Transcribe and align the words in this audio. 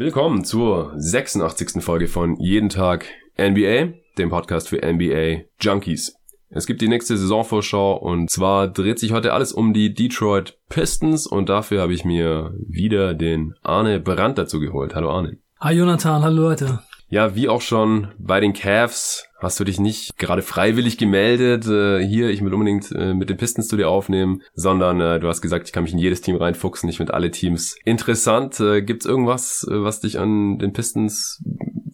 Willkommen 0.00 0.44
zur 0.44 0.94
86. 0.96 1.84
Folge 1.84 2.08
von 2.08 2.36
Jeden 2.40 2.70
Tag 2.70 3.04
NBA, 3.38 3.92
dem 4.16 4.30
Podcast 4.30 4.70
für 4.70 4.78
NBA 4.78 5.42
Junkies. 5.60 6.14
Es 6.48 6.66
gibt 6.66 6.80
die 6.80 6.88
nächste 6.88 7.18
Saisonvorschau 7.18 7.98
und 7.98 8.30
zwar 8.30 8.68
dreht 8.68 8.98
sich 8.98 9.12
heute 9.12 9.34
alles 9.34 9.52
um 9.52 9.74
die 9.74 9.92
Detroit 9.92 10.56
Pistons 10.70 11.26
und 11.26 11.50
dafür 11.50 11.82
habe 11.82 11.92
ich 11.92 12.06
mir 12.06 12.54
wieder 12.66 13.12
den 13.12 13.52
Arne 13.62 14.00
Brandt 14.00 14.38
dazu 14.38 14.58
geholt. 14.58 14.94
Hallo 14.94 15.10
Arne. 15.10 15.36
Hi 15.60 15.74
Jonathan, 15.74 16.22
hallo 16.22 16.44
Leute. 16.44 16.78
Ja, 17.12 17.34
wie 17.34 17.48
auch 17.48 17.60
schon 17.60 18.12
bei 18.18 18.38
den 18.38 18.52
Cavs 18.52 19.26
hast 19.40 19.58
du 19.58 19.64
dich 19.64 19.80
nicht 19.80 20.16
gerade 20.16 20.42
freiwillig 20.42 20.96
gemeldet, 20.96 21.66
äh, 21.66 22.06
hier, 22.06 22.30
ich 22.30 22.40
will 22.40 22.54
unbedingt 22.54 22.92
äh, 22.92 23.14
mit 23.14 23.28
den 23.28 23.36
Pistons 23.36 23.66
zu 23.66 23.76
dir 23.76 23.88
aufnehmen, 23.88 24.42
sondern 24.54 25.00
äh, 25.00 25.18
du 25.18 25.26
hast 25.26 25.40
gesagt, 25.40 25.66
ich 25.66 25.72
kann 25.72 25.82
mich 25.82 25.92
in 25.92 25.98
jedes 25.98 26.20
Team 26.20 26.36
reinfuchsen, 26.36 26.88
ich 26.88 26.98
finde 26.98 27.14
alle 27.14 27.32
Teams 27.32 27.76
interessant. 27.84 28.60
Äh, 28.60 28.82
Gibt 28.82 29.02
es 29.02 29.10
irgendwas, 29.10 29.66
äh, 29.68 29.82
was 29.82 30.00
dich 30.00 30.20
an 30.20 30.58
den 30.58 30.72
Pistons 30.72 31.42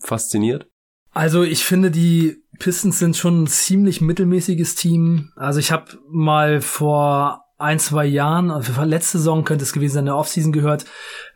fasziniert? 0.03 0.67
Also 1.13 1.45
ich 1.45 1.65
finde, 1.65 1.91
die 1.91 2.43
Pistons 2.59 2.99
sind 2.99 3.17
schon 3.17 3.45
ein 3.45 3.47
ziemlich 3.47 4.03
mittelmäßiges 4.03 4.75
Team. 4.75 5.31
Also 5.35 5.61
ich 5.61 5.73
habe 5.73 5.99
mal 6.11 6.61
vor 6.61 7.46
ein, 7.59 7.79
zwei 7.79 8.05
Jahren, 8.05 8.51
also 8.51 8.73
letzte 8.83 9.19
Saison 9.19 9.45
könnte 9.45 9.65
es 9.65 9.73
gewesen 9.73 9.95
sein, 9.95 10.03
in 10.03 10.07
der 10.07 10.17
Offseason 10.17 10.53
gehört, 10.53 10.85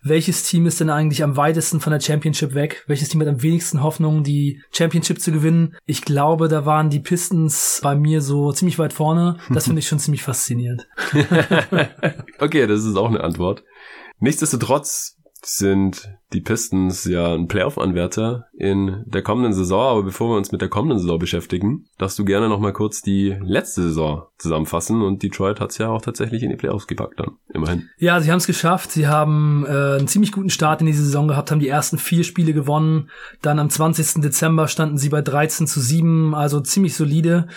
welches 0.02 0.42
Team 0.42 0.66
ist 0.66 0.78
denn 0.78 0.90
eigentlich 0.90 1.22
am 1.22 1.36
weitesten 1.36 1.80
von 1.80 1.92
der 1.92 2.00
Championship 2.00 2.54
weg? 2.54 2.84
Welches 2.86 3.08
Team 3.08 3.22
hat 3.22 3.28
am 3.28 3.42
wenigsten 3.42 3.82
Hoffnung, 3.82 4.22
die 4.22 4.62
Championship 4.70 5.20
zu 5.20 5.32
gewinnen? 5.32 5.76
Ich 5.86 6.02
glaube, 6.02 6.48
da 6.48 6.66
waren 6.66 6.90
die 6.90 7.00
Pistons 7.00 7.80
bei 7.82 7.94
mir 7.94 8.20
so 8.20 8.52
ziemlich 8.52 8.78
weit 8.78 8.92
vorne. 8.92 9.38
Das 9.48 9.64
finde 9.64 9.80
ich 9.80 9.88
schon 9.88 9.98
ziemlich 9.98 10.22
faszinierend. 10.22 10.86
okay, 12.38 12.66
das 12.66 12.84
ist 12.84 12.96
auch 12.96 13.08
eine 13.08 13.24
Antwort. 13.24 13.64
Nichtsdestotrotz 14.18 15.16
sind 15.42 16.19
die 16.32 16.40
Pistons 16.40 17.04
ja 17.04 17.34
ein 17.34 17.48
Playoff-Anwärter 17.48 18.46
in 18.56 19.02
der 19.06 19.22
kommenden 19.22 19.52
Saison. 19.52 19.80
Aber 19.80 20.02
bevor 20.02 20.30
wir 20.30 20.36
uns 20.36 20.52
mit 20.52 20.60
der 20.60 20.68
kommenden 20.68 20.98
Saison 20.98 21.18
beschäftigen, 21.18 21.86
darfst 21.98 22.18
du 22.18 22.24
gerne 22.24 22.48
nochmal 22.48 22.72
kurz 22.72 23.02
die 23.02 23.36
letzte 23.42 23.82
Saison 23.82 24.26
zusammenfassen. 24.38 25.02
Und 25.02 25.22
Detroit 25.22 25.60
hat 25.60 25.70
es 25.70 25.78
ja 25.78 25.88
auch 25.88 26.02
tatsächlich 26.02 26.42
in 26.42 26.50
die 26.50 26.56
Playoffs 26.56 26.86
gepackt 26.86 27.18
dann, 27.18 27.32
immerhin. 27.52 27.88
Ja, 27.98 28.20
sie 28.20 28.30
haben 28.30 28.38
es 28.38 28.46
geschafft. 28.46 28.92
Sie 28.92 29.08
haben 29.08 29.66
äh, 29.66 29.98
einen 29.98 30.08
ziemlich 30.08 30.30
guten 30.30 30.50
Start 30.50 30.80
in 30.80 30.86
diese 30.86 31.02
Saison 31.02 31.26
gehabt, 31.26 31.50
haben 31.50 31.60
die 31.60 31.68
ersten 31.68 31.98
vier 31.98 32.22
Spiele 32.22 32.52
gewonnen. 32.52 33.10
Dann 33.42 33.58
am 33.58 33.70
20. 33.70 34.22
Dezember 34.22 34.68
standen 34.68 34.98
sie 34.98 35.08
bei 35.08 35.22
13 35.22 35.66
zu 35.66 35.80
7, 35.80 36.34
also 36.34 36.60
ziemlich 36.60 36.94
solide. 36.94 37.48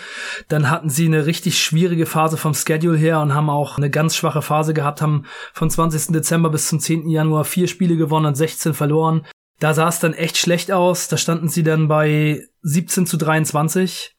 Dann 0.48 0.70
hatten 0.70 0.88
sie 0.88 1.06
eine 1.06 1.26
richtig 1.26 1.62
schwierige 1.62 2.06
Phase 2.06 2.36
vom 2.36 2.54
Schedule 2.54 2.98
her 2.98 3.20
und 3.20 3.34
haben 3.34 3.50
auch 3.50 3.78
eine 3.78 3.90
ganz 3.90 4.16
schwache 4.16 4.42
Phase 4.42 4.74
gehabt, 4.74 5.00
haben 5.00 5.24
vom 5.52 5.70
20. 5.70 6.12
Dezember 6.12 6.50
bis 6.50 6.68
zum 6.68 6.80
10. 6.80 7.08
Januar 7.08 7.44
vier 7.44 7.68
Spiele 7.68 7.96
gewonnen 7.96 8.26
und 8.26 8.34
16 8.34 8.63
verloren. 8.72 9.26
Da 9.60 9.74
sah 9.74 9.88
es 9.88 10.00
dann 10.00 10.14
echt 10.14 10.38
schlecht 10.38 10.72
aus. 10.72 11.08
Da 11.08 11.16
standen 11.16 11.48
sie 11.48 11.62
dann 11.62 11.88
bei 11.88 12.46
17 12.62 13.06
zu 13.06 13.16
23. 13.16 14.14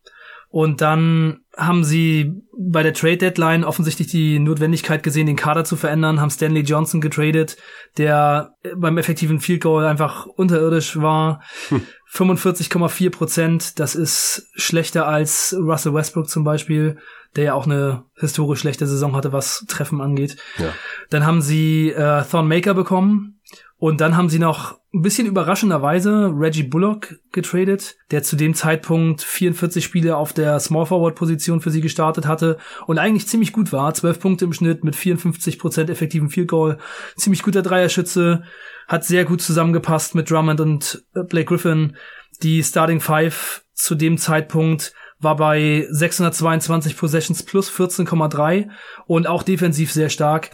Und 0.56 0.80
dann 0.80 1.42
haben 1.58 1.84
sie 1.84 2.32
bei 2.58 2.82
der 2.82 2.94
Trade 2.94 3.18
Deadline 3.18 3.66
offensichtlich 3.66 4.08
die 4.08 4.40
Notwendigkeit 4.40 5.04
gesehen, 5.04 5.28
den 5.28 5.36
Kader 5.36 5.66
zu 5.66 5.76
verändern, 5.76 6.22
haben 6.22 6.30
Stanley 6.30 6.62
Johnson 6.62 7.02
getradet, 7.02 7.58
der 7.98 8.54
beim 8.78 8.98
effektiven 8.98 9.42
Field 9.42 9.64
Goal 9.64 9.86
einfach 9.86 10.26
unterirdisch 10.26 10.96
war. 11.02 11.42
Hm. 11.68 11.82
45,4 12.10 13.10
Prozent, 13.10 13.80
das 13.80 13.96
ist 13.96 14.48
schlechter 14.56 15.08
als 15.08 15.54
Russell 15.60 15.94
Westbrook 15.94 16.30
zum 16.30 16.46
Beispiel, 16.46 17.00
der 17.36 17.44
ja 17.44 17.54
auch 17.54 17.66
eine 17.66 18.06
historisch 18.16 18.62
schlechte 18.62 18.88
Saison 18.88 19.14
hatte, 19.14 19.34
was 19.34 19.66
Treffen 19.68 20.00
angeht. 20.00 20.38
Ja. 20.58 20.74
Dann 21.10 21.26
haben 21.26 21.42
sie 21.42 21.90
äh, 21.90 22.24
Thorn 22.24 22.48
Maker 22.48 22.74
bekommen, 22.74 23.42
und 23.78 24.00
dann 24.00 24.16
haben 24.16 24.30
sie 24.30 24.40
noch 24.40 24.80
ein 24.94 25.02
bisschen 25.02 25.28
überraschenderweise 25.28 26.32
Reggie 26.34 26.64
Bullock 26.64 27.20
getradet, 27.34 27.98
der 28.12 28.24
zu 28.24 28.38
dem 28.38 28.54
Zeitpunkt 28.54 29.22
44 29.22 29.84
Spiele 29.84 30.16
auf 30.16 30.32
der 30.32 30.58
Small 30.62 30.86
Forward 30.86 31.16
Position 31.16 31.60
für 31.60 31.72
sie 31.72 31.82
gestartet 31.82 32.26
hatte 32.26 32.58
und 32.88 32.98
eigentlich 32.98 33.28
ziemlich 33.28 33.52
gut 33.52 33.74
war. 33.74 33.94
12 33.94 34.20
Punkte 34.22 34.46
im 34.46 34.54
Schnitt 34.54 34.86
mit 34.86 34.96
54 34.96 35.60
Prozent 35.60 35.90
effektiven 35.90 36.30
Field 36.30 36.48
Goal. 36.48 36.78
Ziemlich 37.18 37.44
guter 37.44 37.62
Dreierschütze. 37.62 38.44
Hat 38.88 39.04
sehr 39.04 39.26
gut 39.26 39.42
zusammengepasst 39.42 40.16
mit 40.16 40.32
Drummond 40.32 40.62
und 40.62 41.04
äh, 41.14 41.24
Blake 41.24 41.48
Griffin. 41.48 41.98
Die 42.42 42.64
Starting 42.64 43.02
Five 43.02 43.66
zu 43.74 43.96
dem 43.96 44.18
Zeitpunkt 44.18 44.94
war 45.20 45.36
bei 45.36 45.88
622 45.90 46.96
Possessions 46.96 47.44
plus 47.44 47.70
14,3 47.70 48.70
und 49.08 49.28
auch 49.28 49.44
defensiv 49.44 49.92
sehr 49.92 50.10
stark. 50.10 50.52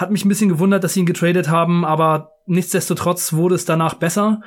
Hat 0.00 0.10
mich 0.10 0.24
ein 0.24 0.28
bisschen 0.30 0.48
gewundert, 0.48 0.82
dass 0.82 0.94
sie 0.94 1.00
ihn 1.00 1.06
getradet 1.06 1.50
haben, 1.50 1.84
aber 1.84 2.32
nichtsdestotrotz 2.46 3.34
wurde 3.34 3.54
es 3.54 3.66
danach 3.66 3.92
besser. 3.92 4.40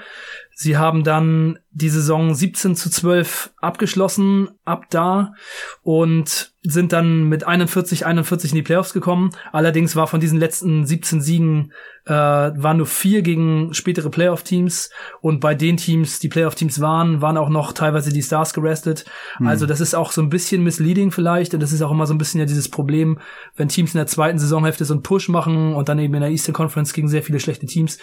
Sie 0.55 0.77
haben 0.77 1.03
dann 1.03 1.59
die 1.73 1.89
Saison 1.89 2.35
17 2.35 2.75
zu 2.75 2.89
12 2.89 3.51
abgeschlossen 3.57 4.49
ab 4.63 4.85
da 4.89 5.33
und 5.81 6.53
sind 6.61 6.93
dann 6.93 7.27
mit 7.27 7.45
41, 7.45 8.05
41 8.05 8.51
in 8.51 8.55
die 8.55 8.61
Playoffs 8.61 8.93
gekommen. 8.93 9.31
Allerdings 9.51 9.95
war 9.95 10.07
von 10.07 10.21
diesen 10.21 10.39
letzten 10.39 10.85
17 10.85 11.21
Siegen 11.21 11.73
äh, 12.05 12.11
waren 12.11 12.77
nur 12.77 12.85
vier 12.85 13.21
gegen 13.21 13.73
spätere 13.73 14.09
Playoff-Teams 14.09 14.89
und 15.21 15.39
bei 15.39 15.55
den 15.55 15.77
Teams, 15.77 16.19
die 16.19 16.27
Playoff-Teams 16.27 16.81
waren, 16.81 17.21
waren 17.21 17.37
auch 17.37 17.49
noch 17.49 17.71
teilweise 17.71 18.11
die 18.11 18.21
Stars 18.21 18.53
gerestet. 18.53 19.05
Mhm. 19.39 19.47
Also 19.47 19.65
das 19.65 19.79
ist 19.79 19.93
auch 19.93 20.11
so 20.11 20.21
ein 20.21 20.29
bisschen 20.29 20.63
misleading 20.63 21.11
vielleicht 21.11 21.53
und 21.53 21.61
das 21.61 21.71
ist 21.71 21.81
auch 21.81 21.91
immer 21.91 22.05
so 22.05 22.13
ein 22.13 22.17
bisschen 22.17 22.39
ja 22.39 22.45
dieses 22.45 22.69
Problem, 22.69 23.19
wenn 23.55 23.69
Teams 23.69 23.93
in 23.93 23.99
der 23.99 24.07
zweiten 24.07 24.37
Saisonhälfte 24.37 24.83
so 24.83 24.93
einen 24.93 25.03
Push 25.03 25.29
machen 25.29 25.73
und 25.73 25.87
dann 25.87 25.99
eben 25.99 26.13
in 26.13 26.21
der 26.21 26.29
Eastern 26.29 26.53
Conference 26.53 26.93
gegen 26.93 27.07
sehr 27.07 27.23
viele 27.23 27.39
schlechte 27.39 27.65
Teams. 27.65 27.99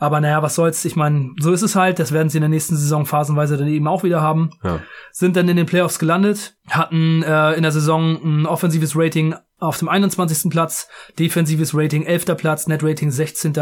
Aber 0.00 0.20
naja, 0.20 0.42
was 0.42 0.54
soll's? 0.54 0.84
Ich 0.86 0.96
meine, 0.96 1.32
so 1.38 1.52
ist 1.52 1.62
es 1.62 1.76
halt. 1.76 1.98
Das 1.98 2.12
werden 2.12 2.30
sie 2.30 2.38
in 2.38 2.42
der 2.42 2.48
nächsten 2.48 2.76
Saison 2.76 3.04
phasenweise 3.12 3.58
dann 3.58 3.68
eben 3.68 3.86
auch 3.86 4.04
wieder 4.04 4.22
haben. 4.22 4.50
Ja. 4.64 4.80
Sind 5.10 5.36
dann 5.36 5.48
in 5.48 5.56
den 5.56 5.66
Playoffs 5.66 5.98
gelandet, 5.98 6.56
hatten 6.70 7.22
äh, 7.22 7.52
in 7.52 7.62
der 7.62 7.72
Saison 7.72 8.18
ein 8.24 8.46
offensives 8.46 8.96
Rating 8.96 9.34
auf 9.58 9.78
dem 9.78 9.88
21. 9.88 10.50
Platz, 10.50 10.88
defensives 11.18 11.72
Rating 11.74 12.04
11. 12.04 12.36
Platz, 12.36 12.66
Net 12.66 12.82
Rating 12.82 13.10
16. 13.10 13.52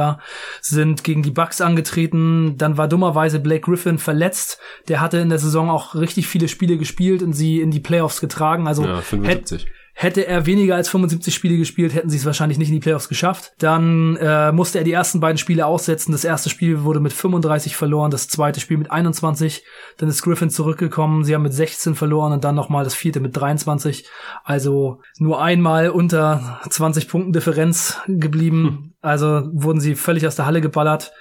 sind 0.60 1.04
gegen 1.04 1.22
die 1.22 1.32
Bucks 1.32 1.60
angetreten. 1.60 2.56
Dann 2.56 2.78
war 2.78 2.88
dummerweise 2.88 3.40
Blake 3.40 3.62
Griffin 3.62 3.98
verletzt. 3.98 4.60
Der 4.88 5.00
hatte 5.00 5.18
in 5.18 5.28
der 5.28 5.38
Saison 5.38 5.68
auch 5.68 5.94
richtig 5.94 6.28
viele 6.28 6.48
Spiele 6.48 6.78
gespielt 6.78 7.22
und 7.22 7.32
sie 7.32 7.60
in 7.60 7.70
die 7.70 7.80
Playoffs 7.80 8.20
getragen. 8.20 8.66
Also 8.66 8.84
ja, 8.84 9.00
75. 9.00 9.64
Hätte 9.64 9.79
er 10.26 10.46
weniger 10.46 10.76
als 10.76 10.88
75 10.88 11.34
Spiele 11.34 11.56
gespielt, 11.56 11.94
hätten 11.94 12.08
sie 12.10 12.16
es 12.16 12.24
wahrscheinlich 12.24 12.58
nicht 12.58 12.68
in 12.68 12.74
die 12.74 12.80
Playoffs 12.80 13.08
geschafft. 13.08 13.52
Dann 13.58 14.16
äh, 14.16 14.52
musste 14.52 14.78
er 14.78 14.84
die 14.84 14.92
ersten 14.92 15.20
beiden 15.20 15.38
Spiele 15.38 15.66
aussetzen. 15.66 16.12
Das 16.12 16.24
erste 16.24 16.48
Spiel 16.48 16.84
wurde 16.84 17.00
mit 17.00 17.12
35 17.12 17.76
verloren, 17.76 18.10
das 18.10 18.28
zweite 18.28 18.60
Spiel 18.60 18.78
mit 18.78 18.90
21. 18.90 19.64
Dann 19.98 20.08
ist 20.08 20.22
Griffin 20.22 20.50
zurückgekommen. 20.50 21.24
Sie 21.24 21.34
haben 21.34 21.42
mit 21.42 21.52
16 21.52 21.94
verloren 21.94 22.32
und 22.32 22.44
dann 22.44 22.54
nochmal 22.54 22.84
das 22.84 22.94
vierte 22.94 23.20
mit 23.20 23.36
23. 23.36 24.06
Also 24.44 25.00
nur 25.18 25.42
einmal 25.42 25.90
unter 25.90 26.60
20 26.68 27.08
Punkten 27.08 27.32
Differenz 27.32 27.98
geblieben. 28.06 28.64
Hm. 28.64 28.92
Also 29.02 29.48
wurden 29.52 29.80
sie 29.80 29.94
völlig 29.94 30.26
aus 30.26 30.36
der 30.36 30.46
Halle 30.46 30.60
geballert 30.60 31.12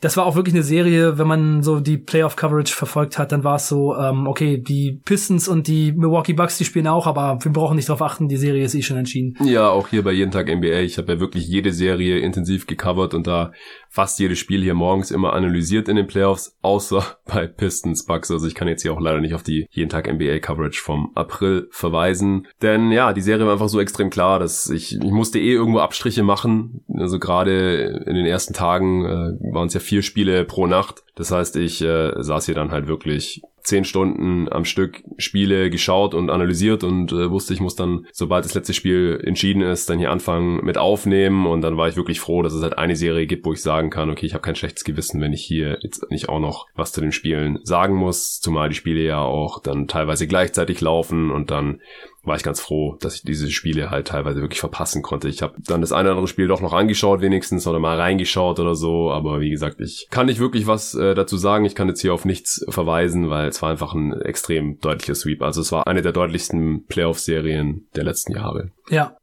das 0.00 0.16
war 0.16 0.26
auch 0.26 0.36
wirklich 0.36 0.54
eine 0.54 0.64
Serie, 0.64 1.18
wenn 1.18 1.26
man 1.26 1.62
so 1.62 1.80
die 1.80 1.98
Playoff-Coverage 1.98 2.74
verfolgt 2.74 3.18
hat, 3.18 3.32
dann 3.32 3.44
war 3.44 3.56
es 3.56 3.68
so, 3.68 3.96
ähm, 3.96 4.26
okay, 4.26 4.58
die 4.58 5.00
Pistons 5.04 5.48
und 5.48 5.66
die 5.66 5.92
Milwaukee 5.92 6.32
Bucks, 6.32 6.58
die 6.58 6.64
spielen 6.64 6.86
auch, 6.86 7.06
aber 7.06 7.38
wir 7.42 7.52
brauchen 7.52 7.76
nicht 7.76 7.88
darauf 7.88 8.02
achten, 8.02 8.28
die 8.28 8.36
Serie 8.36 8.64
ist 8.64 8.74
eh 8.74 8.82
schon 8.82 8.96
entschieden. 8.96 9.34
Ja, 9.44 9.68
auch 9.68 9.88
hier 9.88 10.02
bei 10.02 10.12
Jeden 10.12 10.30
Tag 10.30 10.48
NBA. 10.48 10.80
Ich 10.80 10.98
habe 10.98 11.12
ja 11.12 11.20
wirklich 11.20 11.46
jede 11.46 11.72
Serie 11.72 12.18
intensiv 12.18 12.66
gecovert 12.66 13.14
und 13.14 13.26
da 13.26 13.52
fast 13.88 14.18
jedes 14.18 14.38
Spiel 14.38 14.62
hier 14.62 14.74
morgens 14.74 15.10
immer 15.10 15.32
analysiert 15.32 15.88
in 15.88 15.96
den 15.96 16.06
Playoffs, 16.06 16.56
außer 16.62 17.18
bei 17.26 17.46
Pistons 17.46 18.04
Bucks. 18.04 18.30
Also 18.30 18.46
ich 18.46 18.54
kann 18.54 18.68
jetzt 18.68 18.82
hier 18.82 18.92
auch 18.92 19.00
leider 19.00 19.20
nicht 19.20 19.34
auf 19.34 19.42
die 19.42 19.66
jeden 19.70 19.90
Tag 19.90 20.12
NBA 20.12 20.38
Coverage 20.38 20.80
vom 20.80 21.10
April 21.14 21.68
verweisen. 21.70 22.46
Denn 22.62 22.92
ja, 22.92 23.12
die 23.12 23.22
Serie 23.22 23.46
war 23.46 23.52
einfach 23.52 23.68
so 23.68 23.80
extrem 23.80 24.10
klar, 24.10 24.38
dass 24.38 24.68
ich, 24.70 24.94
ich 24.94 25.10
musste 25.10 25.38
eh 25.38 25.52
irgendwo 25.52 25.80
Abstriche 25.80 26.22
machen. 26.22 26.84
Also 26.94 27.18
gerade 27.18 28.04
in 28.06 28.14
den 28.14 28.26
ersten 28.26 28.54
Tagen 28.54 29.04
äh, 29.04 29.52
waren 29.52 29.68
es 29.68 29.74
ja 29.74 29.80
vier 29.80 30.02
Spiele 30.02 30.44
pro 30.44 30.66
Nacht. 30.66 31.02
Das 31.16 31.30
heißt, 31.30 31.56
ich 31.56 31.82
äh, 31.82 32.12
saß 32.16 32.46
hier 32.46 32.54
dann 32.54 32.70
halt 32.70 32.86
wirklich 32.86 33.42
zehn 33.68 33.84
Stunden 33.84 34.48
am 34.50 34.64
Stück 34.64 35.02
Spiele 35.16 35.70
geschaut 35.70 36.14
und 36.14 36.30
analysiert 36.30 36.84
und 36.84 37.12
äh, 37.12 37.30
wusste, 37.30 37.54
ich 37.54 37.60
muss 37.60 37.76
dann, 37.76 38.06
sobald 38.12 38.44
das 38.44 38.54
letzte 38.54 38.74
Spiel 38.74 39.20
entschieden 39.24 39.62
ist, 39.62 39.88
dann 39.88 39.98
hier 39.98 40.10
anfangen 40.10 40.64
mit 40.64 40.78
aufnehmen 40.78 41.46
und 41.46 41.60
dann 41.60 41.76
war 41.76 41.88
ich 41.88 41.96
wirklich 41.96 42.20
froh, 42.20 42.42
dass 42.42 42.54
es 42.54 42.62
halt 42.62 42.78
eine 42.78 42.96
Serie 42.96 43.26
gibt, 43.26 43.46
wo 43.46 43.52
ich 43.52 43.62
sagen 43.62 43.90
kann, 43.90 44.10
okay, 44.10 44.26
ich 44.26 44.34
habe 44.34 44.42
kein 44.42 44.56
schlechtes 44.56 44.84
Gewissen, 44.84 45.20
wenn 45.20 45.32
ich 45.32 45.44
hier 45.44 45.78
jetzt 45.82 46.10
nicht 46.10 46.28
auch 46.28 46.40
noch 46.40 46.66
was 46.74 46.92
zu 46.92 47.00
den 47.00 47.12
Spielen 47.12 47.60
sagen 47.62 47.94
muss, 47.94 48.40
zumal 48.40 48.68
die 48.68 48.74
Spiele 48.74 49.00
ja 49.00 49.20
auch 49.20 49.60
dann 49.62 49.86
teilweise 49.86 50.26
gleichzeitig 50.26 50.80
laufen 50.80 51.30
und 51.30 51.50
dann 51.50 51.80
war 52.28 52.36
ich 52.36 52.42
ganz 52.42 52.60
froh, 52.60 52.96
dass 53.00 53.16
ich 53.16 53.22
diese 53.22 53.50
Spiele 53.50 53.90
halt 53.90 54.08
teilweise 54.08 54.40
wirklich 54.40 54.60
verpassen 54.60 55.02
konnte. 55.02 55.28
Ich 55.28 55.42
habe 55.42 55.54
dann 55.66 55.80
das 55.80 55.92
eine 55.92 56.08
oder 56.08 56.12
andere 56.12 56.28
Spiel 56.28 56.46
doch 56.46 56.60
noch 56.60 56.72
angeschaut 56.72 57.20
wenigstens 57.20 57.66
oder 57.66 57.78
mal 57.78 57.98
reingeschaut 57.98 58.60
oder 58.60 58.74
so, 58.74 59.10
aber 59.10 59.40
wie 59.40 59.50
gesagt, 59.50 59.80
ich 59.80 60.08
kann 60.10 60.26
nicht 60.26 60.40
wirklich 60.40 60.66
was 60.66 60.94
äh, 60.94 61.14
dazu 61.14 61.36
sagen. 61.36 61.64
Ich 61.64 61.74
kann 61.74 61.88
jetzt 61.88 62.00
hier 62.00 62.14
auf 62.14 62.24
nichts 62.24 62.64
verweisen, 62.68 63.30
weil 63.30 63.48
es 63.48 63.60
war 63.62 63.70
einfach 63.70 63.94
ein 63.94 64.12
extrem 64.20 64.78
deutlicher 64.80 65.14
Sweep. 65.14 65.42
Also 65.42 65.60
es 65.60 65.72
war 65.72 65.86
eine 65.86 66.02
der 66.02 66.12
deutlichsten 66.12 66.84
Playoff-Serien 66.86 67.86
der 67.96 68.04
letzten 68.04 68.32
Jahre. 68.32 68.70
Ja, 68.90 69.16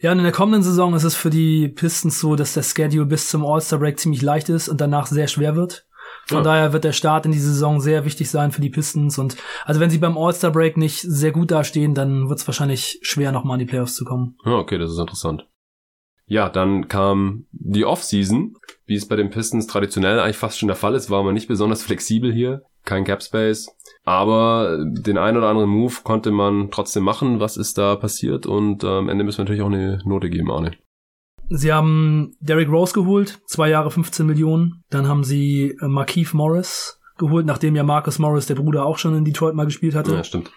Ja, 0.00 0.12
und 0.12 0.18
in 0.18 0.24
der 0.24 0.32
kommenden 0.32 0.62
Saison 0.62 0.94
ist 0.94 1.04
es 1.04 1.14
für 1.14 1.30
die 1.30 1.68
Pistons 1.68 2.18
so, 2.18 2.34
dass 2.34 2.54
der 2.54 2.62
Schedule 2.62 3.06
bis 3.06 3.28
zum 3.28 3.46
All-Star 3.46 3.78
Break 3.78 4.00
ziemlich 4.00 4.22
leicht 4.22 4.48
ist 4.48 4.68
und 4.68 4.80
danach 4.80 5.06
sehr 5.06 5.28
schwer 5.28 5.54
wird. 5.54 5.86
Von 6.26 6.38
ja. 6.38 6.44
daher 6.44 6.72
wird 6.72 6.84
der 6.84 6.92
Start 6.92 7.26
in 7.26 7.32
die 7.32 7.38
Saison 7.38 7.80
sehr 7.80 8.04
wichtig 8.04 8.30
sein 8.30 8.52
für 8.52 8.60
die 8.60 8.70
Pistons. 8.70 9.18
Und 9.18 9.36
also 9.64 9.80
wenn 9.80 9.90
sie 9.90 9.98
beim 9.98 10.16
All-Star 10.16 10.52
Break 10.52 10.76
nicht 10.76 11.00
sehr 11.00 11.32
gut 11.32 11.50
dastehen, 11.50 11.94
dann 11.94 12.28
wird 12.28 12.38
es 12.38 12.46
wahrscheinlich 12.46 13.00
schwer, 13.02 13.32
nochmal 13.32 13.56
in 13.60 13.66
die 13.66 13.70
Playoffs 13.70 13.94
zu 13.94 14.04
kommen. 14.04 14.36
Ja, 14.44 14.52
okay, 14.52 14.78
das 14.78 14.90
ist 14.90 14.98
interessant. 14.98 15.46
Ja, 16.26 16.48
dann 16.48 16.88
kam 16.88 17.46
die 17.50 17.84
Offseason, 17.84 18.54
wie 18.86 18.94
es 18.94 19.06
bei 19.06 19.16
den 19.16 19.30
Pistons 19.30 19.66
traditionell 19.66 20.20
eigentlich 20.20 20.38
fast 20.38 20.58
schon 20.58 20.68
der 20.68 20.76
Fall 20.76 20.94
ist, 20.94 21.10
war 21.10 21.22
man 21.22 21.34
nicht 21.34 21.48
besonders 21.48 21.82
flexibel 21.82 22.32
hier, 22.32 22.62
kein 22.84 23.04
Cap 23.04 23.22
Space, 23.22 23.68
aber 24.04 24.78
den 24.82 25.18
ein 25.18 25.36
oder 25.36 25.48
anderen 25.48 25.68
Move 25.68 25.94
konnte 26.04 26.30
man 26.30 26.70
trotzdem 26.70 27.02
machen. 27.04 27.40
Was 27.40 27.56
ist 27.56 27.76
da 27.76 27.96
passiert? 27.96 28.46
Und 28.46 28.82
äh, 28.82 28.86
am 28.86 29.08
Ende 29.08 29.24
müssen 29.24 29.38
wir 29.38 29.44
natürlich 29.44 29.62
auch 29.62 29.66
eine 29.66 30.00
Note 30.04 30.30
geben, 30.30 30.50
Arne. 30.50 30.72
Sie 31.54 31.72
haben 31.72 32.34
Derrick 32.40 32.68
Rose 32.68 32.92
geholt, 32.94 33.40
zwei 33.46 33.68
Jahre 33.68 33.90
15 33.90 34.26
Millionen. 34.26 34.82
Dann 34.90 35.08
haben 35.08 35.24
sie 35.24 35.76
äh, 35.80 35.86
Markeith 35.86 36.32
Morris 36.32 36.98
geholt, 37.18 37.46
nachdem 37.46 37.76
ja 37.76 37.84
Marcus 37.84 38.18
Morris, 38.18 38.46
der 38.46 38.54
Bruder, 38.54 38.84
auch 38.84 38.98
schon 38.98 39.16
in 39.16 39.24
Detroit 39.24 39.54
mal 39.54 39.66
gespielt 39.66 39.94
hatte. 39.94 40.14
Ja, 40.14 40.24
stimmt. 40.24 40.50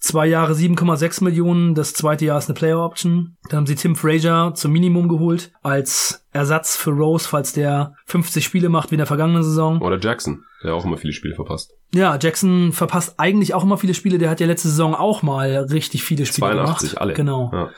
Zwei 0.00 0.26
Jahre 0.26 0.54
7,6 0.54 1.24
Millionen, 1.24 1.74
das 1.74 1.92
zweite 1.92 2.24
Jahr 2.24 2.38
ist 2.38 2.48
eine 2.48 2.54
Player 2.54 2.78
Option. 2.78 3.36
Dann 3.48 3.58
haben 3.58 3.66
sie 3.66 3.74
Tim 3.74 3.96
Frazier 3.96 4.52
zum 4.54 4.72
Minimum 4.72 5.08
geholt, 5.08 5.52
als 5.62 6.26
Ersatz 6.32 6.76
für 6.76 6.90
Rose, 6.90 7.28
falls 7.28 7.52
der 7.52 7.94
50 8.06 8.44
Spiele 8.44 8.70
macht 8.70 8.90
wie 8.90 8.94
in 8.94 9.00
der 9.00 9.06
vergangenen 9.06 9.42
Saison. 9.42 9.80
Oder 9.80 9.98
Jackson, 10.00 10.44
der 10.64 10.74
auch 10.74 10.84
immer 10.84 10.96
viele 10.96 11.12
Spiele 11.12 11.34
verpasst. 11.34 11.72
Ja, 11.94 12.18
Jackson 12.20 12.72
verpasst 12.72 13.14
eigentlich 13.18 13.52
auch 13.54 13.62
immer 13.62 13.76
viele 13.76 13.94
Spiele, 13.94 14.18
der 14.18 14.30
hat 14.30 14.40
ja 14.40 14.46
letzte 14.46 14.68
Saison 14.68 14.94
auch 14.94 15.22
mal 15.22 15.66
richtig 15.70 16.02
viele 16.02 16.24
Spiele 16.24 16.48
82 16.48 16.90
gemacht. 16.90 17.00
alle. 17.00 17.12
Genau. 17.14 17.50
Ja. 17.52 17.70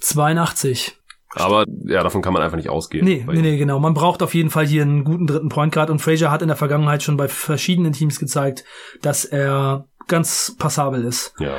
82. 0.00 0.98
Aber 1.34 1.64
ja, 1.84 2.02
davon 2.02 2.22
kann 2.22 2.32
man 2.32 2.42
einfach 2.42 2.56
nicht 2.56 2.68
ausgehen. 2.68 3.04
Nee, 3.04 3.24
nee, 3.26 3.40
nee, 3.40 3.56
genau. 3.56 3.80
Man 3.80 3.94
braucht 3.94 4.22
auf 4.22 4.34
jeden 4.34 4.50
Fall 4.50 4.66
hier 4.66 4.82
einen 4.82 5.04
guten 5.04 5.26
dritten 5.26 5.48
Point 5.48 5.72
Guard 5.72 5.90
und 5.90 6.00
Frazier 6.00 6.30
hat 6.30 6.42
in 6.42 6.48
der 6.48 6.56
Vergangenheit 6.56 7.02
schon 7.02 7.16
bei 7.16 7.28
verschiedenen 7.28 7.92
Teams 7.92 8.18
gezeigt, 8.18 8.64
dass 9.00 9.24
er 9.24 9.86
ganz 10.08 10.54
passabel 10.58 11.04
ist. 11.04 11.34
Ja. 11.38 11.56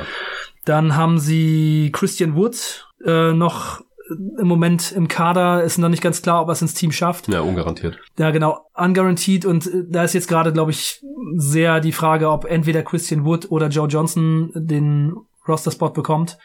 Dann 0.64 0.96
haben 0.96 1.18
sie 1.18 1.90
Christian 1.92 2.36
Wood 2.36 2.88
äh, 3.04 3.32
noch 3.32 3.82
im 4.10 4.46
Moment 4.46 4.92
im 4.92 5.08
Kader 5.08 5.62
ist 5.62 5.78
noch 5.78 5.88
nicht 5.88 6.02
ganz 6.02 6.20
klar, 6.20 6.42
ob 6.42 6.48
er 6.48 6.52
es 6.52 6.62
ins 6.62 6.74
Team 6.74 6.92
schafft. 6.92 7.28
Ja, 7.28 7.40
ungarantiert. 7.40 7.98
Ja, 8.18 8.30
genau, 8.30 8.66
ungarantied 8.74 9.46
und 9.46 9.66
äh, 9.66 9.84
da 9.88 10.04
ist 10.04 10.12
jetzt 10.12 10.28
gerade, 10.28 10.52
glaube 10.52 10.72
ich, 10.72 11.02
sehr 11.36 11.80
die 11.80 11.92
Frage, 11.92 12.30
ob 12.30 12.44
entweder 12.44 12.82
Christian 12.82 13.24
Wood 13.24 13.50
oder 13.50 13.68
Joe 13.68 13.88
Johnson 13.88 14.50
den 14.54 15.14
Roster-Spot 15.46 15.90
bekommt. 15.90 16.38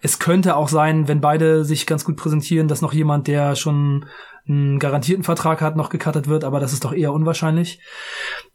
Es 0.00 0.18
könnte 0.18 0.56
auch 0.56 0.68
sein, 0.68 1.08
wenn 1.08 1.20
beide 1.20 1.64
sich 1.64 1.86
ganz 1.86 2.04
gut 2.04 2.16
präsentieren, 2.16 2.68
dass 2.68 2.82
noch 2.82 2.92
jemand, 2.92 3.26
der 3.26 3.56
schon 3.56 4.06
einen 4.48 4.78
garantierten 4.78 5.22
Vertrag 5.22 5.60
hat, 5.60 5.76
noch 5.76 5.88
gecuttet 5.88 6.26
wird, 6.26 6.42
aber 6.42 6.58
das 6.58 6.72
ist 6.72 6.84
doch 6.84 6.92
eher 6.92 7.12
unwahrscheinlich. 7.12 7.80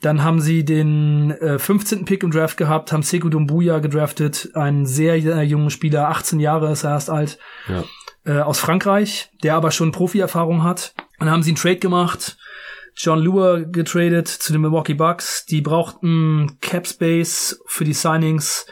Dann 0.02 0.24
haben 0.24 0.42
sie 0.42 0.66
den 0.66 1.32
äh, 1.32 1.60
15. 1.60 2.06
Pick 2.06 2.24
im 2.24 2.32
Draft 2.32 2.58
gehabt, 2.58 2.92
haben 2.92 3.04
Sekou 3.04 3.30
Dumbuya 3.30 3.80
gedraftet, 3.80 4.50
einen 4.54 4.86
sehr, 4.86 5.22
sehr 5.22 5.44
jungen 5.44 5.70
Spieler, 5.70 6.10
18 6.10 6.40
Jahre 6.40 6.72
ist 6.72 6.84
er 6.84 6.92
erst 6.92 7.10
alt, 7.10 7.40
ja. 7.70 7.84
äh, 8.26 8.42
aus 8.42 8.60
Frankreich, 8.60 9.30
der 9.44 9.56
aber 9.56 9.72
schon 9.72 9.94
Profi-Erfahrung 9.94 10.64
hat. 10.64 10.94
Dann 11.20 11.32
haben 11.32 11.42
sie 11.42 11.52
einen 11.52 11.58
Trade 11.58 11.78
gemacht, 11.78 12.38
John 12.98 13.20
Lua 13.20 13.60
getradet 13.60 14.28
zu 14.28 14.52
den 14.52 14.62
Milwaukee 14.62 14.96
Bucks. 14.96 15.46
Die 15.46 15.62
brauchten 15.62 16.58
Cap 16.62 16.88
Space 16.88 17.62
für 17.68 17.84
die 17.84 17.94
Signings 17.94 18.66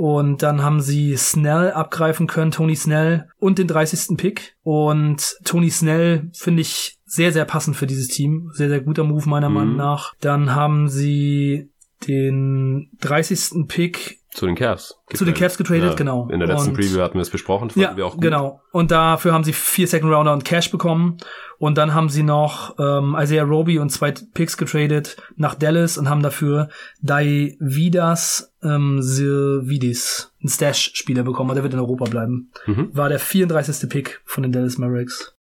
und 0.00 0.42
dann 0.42 0.62
haben 0.62 0.80
sie 0.80 1.14
Snell 1.14 1.72
abgreifen 1.72 2.26
können, 2.26 2.52
Tony 2.52 2.74
Snell 2.74 3.28
und 3.38 3.58
den 3.58 3.68
30. 3.68 4.16
Pick. 4.16 4.56
Und 4.62 5.36
Tony 5.44 5.68
Snell 5.68 6.30
finde 6.32 6.62
ich 6.62 6.96
sehr, 7.04 7.32
sehr 7.32 7.44
passend 7.44 7.76
für 7.76 7.86
dieses 7.86 8.08
Team. 8.08 8.48
Sehr, 8.54 8.70
sehr 8.70 8.80
guter 8.80 9.04
Move 9.04 9.28
meiner 9.28 9.50
mhm. 9.50 9.54
Meinung 9.54 9.76
nach. 9.76 10.14
Dann 10.22 10.54
haben 10.54 10.88
sie 10.88 11.68
den 12.08 12.88
30. 13.02 13.68
Pick 13.68 14.20
zu 14.30 14.46
den 14.46 14.54
Cavs. 14.54 14.96
Zu 15.12 15.26
den 15.26 15.34
Cavs 15.34 15.58
getradet, 15.58 15.90
ja, 15.90 15.94
genau. 15.94 16.28
In 16.30 16.38
der 16.38 16.48
letzten 16.48 16.70
und, 16.70 16.76
Preview 16.76 17.00
hatten 17.02 17.14
wir 17.14 17.22
es 17.22 17.30
besprochen, 17.30 17.70
ja, 17.74 17.94
wir 17.94 18.06
auch 18.06 18.14
gut. 18.14 18.22
genau. 18.22 18.62
Und 18.72 18.92
dafür 18.92 19.34
haben 19.34 19.44
sie 19.44 19.52
vier 19.52 19.86
Second 19.86 20.12
Rounder 20.12 20.32
und 20.32 20.46
Cash 20.46 20.70
bekommen. 20.70 21.18
Und 21.60 21.76
dann 21.76 21.92
haben 21.92 22.08
sie 22.08 22.22
noch 22.22 22.76
ähm, 22.78 23.14
Isaiah 23.18 23.44
Roby 23.44 23.78
und 23.78 23.90
zwei 23.90 24.12
Picks 24.12 24.56
getradet 24.56 25.18
nach 25.36 25.54
Dallas 25.54 25.98
und 25.98 26.08
haben 26.08 26.22
dafür 26.22 26.70
Daividas 27.02 28.54
ähm, 28.62 29.02
Silvidis, 29.02 30.32
einen 30.40 30.48
Stash-Spieler 30.48 31.22
bekommen. 31.22 31.54
Der 31.54 31.62
wird 31.62 31.74
in 31.74 31.78
Europa 31.78 32.06
bleiben. 32.06 32.50
Mhm. 32.64 32.88
War 32.94 33.10
der 33.10 33.18
34. 33.18 33.90
Pick 33.90 34.22
von 34.24 34.42
den 34.42 34.52
Dallas 34.52 34.78
Mavericks. 34.78 35.36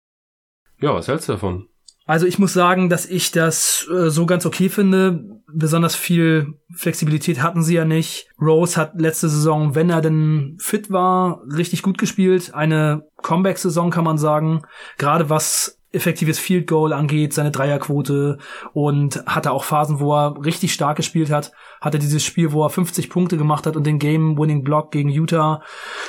Ja, 0.79 0.95
was 0.95 1.07
hältst 1.07 1.29
du 1.29 1.33
davon? 1.33 1.67
Also 2.07 2.25
ich 2.25 2.39
muss 2.39 2.53
sagen, 2.53 2.89
dass 2.89 3.05
ich 3.05 3.31
das 3.31 3.87
äh, 3.93 4.09
so 4.09 4.25
ganz 4.25 4.47
okay 4.47 4.69
finde. 4.69 5.23
Besonders 5.53 5.95
viel 5.95 6.55
Flexibilität 6.73 7.43
hatten 7.43 7.61
sie 7.61 7.75
ja 7.75 7.85
nicht. 7.85 8.27
Rose 8.41 8.75
hat 8.75 8.99
letzte 8.99 9.29
Saison, 9.29 9.75
wenn 9.75 9.91
er 9.91 10.01
denn 10.01 10.57
fit 10.59 10.89
war, 10.89 11.43
richtig 11.55 11.83
gut 11.83 11.99
gespielt. 11.99 12.55
Eine 12.55 13.03
Comeback-Saison 13.21 13.91
kann 13.91 14.03
man 14.03 14.17
sagen. 14.17 14.63
Gerade 14.97 15.29
was 15.29 15.77
effektives 15.97 16.39
Field 16.39 16.67
Goal 16.67 16.93
angeht, 16.93 17.33
seine 17.33 17.51
Dreierquote 17.51 18.37
und 18.73 19.23
hatte 19.25 19.51
auch 19.51 19.63
Phasen, 19.63 19.99
wo 19.99 20.13
er 20.13 20.35
richtig 20.43 20.73
stark 20.73 20.97
gespielt 20.97 21.29
hat. 21.29 21.51
Hatte 21.81 21.99
dieses 21.99 22.23
Spiel, 22.23 22.53
wo 22.53 22.63
er 22.63 22.69
50 22.69 23.09
Punkte 23.09 23.37
gemacht 23.37 23.65
hat 23.65 23.75
und 23.75 23.85
den 23.85 23.99
Game-Winning 23.99 24.63
Block 24.63 24.91
gegen 24.91 25.09
Utah. 25.09 25.61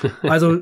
Also 0.22 0.58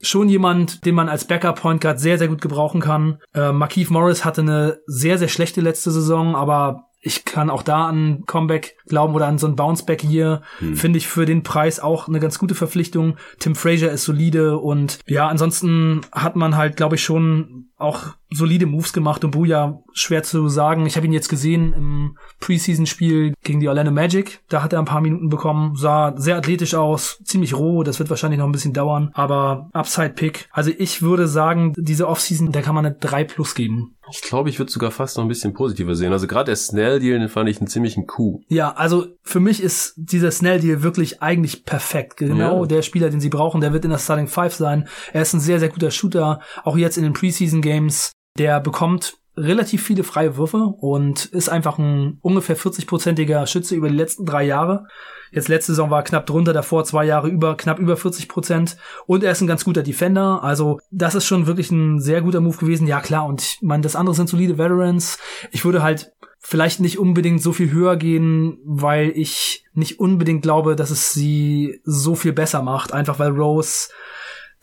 schon 0.00 0.28
jemand, 0.28 0.84
den 0.86 0.94
man 0.94 1.08
als 1.08 1.26
Backup 1.26 1.60
Point 1.60 1.80
Guard 1.80 2.00
sehr, 2.00 2.18
sehr 2.18 2.28
gut 2.28 2.40
gebrauchen 2.40 2.80
kann. 2.80 3.18
Äh, 3.34 3.52
Markeith 3.52 3.90
Morris 3.90 4.24
hatte 4.24 4.40
eine 4.40 4.78
sehr, 4.86 5.18
sehr 5.18 5.28
schlechte 5.28 5.60
letzte 5.60 5.90
Saison, 5.90 6.34
aber 6.34 6.88
ich 7.04 7.24
kann 7.24 7.50
auch 7.50 7.64
da 7.64 7.88
an 7.88 8.22
Comeback 8.26 8.76
glauben 8.86 9.14
oder 9.14 9.26
an 9.26 9.36
so 9.36 9.48
ein 9.48 9.56
Bounceback 9.56 10.00
hier. 10.00 10.42
Hm. 10.58 10.76
Finde 10.76 10.98
ich 10.98 11.08
für 11.08 11.26
den 11.26 11.42
Preis 11.42 11.80
auch 11.80 12.06
eine 12.06 12.20
ganz 12.20 12.38
gute 12.38 12.54
Verpflichtung. 12.54 13.16
Tim 13.40 13.56
Frazier 13.56 13.90
ist 13.90 14.04
solide 14.04 14.58
und 14.58 15.00
ja, 15.06 15.26
ansonsten 15.26 16.02
hat 16.12 16.36
man 16.36 16.56
halt, 16.56 16.76
glaube 16.76 16.94
ich, 16.94 17.02
schon 17.02 17.71
auch 17.82 18.14
solide 18.30 18.66
Moves 18.66 18.92
gemacht 18.92 19.24
und 19.24 19.32
Buja 19.32 19.80
schwer 19.92 20.22
zu 20.22 20.48
sagen. 20.48 20.86
Ich 20.86 20.96
habe 20.96 21.06
ihn 21.06 21.12
jetzt 21.12 21.28
gesehen 21.28 21.72
im 21.72 22.16
Preseason-Spiel 22.40 23.34
gegen 23.42 23.60
die 23.60 23.68
Orlando 23.68 23.92
Magic. 23.92 24.40
Da 24.48 24.62
hat 24.62 24.72
er 24.72 24.78
ein 24.78 24.86
paar 24.86 25.00
Minuten 25.00 25.28
bekommen, 25.28 25.76
sah 25.76 26.14
sehr 26.16 26.36
athletisch 26.36 26.74
aus, 26.74 27.20
ziemlich 27.24 27.54
roh. 27.54 27.82
Das 27.82 27.98
wird 27.98 28.10
wahrscheinlich 28.10 28.38
noch 28.38 28.46
ein 28.46 28.52
bisschen 28.52 28.72
dauern, 28.72 29.10
aber 29.14 29.68
Upside-Pick. 29.72 30.48
Also 30.50 30.70
ich 30.76 31.02
würde 31.02 31.28
sagen, 31.28 31.74
diese 31.76 32.08
Offseason, 32.08 32.52
da 32.52 32.62
kann 32.62 32.74
man 32.74 32.86
eine 32.86 32.94
3 32.94 33.24
plus 33.24 33.54
geben. 33.54 33.96
Ich 34.12 34.22
glaube, 34.22 34.50
ich 34.50 34.58
würde 34.58 34.70
sogar 34.70 34.90
fast 34.90 35.16
noch 35.16 35.24
ein 35.24 35.28
bisschen 35.28 35.54
positiver 35.54 35.94
sehen. 35.94 36.12
Also 36.12 36.26
gerade 36.26 36.46
der 36.46 36.56
Snell-Deal, 36.56 37.18
den 37.18 37.28
fand 37.28 37.48
ich 37.48 37.58
einen 37.58 37.66
ziemlichen 37.66 38.06
Coup. 38.06 38.42
Ja, 38.48 38.72
also 38.72 39.06
für 39.22 39.40
mich 39.40 39.62
ist 39.62 39.94
dieser 39.96 40.30
Snell-Deal 40.30 40.82
wirklich 40.82 41.22
eigentlich 41.22 41.64
perfekt. 41.64 42.18
Genau 42.18 42.62
ja. 42.62 42.66
der 42.66 42.82
Spieler, 42.82 43.10
den 43.10 43.20
sie 43.20 43.30
brauchen, 43.30 43.60
der 43.60 43.72
wird 43.72 43.84
in 43.84 43.90
der 43.90 43.98
Starting 43.98 44.28
Five 44.28 44.54
sein. 44.54 44.88
Er 45.12 45.22
ist 45.22 45.32
ein 45.32 45.40
sehr, 45.40 45.58
sehr 45.58 45.68
guter 45.68 45.90
Shooter. 45.90 46.40
Auch 46.64 46.76
jetzt 46.76 46.96
in 46.96 47.04
den 47.04 47.12
Preseason-Games. 47.12 48.12
Der 48.38 48.60
bekommt 48.60 49.18
relativ 49.36 49.82
viele 49.82 50.04
freie 50.04 50.36
Würfe 50.36 50.58
und 50.58 51.26
ist 51.26 51.48
einfach 51.48 51.78
ein 51.78 52.18
ungefähr 52.20 52.56
40-prozentiger 52.56 53.46
Schütze 53.46 53.74
über 53.74 53.88
die 53.88 53.96
letzten 53.96 54.26
drei 54.26 54.44
Jahre. 54.44 54.86
Jetzt 55.32 55.48
letzte 55.48 55.72
Saison 55.72 55.90
war 55.90 56.04
knapp 56.04 56.26
drunter, 56.26 56.52
davor 56.52 56.84
zwei 56.84 57.04
Jahre 57.04 57.28
über, 57.28 57.56
knapp 57.56 57.78
über 57.78 57.96
40 57.96 58.28
Prozent. 58.28 58.76
Und 59.06 59.24
er 59.24 59.32
ist 59.32 59.40
ein 59.40 59.46
ganz 59.46 59.64
guter 59.64 59.82
Defender. 59.82 60.44
Also 60.44 60.78
das 60.90 61.14
ist 61.14 61.26
schon 61.26 61.46
wirklich 61.46 61.70
ein 61.70 62.00
sehr 62.00 62.20
guter 62.20 62.40
Move 62.40 62.58
gewesen. 62.58 62.86
Ja 62.86 63.00
klar, 63.00 63.26
und 63.26 63.42
ich 63.42 63.58
meine, 63.62 63.82
das 63.82 63.96
andere 63.96 64.14
sind 64.14 64.28
solide 64.28 64.58
Veterans. 64.58 65.18
Ich 65.50 65.64
würde 65.64 65.82
halt 65.82 66.12
vielleicht 66.38 66.80
nicht 66.80 66.98
unbedingt 66.98 67.40
so 67.40 67.52
viel 67.52 67.72
höher 67.72 67.96
gehen, 67.96 68.58
weil 68.64 69.10
ich 69.14 69.64
nicht 69.72 70.00
unbedingt 70.00 70.42
glaube, 70.42 70.76
dass 70.76 70.90
es 70.90 71.12
sie 71.12 71.80
so 71.84 72.14
viel 72.14 72.32
besser 72.32 72.62
macht. 72.62 72.92
Einfach 72.92 73.18
weil 73.18 73.30
Rose 73.30 73.88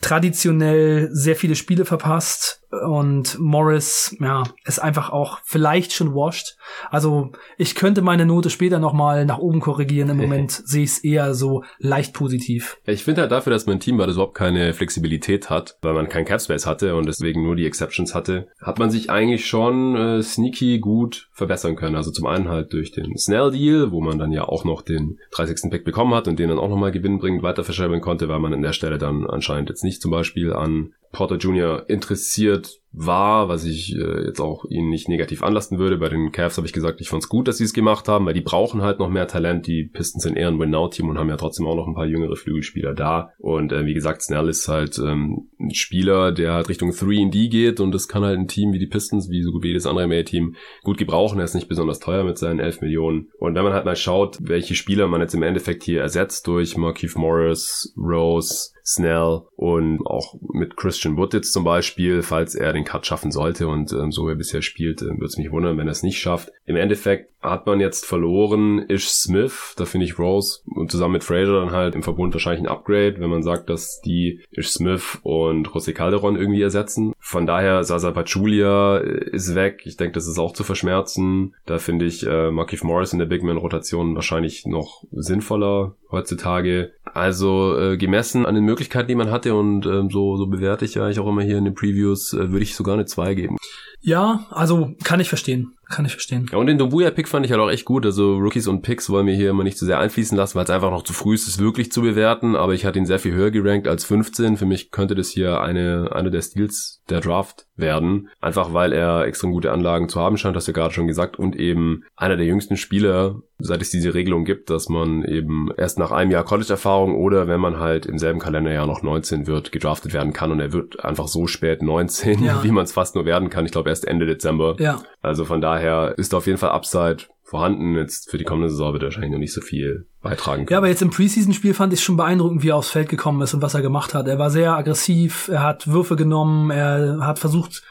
traditionell 0.00 1.08
sehr 1.12 1.36
viele 1.36 1.56
Spiele 1.56 1.84
verpasst 1.84 2.59
und 2.70 3.38
Morris, 3.38 4.16
ja, 4.20 4.42
ist 4.64 4.80
einfach 4.80 5.10
auch 5.10 5.38
vielleicht 5.44 5.92
schon 5.92 6.14
washed. 6.14 6.56
Also 6.90 7.30
ich 7.58 7.74
könnte 7.74 8.02
meine 8.02 8.26
Note 8.26 8.50
später 8.50 8.78
nochmal 8.78 9.24
nach 9.24 9.38
oben 9.38 9.60
korrigieren. 9.60 10.10
Im 10.10 10.16
Moment 10.20 10.50
sehe 10.50 10.84
ich 10.84 10.90
es 10.90 11.04
eher 11.04 11.34
so 11.34 11.64
leicht 11.78 12.14
positiv. 12.14 12.78
Ja, 12.86 12.92
ich 12.92 13.04
finde 13.04 13.22
halt 13.22 13.32
dafür, 13.32 13.52
dass 13.52 13.66
mein 13.66 13.80
Team 13.80 13.98
weil 14.00 14.06
das 14.06 14.16
überhaupt 14.16 14.34
keine 14.36 14.72
Flexibilität 14.72 15.50
hat, 15.50 15.78
weil 15.82 15.92
man 15.92 16.08
kein 16.08 16.24
Capspace 16.24 16.66
hatte 16.66 16.96
und 16.96 17.06
deswegen 17.06 17.42
nur 17.42 17.54
die 17.54 17.66
Exceptions 17.66 18.14
hatte, 18.14 18.48
hat 18.60 18.78
man 18.78 18.90
sich 18.90 19.10
eigentlich 19.10 19.46
schon 19.46 19.96
äh, 19.96 20.22
sneaky 20.22 20.78
gut 20.78 21.28
verbessern 21.32 21.76
können. 21.76 21.96
Also 21.96 22.10
zum 22.10 22.26
einen 22.26 22.48
halt 22.48 22.72
durch 22.72 22.92
den 22.92 23.16
Snell-Deal, 23.16 23.90
wo 23.90 24.00
man 24.00 24.18
dann 24.18 24.32
ja 24.32 24.44
auch 24.44 24.64
noch 24.64 24.82
den 24.82 25.18
30. 25.32 25.70
Pick 25.70 25.84
bekommen 25.84 26.14
hat 26.14 26.28
und 26.28 26.38
den 26.38 26.48
dann 26.48 26.58
auch 26.58 26.68
nochmal 26.68 26.92
gewinnbringend 26.92 27.42
weiter 27.42 27.64
verschreiben 27.64 28.00
konnte, 28.00 28.28
weil 28.28 28.38
man 28.38 28.54
an 28.54 28.62
der 28.62 28.72
Stelle 28.72 28.98
dann 28.98 29.26
anscheinend 29.28 29.68
jetzt 29.68 29.84
nicht 29.84 30.00
zum 30.00 30.10
Beispiel 30.10 30.52
an 30.52 30.94
Porter 31.12 31.38
Jr. 31.38 31.84
interessiert 31.88 32.79
war, 32.92 33.48
was 33.48 33.64
ich 33.64 33.94
äh, 33.94 34.26
jetzt 34.26 34.40
auch 34.40 34.64
ihnen 34.64 34.90
nicht 34.90 35.08
negativ 35.08 35.42
anlasten 35.42 35.78
würde. 35.78 35.98
Bei 35.98 36.08
den 36.08 36.32
Cavs 36.32 36.56
habe 36.56 36.66
ich 36.66 36.72
gesagt, 36.72 37.00
ich 37.00 37.08
fand 37.08 37.22
es 37.22 37.28
gut, 37.28 37.46
dass 37.46 37.58
sie 37.58 37.64
es 37.64 37.72
gemacht 37.72 38.08
haben, 38.08 38.26
weil 38.26 38.34
die 38.34 38.40
brauchen 38.40 38.82
halt 38.82 38.98
noch 38.98 39.08
mehr 39.08 39.28
Talent. 39.28 39.66
Die 39.66 39.84
Pistons 39.84 40.24
sind 40.24 40.36
eher 40.36 40.48
ein 40.48 40.58
Win-Now-Team 40.58 41.08
und 41.08 41.18
haben 41.18 41.28
ja 41.28 41.36
trotzdem 41.36 41.66
auch 41.66 41.76
noch 41.76 41.86
ein 41.86 41.94
paar 41.94 42.06
jüngere 42.06 42.34
Flügelspieler 42.34 42.94
da. 42.94 43.32
Und 43.38 43.72
äh, 43.72 43.86
wie 43.86 43.94
gesagt, 43.94 44.22
Snell 44.22 44.48
ist 44.48 44.66
halt 44.66 44.98
ähm, 44.98 45.48
ein 45.60 45.72
Spieler, 45.72 46.32
der 46.32 46.54
halt 46.54 46.68
Richtung 46.68 46.90
3D 46.90 47.48
geht 47.48 47.80
und 47.80 47.92
das 47.92 48.08
kann 48.08 48.24
halt 48.24 48.38
ein 48.38 48.48
Team 48.48 48.72
wie 48.72 48.78
die 48.78 48.86
Pistons, 48.86 49.30
wie 49.30 49.42
so 49.42 49.52
gut 49.52 49.62
wie 49.62 49.68
jedes 49.68 49.86
andere 49.86 50.06
NBA-Team, 50.06 50.56
gut 50.82 50.98
gebrauchen. 50.98 51.38
Er 51.38 51.44
ist 51.44 51.54
nicht 51.54 51.68
besonders 51.68 52.00
teuer 52.00 52.24
mit 52.24 52.38
seinen 52.38 52.58
11 52.58 52.80
Millionen. 52.80 53.28
Und 53.38 53.54
wenn 53.54 53.64
man 53.64 53.72
halt 53.72 53.84
mal 53.84 53.96
schaut, 53.96 54.38
welche 54.40 54.74
Spieler 54.74 55.06
man 55.06 55.20
jetzt 55.20 55.34
im 55.34 55.42
Endeffekt 55.42 55.84
hier 55.84 56.00
ersetzt 56.00 56.46
durch 56.48 56.76
Markeith 56.76 57.14
Morris, 57.16 57.94
Rose, 57.96 58.72
Snell 58.84 59.42
und 59.56 60.04
auch 60.06 60.34
mit 60.52 60.76
Christian 60.76 61.16
Wood 61.16 61.34
jetzt 61.34 61.52
zum 61.52 61.64
Beispiel, 61.64 62.22
falls 62.22 62.54
er 62.54 62.72
den 62.72 62.79
Cut 62.84 63.06
schaffen 63.06 63.30
sollte 63.30 63.68
und 63.68 63.92
ähm, 63.92 64.12
so 64.12 64.28
er 64.28 64.34
bisher 64.34 64.62
spielt, 64.62 65.02
äh, 65.02 65.06
würde 65.06 65.26
es 65.26 65.36
mich 65.36 65.50
wundern, 65.50 65.78
wenn 65.78 65.88
er 65.88 65.92
es 65.92 66.02
nicht 66.02 66.18
schafft. 66.18 66.50
Im 66.66 66.76
Endeffekt 66.76 67.30
hat 67.42 67.66
man 67.66 67.80
jetzt 67.80 68.04
verloren 68.04 68.84
Ish 68.88 69.08
Smith, 69.08 69.74
da 69.76 69.86
finde 69.86 70.06
ich 70.06 70.18
Rose 70.18 70.60
und 70.66 70.90
zusammen 70.90 71.14
mit 71.14 71.24
Fraser 71.24 71.60
dann 71.60 71.70
halt 71.70 71.94
im 71.94 72.02
Verbund 72.02 72.34
wahrscheinlich 72.34 72.62
ein 72.62 72.70
Upgrade, 72.70 73.18
wenn 73.18 73.30
man 73.30 73.42
sagt, 73.42 73.70
dass 73.70 74.00
die 74.02 74.40
Ish 74.50 74.70
Smith 74.70 75.18
und 75.22 75.68
José 75.68 75.92
Calderon 75.92 76.36
irgendwie 76.36 76.62
ersetzen. 76.62 77.14
Von 77.18 77.46
daher, 77.46 77.84
Sasa 77.84 78.10
Pachulia 78.10 78.98
äh, 78.98 79.30
ist 79.30 79.54
weg. 79.54 79.82
Ich 79.84 79.96
denke, 79.96 80.14
das 80.14 80.26
ist 80.26 80.38
auch 80.38 80.52
zu 80.52 80.64
verschmerzen. 80.64 81.54
Da 81.64 81.78
finde 81.78 82.04
ich 82.04 82.26
äh, 82.26 82.50
Markif 82.50 82.84
Morris 82.84 83.12
in 83.12 83.18
der 83.18 83.26
Big 83.26 83.42
Man-Rotation 83.42 84.14
wahrscheinlich 84.14 84.66
noch 84.66 85.04
sinnvoller 85.12 85.94
heutzutage. 86.10 86.92
Also 87.14 87.78
äh, 87.78 87.96
gemessen 87.96 88.46
an 88.46 88.54
den 88.54 88.64
Möglichkeiten, 88.64 89.08
die 89.08 89.14
man 89.14 89.30
hatte 89.30 89.54
und 89.54 89.86
äh, 89.86 90.08
so, 90.10 90.36
so 90.36 90.46
bewerte 90.46 90.84
ich 90.84 90.94
ja 90.94 91.04
eigentlich 91.04 91.20
auch 91.20 91.28
immer 91.28 91.42
hier 91.42 91.58
in 91.58 91.64
den 91.64 91.74
Previews, 91.74 92.32
äh, 92.32 92.50
würde 92.50 92.62
ich 92.62 92.74
sogar 92.74 92.94
eine 92.94 93.06
2 93.06 93.34
geben. 93.34 93.56
Ja, 94.00 94.46
also 94.50 94.94
kann 95.04 95.20
ich 95.20 95.28
verstehen. 95.28 95.74
Kann 95.90 96.04
ich 96.04 96.12
verstehen. 96.12 96.46
Ja, 96.52 96.58
und 96.58 96.68
den 96.68 96.78
Dobuya-Pick 96.78 97.26
fand 97.26 97.44
ich 97.44 97.50
halt 97.50 97.60
auch 97.60 97.68
echt 97.68 97.84
gut. 97.84 98.06
Also 98.06 98.36
Rookies 98.36 98.68
und 98.68 98.82
Picks 98.82 99.10
wollen 99.10 99.26
wir 99.26 99.34
hier 99.34 99.50
immer 99.50 99.64
nicht 99.64 99.76
zu 99.76 99.84
sehr 99.84 99.98
einfließen 99.98 100.38
lassen, 100.38 100.54
weil 100.54 100.64
es 100.64 100.70
einfach 100.70 100.92
noch 100.92 101.02
zu 101.02 101.12
früh 101.12 101.34
ist, 101.34 101.48
es 101.48 101.58
wirklich 101.58 101.90
zu 101.90 102.02
bewerten. 102.02 102.54
Aber 102.54 102.74
ich 102.74 102.86
hatte 102.86 103.00
ihn 103.00 103.06
sehr 103.06 103.18
viel 103.18 103.34
höher 103.34 103.50
gerankt 103.50 103.88
als 103.88 104.04
15. 104.04 104.56
Für 104.56 104.66
mich 104.66 104.92
könnte 104.92 105.16
das 105.16 105.30
hier 105.30 105.60
eine, 105.60 106.10
eine 106.12 106.30
der 106.30 106.42
Steals 106.42 107.02
der 107.08 107.20
Draft 107.20 107.66
werden. 107.74 108.28
Einfach 108.40 108.72
weil 108.72 108.92
er 108.92 109.24
extrem 109.24 109.50
gute 109.50 109.72
Anlagen 109.72 110.08
zu 110.08 110.20
haben 110.20 110.36
scheint, 110.36 110.54
hast 110.54 110.68
du 110.68 110.72
gerade 110.72 110.94
schon 110.94 111.08
gesagt. 111.08 111.40
Und 111.40 111.56
eben 111.56 112.04
einer 112.14 112.36
der 112.36 112.46
jüngsten 112.46 112.76
Spieler, 112.76 113.42
seit 113.58 113.82
es 113.82 113.90
diese 113.90 114.14
Regelung 114.14 114.44
gibt, 114.44 114.70
dass 114.70 114.88
man 114.88 115.24
eben 115.24 115.70
erst 115.76 115.98
nach 115.98 116.12
einem 116.12 116.30
Jahr 116.30 116.44
College-Erfahrung 116.44 117.16
oder 117.16 117.48
wenn 117.48 117.60
man 117.60 117.80
halt 117.80 118.06
im 118.06 118.18
selben 118.18 118.38
Kalenderjahr 118.38 118.86
noch 118.86 119.02
19 119.02 119.48
wird, 119.48 119.72
gedraftet 119.72 120.12
werden 120.12 120.32
kann. 120.32 120.52
Und 120.52 120.60
er 120.60 120.72
wird 120.72 121.04
einfach 121.04 121.26
so 121.26 121.48
spät 121.48 121.82
19, 121.82 122.44
ja. 122.44 122.62
wie 122.62 122.70
man 122.70 122.84
es 122.84 122.92
fast 122.92 123.16
nur 123.16 123.24
werden 123.24 123.50
kann. 123.50 123.66
Ich 123.66 123.72
glaube 123.72 123.89
erst 123.90 124.06
Ende 124.06 124.26
Dezember. 124.26 124.76
Ja. 124.78 125.02
Also 125.20 125.44
von 125.44 125.60
daher 125.60 126.14
ist 126.16 126.34
auf 126.34 126.46
jeden 126.46 126.58
Fall 126.58 126.70
Upside 126.70 127.24
vorhanden. 127.42 127.96
Jetzt 127.96 128.30
für 128.30 128.38
die 128.38 128.44
kommende 128.44 128.70
Saison 128.70 128.92
wird 128.92 129.02
er 129.02 129.06
wahrscheinlich 129.06 129.32
noch 129.32 129.38
nicht 129.38 129.52
so 129.52 129.60
viel 129.60 130.06
beitragen 130.22 130.64
können. 130.64 130.72
Ja, 130.72 130.78
aber 130.78 130.88
jetzt 130.88 131.02
im 131.02 131.10
Preseason-Spiel 131.10 131.74
fand 131.74 131.92
ich 131.92 132.02
schon 132.02 132.16
beeindruckend, 132.16 132.62
wie 132.62 132.70
er 132.70 132.76
aufs 132.76 132.90
Feld 132.90 133.08
gekommen 133.08 133.42
ist 133.42 133.52
und 133.52 133.62
was 133.62 133.74
er 133.74 133.82
gemacht 133.82 134.14
hat. 134.14 134.26
Er 134.28 134.38
war 134.38 134.50
sehr 134.50 134.72
aggressiv, 134.72 135.48
er 135.48 135.62
hat 135.62 135.88
Würfe 135.88 136.16
genommen, 136.16 136.70
er 136.70 137.18
hat 137.20 137.38
versucht, 137.38 137.82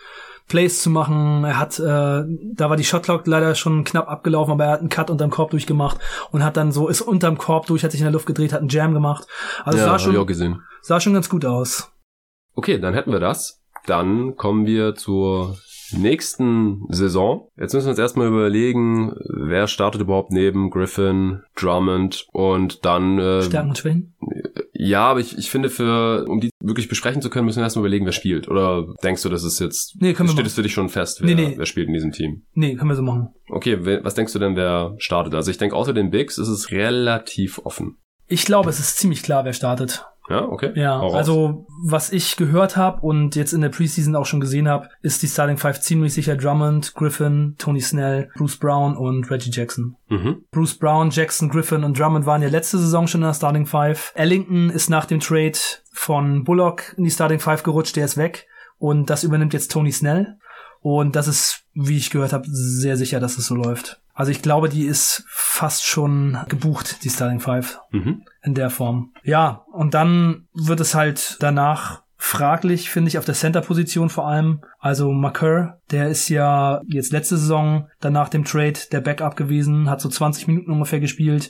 Plays 0.49 0.81
zu 0.81 0.89
machen. 0.89 1.45
Er 1.45 1.57
hat, 1.57 1.79
äh, 1.79 1.83
da 1.83 2.69
war 2.69 2.75
die 2.75 2.83
Shotclock 2.83 3.25
leider 3.27 3.55
schon 3.55 3.85
knapp 3.85 4.09
abgelaufen, 4.09 4.51
aber 4.51 4.65
er 4.65 4.71
hat 4.71 4.79
einen 4.81 4.89
Cut 4.89 5.09
unterm 5.09 5.29
Korb 5.29 5.51
durchgemacht 5.51 5.99
und 6.31 6.43
hat 6.43 6.57
dann 6.57 6.71
so, 6.73 6.89
ist 6.89 7.01
unterm 7.01 7.37
Korb 7.37 7.67
durch, 7.67 7.83
hat 7.83 7.91
sich 7.91 8.01
in 8.01 8.05
der 8.05 8.13
Luft 8.13 8.25
gedreht, 8.25 8.51
hat 8.51 8.59
einen 8.59 8.69
Jam 8.69 8.93
gemacht. 8.93 9.27
Also 9.63 9.77
ja, 9.77 9.85
sah 9.85 9.99
schon, 9.99 10.61
sah 10.81 10.99
schon 10.99 11.13
ganz 11.13 11.29
gut 11.29 11.45
aus. 11.45 11.91
Okay, 12.55 12.79
dann 12.79 12.93
hätten 12.93 13.11
wir 13.11 13.19
das. 13.19 13.61
Dann 13.85 14.35
kommen 14.35 14.65
wir 14.65 14.95
zur 14.95 15.57
nächsten 15.91 16.86
Saison. 16.89 17.48
Jetzt 17.58 17.74
müssen 17.74 17.88
wir 17.88 17.91
uns 17.91 18.00
erstmal 18.00 18.27
überlegen, 18.27 19.13
wer 19.27 19.67
startet 19.67 20.01
überhaupt 20.01 20.31
neben 20.31 20.69
Griffin, 20.69 21.41
Drummond 21.55 22.27
und 22.31 22.86
dann 22.86 23.19
äh, 23.19 23.43
und 23.43 23.77
Schwächen? 23.77 24.13
Ja, 24.74 25.08
aber 25.10 25.19
ich, 25.19 25.38
ich 25.38 25.50
finde, 25.50 25.69
für 25.69 26.25
um 26.25 26.39
die 26.39 26.51
wirklich 26.62 26.88
besprechen 26.88 27.22
zu 27.22 27.29
können, 27.29 27.46
müssen 27.46 27.58
wir 27.58 27.63
erstmal 27.63 27.84
überlegen, 27.84 28.05
wer 28.05 28.13
spielt. 28.13 28.48
Oder 28.48 28.86
denkst 29.03 29.24
du, 29.24 29.29
das 29.29 29.43
ist 29.43 29.60
jetzt 29.60 29.98
nee, 30.00 30.13
können 30.13 30.29
steht 30.29 30.46
es 30.46 30.53
für 30.53 30.63
dich 30.63 30.74
schon 30.74 30.88
fest, 30.88 31.22
wer, 31.22 31.27
nee, 31.27 31.50
nee. 31.50 31.53
wer 31.58 31.65
spielt 31.65 31.88
in 31.88 31.93
diesem 31.93 32.13
Team? 32.13 32.43
Nee, 32.53 32.75
können 32.75 32.89
wir 32.89 32.96
so 32.96 33.01
machen. 33.01 33.29
Okay, 33.50 33.77
was 34.03 34.15
denkst 34.15 34.31
du 34.31 34.39
denn, 34.39 34.55
wer 34.55 34.96
startet? 34.98 35.36
Also 35.36 35.51
ich 35.51 35.58
denke, 35.58 35.75
außer 35.75 35.93
den 35.93 36.12
Bigs 36.12 36.38
ist 36.38 36.48
es 36.48 36.72
relativ 36.72 37.60
offen. 37.65 37.98
Ich 38.27 38.46
glaube, 38.46 38.69
es 38.69 38.79
ist 38.79 38.98
ziemlich 38.98 39.24
klar, 39.24 39.43
wer 39.43 39.53
startet. 39.53 40.05
Ja, 40.29 40.43
okay. 40.43 40.71
Ja, 40.75 41.00
also 41.00 41.65
was 41.83 42.12
ich 42.12 42.38
gehört 42.38 42.77
habe 42.77 43.01
und 43.01 43.36
jetzt 43.36 43.53
in 43.53 43.62
der 43.62 43.69
Preseason 43.69 44.15
auch 44.15 44.25
schon 44.25 44.39
gesehen 44.39 44.67
habe, 44.67 44.89
ist 45.01 45.24
die 45.24 45.27
Starting 45.27 45.57
Five 45.57 45.81
ziemlich 45.81 46.13
sicher 46.13 46.36
Drummond, 46.36 46.93
Griffin, 46.93 47.55
Tony 47.57 47.81
Snell, 47.81 48.29
Bruce 48.36 48.57
Brown 48.57 48.95
und 48.95 49.29
Reggie 49.31 49.50
Jackson. 49.51 49.95
Mhm. 50.09 50.43
Bruce 50.51 50.77
Brown, 50.77 51.09
Jackson, 51.09 51.50
Griffin 51.50 51.83
und 51.83 51.98
Drummond 51.98 52.25
waren 52.25 52.43
ja 52.43 52.50
letzte 52.50 52.77
Saison 52.77 53.07
schon 53.07 53.21
in 53.21 53.27
der 53.27 53.33
Starting 53.33 53.65
Five. 53.65 54.12
Ellington 54.15 54.69
ist 54.69 54.89
nach 54.89 55.05
dem 55.05 55.19
Trade 55.19 55.57
von 55.91 56.43
Bullock 56.43 56.93
in 56.98 57.03
die 57.03 57.12
Starting 57.12 57.39
Five 57.39 57.63
gerutscht, 57.63 57.95
der 57.95 58.05
ist 58.05 58.17
weg 58.17 58.48
und 58.77 59.09
das 59.09 59.24
übernimmt 59.24 59.53
jetzt 59.53 59.71
Tony 59.71 59.91
Snell. 59.91 60.38
Und 60.81 61.15
das 61.15 61.27
ist, 61.27 61.65
wie 61.88 61.98
ich 61.98 62.09
gehört 62.09 62.33
habe, 62.33 62.45
sehr 62.48 62.98
sicher, 62.98 63.19
dass 63.19 63.38
es 63.38 63.48
so 63.48 63.55
läuft. 63.55 64.01
Also 64.13 64.31
ich 64.31 64.41
glaube, 64.41 64.67
die 64.67 64.86
ist 64.86 65.24
fast 65.29 65.86
schon 65.86 66.38
gebucht, 66.50 67.03
die 67.03 67.09
Starting 67.09 67.39
Five. 67.39 67.79
Mhm. 67.91 68.24
In 68.43 68.53
der 68.53 68.69
Form. 68.69 69.13
Ja, 69.24 69.65
und 69.71 69.93
dann 69.93 70.48
wird 70.53 70.81
es 70.81 70.93
halt 70.93 71.38
danach 71.39 72.03
fraglich, 72.21 72.89
finde 72.89 73.07
ich, 73.07 73.17
auf 73.17 73.23
der 73.23 73.33
Center-Position 73.33 74.09
vor 74.09 74.27
allem. 74.27 74.59
Also 74.77 75.09
Makur, 75.13 75.79
der 75.89 76.09
ist 76.09 76.27
ja 76.27 76.81
jetzt 76.85 77.13
letzte 77.13 77.38
Saison 77.38 77.88
dann 78.01 78.11
nach 78.11 78.27
dem 78.27 78.43
Trade 78.43 78.77
der 78.91 78.99
Backup 78.99 79.38
gewesen, 79.38 79.89
hat 79.89 80.01
so 80.01 80.09
20 80.09 80.47
Minuten 80.47 80.69
ungefähr 80.69 80.99
gespielt. 80.99 81.49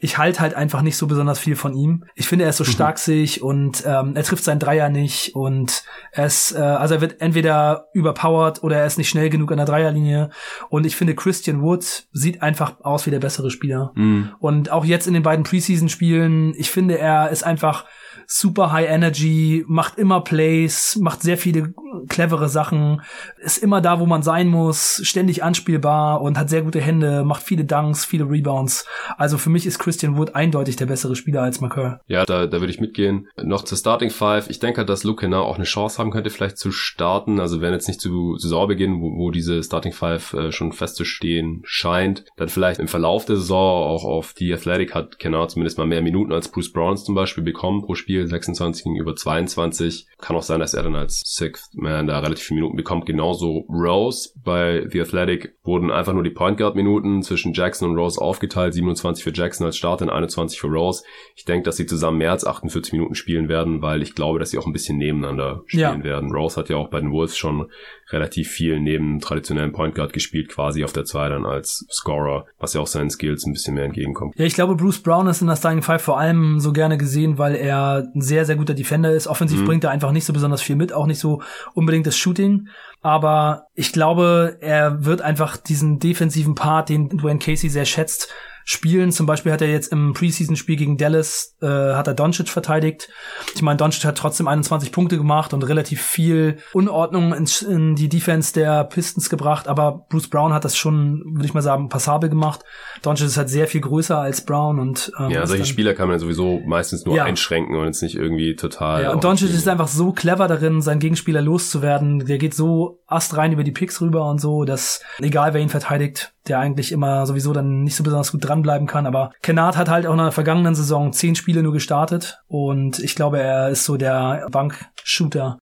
Ich 0.00 0.16
halte 0.16 0.40
halt 0.40 0.54
einfach 0.54 0.80
nicht 0.80 0.96
so 0.96 1.06
besonders 1.06 1.38
viel 1.38 1.54
von 1.54 1.74
ihm. 1.74 2.04
Ich 2.14 2.28
finde, 2.28 2.44
er 2.44 2.50
ist 2.50 2.56
so 2.56 2.64
mhm. 2.64 2.68
starksig 2.68 3.42
und 3.42 3.84
ähm, 3.86 4.16
er 4.16 4.22
trifft 4.22 4.42
seinen 4.42 4.58
Dreier 4.58 4.88
nicht 4.88 5.34
und 5.34 5.84
er 6.12 6.26
ist, 6.26 6.52
äh, 6.52 6.60
also 6.60 6.94
er 6.94 7.02
wird 7.02 7.20
entweder 7.20 7.88
überpowered 7.92 8.62
oder 8.64 8.78
er 8.78 8.86
ist 8.86 8.96
nicht 8.96 9.10
schnell 9.10 9.28
genug 9.28 9.52
an 9.52 9.58
der 9.58 9.66
Dreierlinie. 9.66 10.30
Und 10.70 10.86
ich 10.86 10.96
finde, 10.96 11.14
Christian 11.14 11.60
Wood 11.60 12.06
sieht 12.12 12.40
einfach 12.40 12.80
aus 12.80 13.04
wie 13.04 13.10
der 13.10 13.20
bessere 13.20 13.50
Spieler. 13.50 13.92
Mhm. 13.94 14.30
Und 14.38 14.70
auch 14.70 14.86
jetzt 14.86 15.06
in 15.06 15.14
den 15.14 15.22
beiden 15.22 15.44
Preseason-Spielen, 15.44 16.54
ich 16.56 16.70
finde, 16.70 16.98
er 16.98 17.28
ist 17.28 17.44
einfach 17.44 17.84
super 18.26 18.72
high 18.72 18.88
energy, 18.88 19.64
macht 19.66 19.98
immer 19.98 20.20
Plays, 20.22 20.96
macht 21.00 21.22
sehr 21.22 21.38
viele 21.38 21.74
clevere 22.08 22.48
Sachen, 22.48 23.02
ist 23.38 23.58
immer 23.58 23.80
da, 23.80 24.00
wo 24.00 24.06
man 24.06 24.22
sein 24.22 24.48
muss, 24.48 25.00
ständig 25.04 25.42
anspielbar 25.42 26.20
und 26.20 26.38
hat 26.38 26.50
sehr 26.50 26.62
gute 26.62 26.80
Hände, 26.80 27.24
macht 27.24 27.42
viele 27.42 27.64
Dunks, 27.64 28.04
viele 28.04 28.28
Rebounds. 28.28 28.86
Also 29.16 29.38
für 29.38 29.50
mich 29.50 29.66
ist 29.66 29.78
Christian 29.78 30.16
Wood 30.16 30.34
eindeutig 30.34 30.76
der 30.76 30.86
bessere 30.86 31.16
Spieler 31.16 31.42
als 31.42 31.60
McCurr. 31.60 32.00
Ja, 32.06 32.24
da, 32.24 32.46
da 32.46 32.60
würde 32.60 32.72
ich 32.72 32.80
mitgehen. 32.80 33.28
Noch 33.42 33.62
zur 33.62 33.78
Starting 33.78 34.10
Five. 34.10 34.50
Ich 34.50 34.58
denke, 34.58 34.84
dass 34.84 35.04
Luke 35.04 35.24
Henna 35.24 35.40
auch 35.40 35.56
eine 35.56 35.64
Chance 35.64 35.98
haben 35.98 36.10
könnte, 36.10 36.30
vielleicht 36.30 36.58
zu 36.58 36.70
starten. 36.70 37.40
Also 37.40 37.60
wenn 37.60 37.72
jetzt 37.72 37.88
nicht 37.88 38.00
zu 38.00 38.36
Saisonbeginn, 38.36 39.00
wo, 39.00 39.16
wo 39.16 39.30
diese 39.30 39.62
Starting 39.62 39.92
Five 39.92 40.32
äh, 40.34 40.52
schon 40.52 40.72
festzustehen 40.72 41.62
scheint, 41.64 42.24
dann 42.36 42.48
vielleicht 42.48 42.80
im 42.80 42.88
Verlauf 42.88 43.24
der 43.24 43.36
Saison 43.36 43.86
auch 43.86 44.04
auf 44.04 44.32
die 44.32 44.52
Athletic 44.52 44.94
hat 44.94 45.18
Kenner 45.18 45.46
zumindest 45.48 45.78
mal 45.78 45.86
mehr 45.86 46.02
Minuten 46.02 46.32
als 46.32 46.48
Bruce 46.48 46.72
Browns 46.72 47.04
zum 47.04 47.14
Beispiel 47.14 47.44
bekommen 47.44 47.82
pro 47.82 47.94
Spiel, 47.94 48.15
26 48.24 48.84
gegenüber 48.84 49.16
22. 49.16 50.06
Kann 50.20 50.36
auch 50.36 50.42
sein, 50.42 50.60
dass 50.60 50.74
er 50.74 50.82
dann 50.82 50.94
als 50.94 51.22
Sixth 51.26 51.74
Man 51.74 52.06
da 52.06 52.20
relativ 52.20 52.44
viele 52.44 52.60
Minuten 52.60 52.76
bekommt. 52.76 53.06
Genauso 53.06 53.66
Rose 53.68 54.30
bei 54.42 54.86
The 54.88 55.00
Athletic 55.00 55.56
wurden 55.64 55.90
einfach 55.90 56.12
nur 56.12 56.22
die 56.22 56.30
Point 56.30 56.58
Guard 56.58 56.76
Minuten 56.76 57.22
zwischen 57.22 57.52
Jackson 57.52 57.90
und 57.90 57.98
Rose 57.98 58.20
aufgeteilt. 58.20 58.74
27 58.74 59.24
für 59.24 59.32
Jackson 59.32 59.66
als 59.66 59.76
Starter 59.76 60.04
und 60.04 60.10
21 60.10 60.58
für 60.58 60.68
Rose. 60.68 61.02
Ich 61.34 61.44
denke, 61.44 61.64
dass 61.64 61.76
sie 61.76 61.86
zusammen 61.86 62.18
mehr 62.18 62.30
als 62.30 62.46
48 62.46 62.92
Minuten 62.92 63.14
spielen 63.14 63.48
werden, 63.48 63.82
weil 63.82 64.02
ich 64.02 64.14
glaube, 64.14 64.38
dass 64.38 64.50
sie 64.50 64.58
auch 64.58 64.66
ein 64.66 64.72
bisschen 64.72 64.98
nebeneinander 64.98 65.62
spielen 65.66 65.98
ja. 65.98 66.04
werden. 66.04 66.32
Rose 66.32 66.56
hat 66.56 66.68
ja 66.68 66.76
auch 66.76 66.88
bei 66.88 67.00
den 67.00 67.12
Wolves 67.12 67.36
schon 67.36 67.68
relativ 68.10 68.48
viel 68.48 68.80
neben 68.80 69.20
traditionellen 69.20 69.72
Point 69.72 69.94
Guard 69.94 70.12
gespielt, 70.12 70.48
quasi 70.48 70.84
auf 70.84 70.92
der 70.92 71.04
2 71.04 71.28
dann 71.28 71.46
als 71.46 71.86
Scorer, 71.90 72.46
was 72.58 72.74
ja 72.74 72.80
auch 72.80 72.86
seinen 72.86 73.10
Skills 73.10 73.46
ein 73.46 73.52
bisschen 73.52 73.74
mehr 73.74 73.84
entgegenkommt. 73.84 74.34
Ja, 74.36 74.44
ich 74.44 74.54
glaube, 74.54 74.76
Bruce 74.76 75.02
Brown 75.02 75.26
ist 75.26 75.40
in 75.40 75.48
der 75.48 75.56
Starting 75.56 75.82
Five 75.82 76.02
vor 76.02 76.18
allem 76.18 76.60
so 76.60 76.72
gerne 76.72 76.98
gesehen, 76.98 77.38
weil 77.38 77.54
er 77.54 78.08
ein 78.14 78.20
sehr, 78.20 78.44
sehr 78.44 78.56
guter 78.56 78.74
Defender 78.74 79.12
ist. 79.12 79.26
Offensiv 79.26 79.60
mhm. 79.60 79.66
bringt 79.66 79.84
er 79.84 79.90
einfach 79.90 80.12
nicht 80.12 80.24
so 80.24 80.32
besonders 80.32 80.62
viel 80.62 80.76
mit, 80.76 80.92
auch 80.92 81.06
nicht 81.06 81.18
so 81.18 81.42
unbedingt 81.74 82.06
das 82.06 82.16
Shooting. 82.16 82.68
Aber 83.02 83.66
ich 83.74 83.92
glaube, 83.92 84.56
er 84.60 85.04
wird 85.04 85.20
einfach 85.22 85.56
diesen 85.56 85.98
defensiven 85.98 86.54
Part, 86.54 86.88
den 86.88 87.08
Dwayne 87.08 87.38
Casey 87.38 87.68
sehr 87.68 87.84
schätzt, 87.84 88.32
Spielen. 88.68 89.12
Zum 89.12 89.26
Beispiel 89.26 89.52
hat 89.52 89.62
er 89.62 89.70
jetzt 89.70 89.92
im 89.92 90.12
Preseason-Spiel 90.12 90.74
gegen 90.74 90.96
Dallas, 90.96 91.56
äh, 91.62 91.66
hat 91.68 92.08
er 92.08 92.14
Doncic 92.14 92.48
verteidigt. 92.48 93.08
Ich 93.54 93.62
meine, 93.62 93.76
Doncic 93.76 94.04
hat 94.04 94.18
trotzdem 94.18 94.48
21 94.48 94.90
Punkte 94.90 95.16
gemacht 95.16 95.54
und 95.54 95.62
relativ 95.62 96.02
viel 96.02 96.58
Unordnung 96.72 97.32
in, 97.32 97.46
in 97.68 97.94
die 97.94 98.08
Defense 98.08 98.52
der 98.52 98.82
Pistons 98.82 99.30
gebracht, 99.30 99.68
aber 99.68 100.06
Bruce 100.10 100.28
Brown 100.28 100.52
hat 100.52 100.64
das 100.64 100.76
schon, 100.76 101.22
würde 101.34 101.46
ich 101.46 101.54
mal 101.54 101.62
sagen, 101.62 101.88
passabel 101.88 102.28
gemacht. 102.28 102.64
Doncic 103.02 103.28
ist 103.28 103.36
halt 103.36 103.50
sehr 103.50 103.68
viel 103.68 103.82
größer 103.82 104.18
als 104.18 104.44
Brown 104.44 104.80
und 104.80 105.12
ähm, 105.20 105.30
Ja, 105.30 105.46
solche 105.46 105.64
Spieler 105.64 105.94
kann 105.94 106.08
man 106.08 106.18
sowieso 106.18 106.60
meistens 106.66 107.04
nur 107.04 107.14
ja. 107.14 107.22
einschränken 107.22 107.76
und 107.76 107.86
jetzt 107.86 108.02
nicht 108.02 108.16
irgendwie 108.16 108.56
total. 108.56 109.04
Ja, 109.04 109.12
und 109.12 109.22
Doncic 109.22 109.48
ist 109.50 109.68
einfach 109.68 109.86
so 109.86 110.10
clever 110.10 110.48
darin, 110.48 110.82
seinen 110.82 110.98
Gegenspieler 110.98 111.40
loszuwerden. 111.40 112.26
Der 112.26 112.38
geht 112.38 112.54
so 112.54 113.00
astrein 113.06 113.52
über 113.52 113.62
die 113.62 113.70
Picks 113.70 114.00
rüber 114.00 114.28
und 114.28 114.40
so, 114.40 114.64
dass 114.64 115.02
egal 115.20 115.54
wer 115.54 115.60
ihn 115.60 115.68
verteidigt, 115.68 116.32
der 116.48 116.58
eigentlich 116.58 116.92
immer 116.92 117.26
sowieso 117.26 117.52
dann 117.52 117.82
nicht 117.82 117.96
so 117.96 118.04
besonders 118.04 118.32
gut 118.32 118.44
dranbleiben 118.44 118.86
kann. 118.86 119.06
Aber 119.06 119.30
Kennard 119.42 119.76
hat 119.76 119.88
halt 119.88 120.06
auch 120.06 120.12
in 120.12 120.18
der 120.18 120.32
vergangenen 120.32 120.74
Saison 120.74 121.12
zehn 121.12 121.34
Spiele 121.34 121.62
nur 121.62 121.72
gestartet 121.72 122.40
und 122.46 122.98
ich 122.98 123.14
glaube, 123.14 123.40
er 123.40 123.70
ist 123.70 123.84
so 123.84 123.96
der 123.96 124.46
Bankshooter 124.50 125.58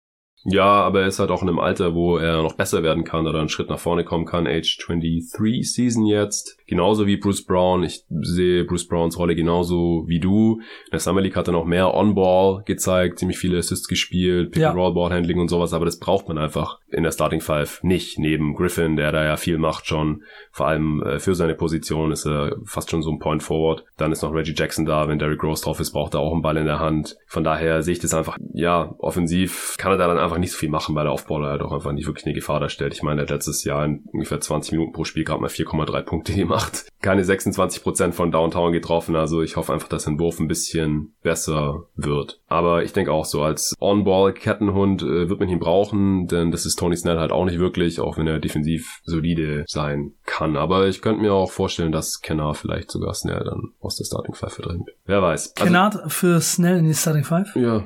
ja, 0.44 0.64
aber 0.64 1.02
er 1.02 1.08
ist 1.08 1.18
halt 1.18 1.30
auch 1.30 1.42
in 1.42 1.48
einem 1.48 1.58
Alter, 1.58 1.94
wo 1.94 2.16
er 2.16 2.42
noch 2.42 2.54
besser 2.54 2.82
werden 2.82 3.04
kann 3.04 3.26
oder 3.26 3.40
einen 3.40 3.50
Schritt 3.50 3.68
nach 3.68 3.78
vorne 3.78 4.04
kommen 4.04 4.24
kann. 4.24 4.46
Age 4.46 4.78
23 4.78 5.70
Season 5.70 6.06
jetzt. 6.06 6.56
Genauso 6.66 7.06
wie 7.06 7.16
Bruce 7.16 7.44
Brown. 7.44 7.82
Ich 7.82 8.04
sehe 8.08 8.64
Bruce 8.64 8.86
Browns 8.86 9.18
Rolle 9.18 9.34
genauso 9.34 10.04
wie 10.06 10.20
du. 10.20 10.60
In 10.86 10.92
der 10.92 11.00
Summer 11.00 11.20
League 11.20 11.36
hat 11.36 11.48
er 11.48 11.52
noch 11.52 11.64
mehr 11.64 11.94
On-Ball 11.94 12.62
gezeigt, 12.64 13.18
ziemlich 13.18 13.38
viele 13.38 13.58
Assists 13.58 13.88
gespielt, 13.88 14.52
Pick-and-Roll-Ball-Handling 14.52 15.40
und 15.40 15.48
sowas, 15.48 15.72
aber 15.72 15.84
das 15.84 15.98
braucht 15.98 16.28
man 16.28 16.38
einfach 16.38 16.78
in 16.88 17.02
der 17.02 17.12
Starting 17.12 17.40
Five 17.40 17.82
nicht. 17.82 18.18
Neben 18.18 18.54
Griffin, 18.54 18.96
der 18.96 19.12
da 19.12 19.24
ja 19.24 19.36
viel 19.36 19.58
macht 19.58 19.86
schon. 19.86 20.22
Vor 20.52 20.68
allem 20.68 21.02
äh, 21.02 21.18
für 21.18 21.34
seine 21.34 21.54
Position 21.54 22.12
ist 22.12 22.26
er 22.26 22.56
fast 22.64 22.90
schon 22.90 23.02
so 23.02 23.10
ein 23.10 23.18
Point 23.18 23.42
Forward. 23.42 23.84
Dann 23.96 24.12
ist 24.12 24.22
noch 24.22 24.32
Reggie 24.32 24.54
Jackson 24.56 24.86
da. 24.86 25.08
Wenn 25.08 25.18
Derrick 25.18 25.42
Rose 25.42 25.64
drauf 25.64 25.80
ist, 25.80 25.92
braucht 25.92 26.14
er 26.14 26.20
auch 26.20 26.32
einen 26.32 26.42
Ball 26.42 26.56
in 26.56 26.66
der 26.66 26.78
Hand. 26.78 27.16
Von 27.26 27.44
daher 27.44 27.82
sehe 27.82 27.92
ich 27.92 28.00
das 28.00 28.14
einfach, 28.14 28.38
ja, 28.54 28.94
offensiv 28.98 29.74
kann 29.76 29.92
er 29.92 29.98
da 29.98 30.06
dann 30.06 30.18
einfach 30.18 30.29
nicht 30.38 30.52
so 30.52 30.58
viel 30.58 30.70
machen, 30.70 30.94
weil 30.94 31.04
der 31.04 31.12
Aufbauer 31.12 31.48
halt 31.48 31.62
auch 31.62 31.72
einfach 31.72 31.92
nicht 31.92 32.06
wirklich 32.06 32.26
eine 32.26 32.34
Gefahr 32.34 32.60
darstellt. 32.60 32.94
Ich 32.94 33.02
meine, 33.02 33.20
er 33.20 33.22
hat 33.22 33.30
letztes 33.30 33.64
Jahr 33.64 33.84
in 33.84 34.04
ungefähr 34.12 34.40
20 34.40 34.72
Minuten 34.72 34.92
pro 34.92 35.04
Spiel 35.04 35.24
gerade 35.24 35.40
mal 35.40 35.48
4,3 35.48 36.02
Punkte 36.02 36.32
gemacht. 36.36 36.86
Keine 37.02 37.24
26 37.24 37.82
Prozent 37.82 38.14
von 38.14 38.30
Downtown 38.30 38.72
getroffen. 38.72 39.16
Also 39.16 39.42
ich 39.42 39.56
hoffe 39.56 39.72
einfach, 39.72 39.88
dass 39.88 40.04
sein 40.04 40.18
Wurf 40.18 40.40
ein 40.40 40.48
bisschen 40.48 41.14
besser 41.22 41.84
wird. 41.96 42.39
Aber 42.50 42.82
ich 42.82 42.92
denke 42.92 43.12
auch 43.12 43.24
so, 43.24 43.42
als 43.42 43.76
On-Ball-Kettenhund 43.78 45.02
äh, 45.02 45.28
wird 45.28 45.38
man 45.38 45.48
ihn 45.48 45.60
brauchen, 45.60 46.26
denn 46.26 46.50
das 46.50 46.66
ist 46.66 46.80
Tony 46.80 46.96
Snell 46.96 47.16
halt 47.16 47.30
auch 47.30 47.44
nicht 47.44 47.60
wirklich, 47.60 48.00
auch 48.00 48.18
wenn 48.18 48.26
er 48.26 48.40
defensiv 48.40 48.98
solide 49.04 49.64
sein 49.68 50.14
kann. 50.26 50.56
Aber 50.56 50.88
ich 50.88 51.00
könnte 51.00 51.22
mir 51.22 51.32
auch 51.32 51.52
vorstellen, 51.52 51.92
dass 51.92 52.20
Kennard 52.20 52.56
vielleicht 52.56 52.90
sogar 52.90 53.14
Snell 53.14 53.44
dann 53.44 53.70
aus 53.80 53.94
der 53.96 54.04
Starting 54.04 54.34
Five 54.34 54.52
verdrängt. 54.52 54.90
Wer 55.06 55.22
weiß. 55.22 55.52
Also, 55.54 55.64
Kennard 55.64 56.12
für 56.12 56.40
Snell 56.40 56.78
in 56.78 56.86
die 56.86 56.94
Starting 56.94 57.22
Five? 57.22 57.54
Ja, 57.54 57.84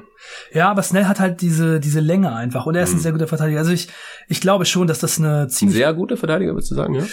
ja, 0.53 0.71
aber 0.71 0.83
Snell 0.83 1.07
hat 1.07 1.21
halt 1.21 1.41
diese, 1.41 1.81
diese 1.81 2.01
Länge 2.01 2.35
einfach 2.35 2.67
und 2.67 2.75
er 2.75 2.83
ist 2.83 2.93
ein 2.93 2.97
mhm. 2.97 3.01
sehr 3.01 3.13
guter 3.13 3.27
Verteidiger. 3.27 3.59
Also 3.59 3.73
ich, 3.73 3.89
ich 4.29 4.41
glaube 4.41 4.65
schon, 4.65 4.87
dass 4.87 5.01
das 5.01 5.19
eine 5.19 5.49
ziemlich. 5.49 5.77
Sehr 5.77 5.93
guter 5.93 6.17
Verteidiger, 6.17 6.53
würdest 6.53 6.71
du 6.71 6.75
sagen, 6.75 6.95
ja? 6.95 7.05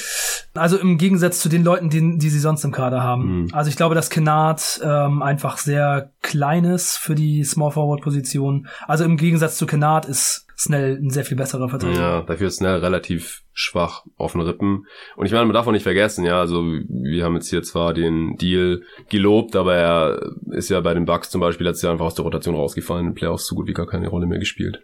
Also 0.54 0.78
im 0.78 0.98
Gegensatz 0.98 1.40
zu 1.40 1.50
den 1.50 1.64
Leuten, 1.64 1.90
die, 1.90 2.18
die 2.18 2.30
sie 2.30 2.40
sonst 2.40 2.64
im 2.64 2.72
Kader 2.72 3.02
haben. 3.02 3.44
Mhm. 3.44 3.48
Also 3.54 3.70
ich 3.70 3.78
glaube, 3.78 3.96
dass 3.96 4.10
Kennard 4.10 4.82
ähm, 4.84 5.22
einfach 5.22 5.58
sehr 5.58 6.12
klein 6.22 6.66
ist 6.66 6.98
für 6.98 7.16
die 7.16 7.41
Small 7.44 7.72
Forward 7.72 8.02
Position. 8.02 8.68
Also 8.88 9.04
im 9.04 9.18
Gegensatz 9.18 9.58
zu 9.58 9.66
Kennard 9.66 10.06
ist 10.06 10.48
Snell 10.58 11.00
ein 11.02 11.10
sehr 11.10 11.26
viel 11.26 11.38
besserer 11.38 11.70
Verteidiger. 11.70 12.00
Ja, 12.00 12.22
dafür 12.22 12.48
ist 12.48 12.58
Snell 12.58 12.78
relativ 12.78 13.42
schwach 13.54 14.06
auf 14.16 14.34
den 14.34 14.42
Rippen. 14.42 14.86
Und 15.16 15.26
ich 15.26 15.32
meine, 15.32 15.46
man 15.46 15.54
darf 15.54 15.66
auch 15.66 15.72
nicht 15.72 15.84
vergessen, 15.84 16.24
ja, 16.24 16.40
also 16.40 16.62
wir 16.62 17.24
haben 17.24 17.34
jetzt 17.36 17.50
hier 17.50 17.64
zwar 17.64 17.94
den 17.94 18.38
Deal 18.38 18.82
gelobt, 19.10 19.56
aber 19.56 19.76
er 19.76 20.22
ist 20.52 20.70
ja 20.70 20.80
bei 20.82 20.94
den 20.94 21.06
Bucks 21.06 21.32
zum 21.32 21.42
Beispiel 21.42 21.66
letztes 21.66 21.84
Jahr 21.84 21.94
einfach 21.94 22.06
aus 22.06 22.16
der 22.16 22.26
Rotation 22.26 22.56
rausgefallen, 22.56 23.08
in 23.08 23.14
Playoffs 23.16 23.48
so 23.48 23.56
gut 23.56 23.68
wie 23.68 23.74
gar 23.74 23.88
keine 23.88 24.08
Rolle 24.08 24.28
mehr 24.28 24.40
gespielt. 24.40 24.84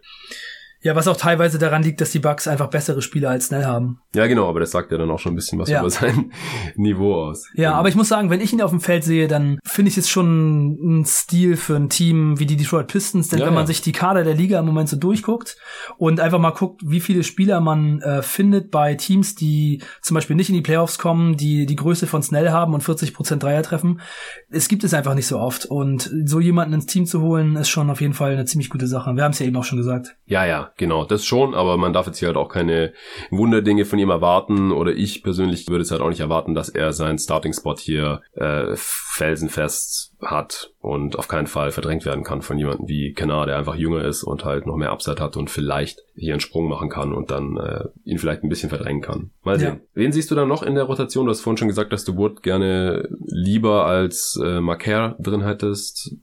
Ja, 0.80 0.94
was 0.94 1.08
auch 1.08 1.16
teilweise 1.16 1.58
daran 1.58 1.82
liegt, 1.82 2.00
dass 2.00 2.12
die 2.12 2.20
Bucks 2.20 2.46
einfach 2.46 2.68
bessere 2.68 3.02
Spieler 3.02 3.30
als 3.30 3.46
Snell 3.46 3.64
haben. 3.64 4.00
Ja, 4.14 4.28
genau, 4.28 4.48
aber 4.48 4.60
das 4.60 4.70
sagt 4.70 4.92
ja 4.92 4.98
dann 4.98 5.10
auch 5.10 5.18
schon 5.18 5.32
ein 5.32 5.36
bisschen 5.36 5.58
was 5.58 5.68
ja. 5.68 5.80
über 5.80 5.90
sein 5.90 6.32
Niveau 6.76 7.14
aus. 7.14 7.48
Ja, 7.54 7.74
aber 7.74 7.88
ich 7.88 7.96
muss 7.96 8.08
sagen, 8.08 8.30
wenn 8.30 8.40
ich 8.40 8.52
ihn 8.52 8.62
auf 8.62 8.70
dem 8.70 8.80
Feld 8.80 9.02
sehe, 9.02 9.26
dann 9.26 9.58
finde 9.64 9.90
ich 9.90 9.98
es 9.98 10.08
schon 10.08 11.00
ein 11.00 11.04
Stil 11.04 11.56
für 11.56 11.74
ein 11.74 11.88
Team 11.88 12.38
wie 12.38 12.46
die 12.46 12.56
Detroit 12.56 12.86
Pistons, 12.86 13.28
denn 13.28 13.40
ja, 13.40 13.46
wenn 13.46 13.54
man 13.54 13.64
ja. 13.64 13.68
sich 13.68 13.80
die 13.80 13.92
Kader 13.92 14.22
der 14.22 14.34
Liga 14.34 14.60
im 14.60 14.66
Moment 14.66 14.88
so 14.88 14.96
durchguckt 14.96 15.56
und 15.96 16.20
einfach 16.20 16.38
mal 16.38 16.50
guckt, 16.50 16.82
wie 16.84 17.00
viele 17.00 17.24
Spieler 17.24 17.60
man 17.60 18.00
äh, 18.02 18.22
findet 18.22 18.70
bei 18.70 18.94
Teams, 18.94 19.34
die 19.34 19.82
zum 20.00 20.14
Beispiel 20.14 20.36
nicht 20.36 20.48
in 20.48 20.54
die 20.54 20.62
Playoffs 20.62 20.98
kommen, 20.98 21.36
die 21.36 21.66
die 21.66 21.76
Größe 21.76 22.06
von 22.06 22.22
Snell 22.22 22.50
haben 22.50 22.72
und 22.72 22.82
40 22.82 23.14
Prozent 23.14 23.42
Dreier 23.42 23.64
treffen, 23.64 24.00
es 24.48 24.68
gibt 24.68 24.84
es 24.84 24.94
einfach 24.94 25.14
nicht 25.14 25.26
so 25.26 25.40
oft 25.40 25.66
und 25.66 26.10
so 26.24 26.38
jemanden 26.38 26.74
ins 26.74 26.86
Team 26.86 27.04
zu 27.04 27.20
holen, 27.20 27.56
ist 27.56 27.68
schon 27.68 27.90
auf 27.90 28.00
jeden 28.00 28.14
Fall 28.14 28.32
eine 28.32 28.44
ziemlich 28.44 28.70
gute 28.70 28.86
Sache. 28.86 29.14
Wir 29.16 29.24
haben 29.24 29.32
es 29.32 29.40
ja 29.40 29.46
eben 29.46 29.56
auch 29.56 29.64
schon 29.64 29.78
gesagt. 29.78 30.16
Ja, 30.26 30.46
ja, 30.46 30.67
genau, 30.76 31.04
das 31.04 31.24
schon, 31.24 31.54
aber 31.54 31.76
man 31.76 31.92
darf 31.92 32.06
jetzt 32.06 32.18
hier 32.18 32.28
halt 32.28 32.36
auch 32.36 32.48
keine 32.48 32.92
Wunderdinge 33.30 33.84
von 33.84 33.98
ihm 33.98 34.10
erwarten 34.10 34.72
oder 34.72 34.92
ich 34.92 35.22
persönlich 35.22 35.68
würde 35.68 35.82
es 35.82 35.90
halt 35.90 36.00
auch 36.00 36.08
nicht 36.08 36.20
erwarten, 36.20 36.54
dass 36.54 36.68
er 36.68 36.92
seinen 36.92 37.18
Starting-Spot 37.18 37.76
hier 37.76 38.20
äh, 38.34 38.74
felsenfest 38.76 40.14
hat 40.20 40.72
und 40.80 41.18
auf 41.18 41.28
keinen 41.28 41.46
Fall 41.46 41.70
verdrängt 41.70 42.04
werden 42.04 42.24
kann 42.24 42.42
von 42.42 42.58
jemandem 42.58 42.88
wie 42.88 43.12
Kenar, 43.12 43.46
der 43.46 43.56
einfach 43.56 43.76
jünger 43.76 44.04
ist 44.04 44.22
und 44.22 44.44
halt 44.44 44.66
noch 44.66 44.76
mehr 44.76 44.90
Upside 44.90 45.22
hat 45.22 45.36
und 45.36 45.50
vielleicht 45.50 46.00
hier 46.14 46.34
einen 46.34 46.40
Sprung 46.40 46.68
machen 46.68 46.88
kann 46.88 47.12
und 47.12 47.30
dann 47.30 47.56
äh, 47.56 47.84
ihn 48.04 48.18
vielleicht 48.18 48.42
ein 48.42 48.48
bisschen 48.48 48.68
verdrängen 48.68 49.02
kann. 49.02 49.30
Mal 49.42 49.58
sehen. 49.58 49.74
Ja. 49.74 49.80
Wen 49.94 50.12
siehst 50.12 50.30
du 50.30 50.34
dann 50.34 50.48
noch 50.48 50.62
in 50.62 50.74
der 50.74 50.84
Rotation? 50.84 51.26
Du 51.26 51.30
hast 51.30 51.40
vorhin 51.40 51.58
schon 51.58 51.68
gesagt, 51.68 51.92
dass 51.92 52.04
du 52.04 52.16
Wood 52.16 52.42
gerne 52.42 53.08
lieber 53.26 53.86
als 53.86 54.38
äh, 54.42 54.60
Marker 54.60 55.16
drin 55.20 55.44
hättest 55.44 56.16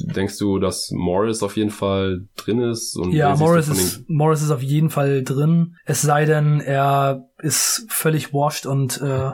denkst 0.00 0.38
du, 0.38 0.58
dass 0.58 0.90
Morris 0.92 1.42
auf 1.42 1.56
jeden 1.56 1.70
Fall 1.70 2.26
drin 2.36 2.60
ist? 2.60 2.96
Und 2.96 3.12
ja, 3.12 3.34
Morris 3.36 3.68
ist, 3.68 4.08
Morris 4.08 4.42
ist 4.42 4.50
auf 4.50 4.62
jeden 4.62 4.90
Fall 4.90 5.22
drin. 5.22 5.76
Es 5.84 6.02
sei 6.02 6.24
denn, 6.24 6.60
er 6.60 7.28
ist 7.38 7.86
völlig 7.88 8.32
washed 8.32 8.66
und 8.66 9.00
äh, 9.00 9.30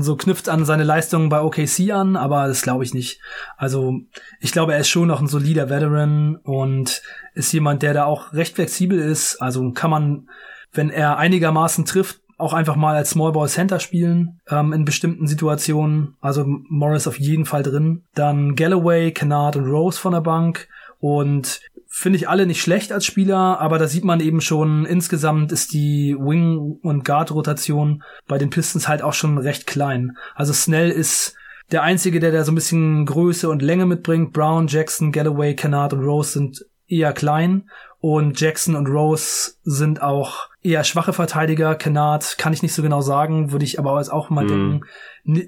so 0.00 0.16
knüpft 0.16 0.48
an 0.48 0.64
seine 0.64 0.84
Leistungen 0.84 1.28
bei 1.28 1.40
OKC 1.40 1.90
an, 1.92 2.16
aber 2.16 2.46
das 2.46 2.62
glaube 2.62 2.84
ich 2.84 2.94
nicht. 2.94 3.20
Also 3.56 4.00
ich 4.40 4.52
glaube, 4.52 4.74
er 4.74 4.80
ist 4.80 4.88
schon 4.88 5.08
noch 5.08 5.20
ein 5.20 5.28
solider 5.28 5.70
Veteran 5.70 6.36
und 6.36 7.02
ist 7.34 7.52
jemand, 7.52 7.82
der 7.82 7.94
da 7.94 8.04
auch 8.04 8.32
recht 8.32 8.54
flexibel 8.54 8.98
ist. 8.98 9.36
Also 9.40 9.70
kann 9.72 9.90
man, 9.90 10.28
wenn 10.72 10.90
er 10.90 11.18
einigermaßen 11.18 11.84
trifft, 11.84 12.20
auch 12.36 12.52
einfach 12.52 12.76
mal 12.76 12.96
als 12.96 13.10
Small 13.10 13.32
Ball 13.32 13.48
Center 13.48 13.80
spielen 13.80 14.40
ähm, 14.48 14.72
in 14.72 14.84
bestimmten 14.84 15.26
Situationen. 15.26 16.16
Also 16.20 16.44
Morris 16.46 17.06
auf 17.06 17.18
jeden 17.18 17.44
Fall 17.44 17.62
drin. 17.62 18.02
Dann 18.14 18.54
Galloway, 18.56 19.12
Kennard 19.12 19.56
und 19.56 19.66
Rose 19.66 19.98
von 19.98 20.12
der 20.12 20.20
Bank. 20.20 20.68
Und 20.98 21.60
finde 21.96 22.16
ich 22.16 22.28
alle 22.28 22.46
nicht 22.46 22.60
schlecht 22.60 22.90
als 22.90 23.04
Spieler, 23.06 23.60
aber 23.60 23.78
da 23.78 23.86
sieht 23.86 24.04
man 24.04 24.18
eben 24.18 24.40
schon, 24.40 24.84
insgesamt 24.84 25.52
ist 25.52 25.72
die 25.72 26.16
Wing- 26.18 26.78
und 26.82 27.04
Guard-Rotation 27.04 28.02
bei 28.26 28.36
den 28.36 28.50
Pistons 28.50 28.88
halt 28.88 29.00
auch 29.00 29.12
schon 29.12 29.38
recht 29.38 29.68
klein. 29.68 30.16
Also 30.34 30.52
Snell 30.52 30.90
ist 30.90 31.36
der 31.70 31.82
Einzige, 31.82 32.18
der 32.18 32.32
da 32.32 32.42
so 32.42 32.50
ein 32.50 32.56
bisschen 32.56 33.06
Größe 33.06 33.48
und 33.48 33.62
Länge 33.62 33.86
mitbringt. 33.86 34.32
Brown, 34.32 34.66
Jackson, 34.66 35.12
Galloway, 35.12 35.54
Kennard 35.54 35.92
und 35.92 36.04
Rose 36.04 36.32
sind 36.32 36.66
eher 36.88 37.12
klein 37.12 37.70
und 38.00 38.40
Jackson 38.40 38.74
und 38.74 38.88
Rose 38.88 39.52
sind 39.62 40.02
auch 40.02 40.48
eher 40.64 40.82
schwache 40.82 41.12
Verteidiger. 41.12 41.76
Kennard 41.76 42.38
kann 42.38 42.52
ich 42.52 42.62
nicht 42.62 42.74
so 42.74 42.82
genau 42.82 43.02
sagen, 43.02 43.52
würde 43.52 43.64
ich 43.64 43.78
aber 43.78 43.92
auch 43.92 44.30
mal 44.30 44.44
mm. 44.44 44.48
denken, 44.48 44.80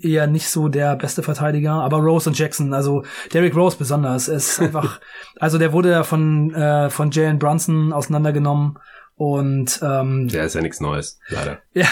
eher 0.06 0.26
nicht 0.26 0.48
so 0.48 0.68
der 0.68 0.94
beste 0.94 1.22
Verteidiger. 1.22 1.72
Aber 1.72 1.98
Rose 1.98 2.28
und 2.28 2.38
Jackson, 2.38 2.72
also 2.74 3.02
Derrick 3.32 3.56
Rose 3.56 3.76
besonders, 3.78 4.28
ist 4.28 4.60
einfach, 4.60 5.00
also 5.40 5.58
der 5.58 5.72
wurde 5.72 5.90
ja 5.90 6.04
von, 6.04 6.54
äh, 6.54 6.90
von 6.90 7.10
Jalen 7.10 7.38
Brunson 7.38 7.92
auseinandergenommen 7.92 8.78
und 9.16 9.80
ähm, 9.82 10.28
der 10.28 10.44
ist 10.44 10.54
ja 10.54 10.60
nichts 10.60 10.80
Neues, 10.80 11.18
leider. 11.30 11.58
Ja, 11.72 11.88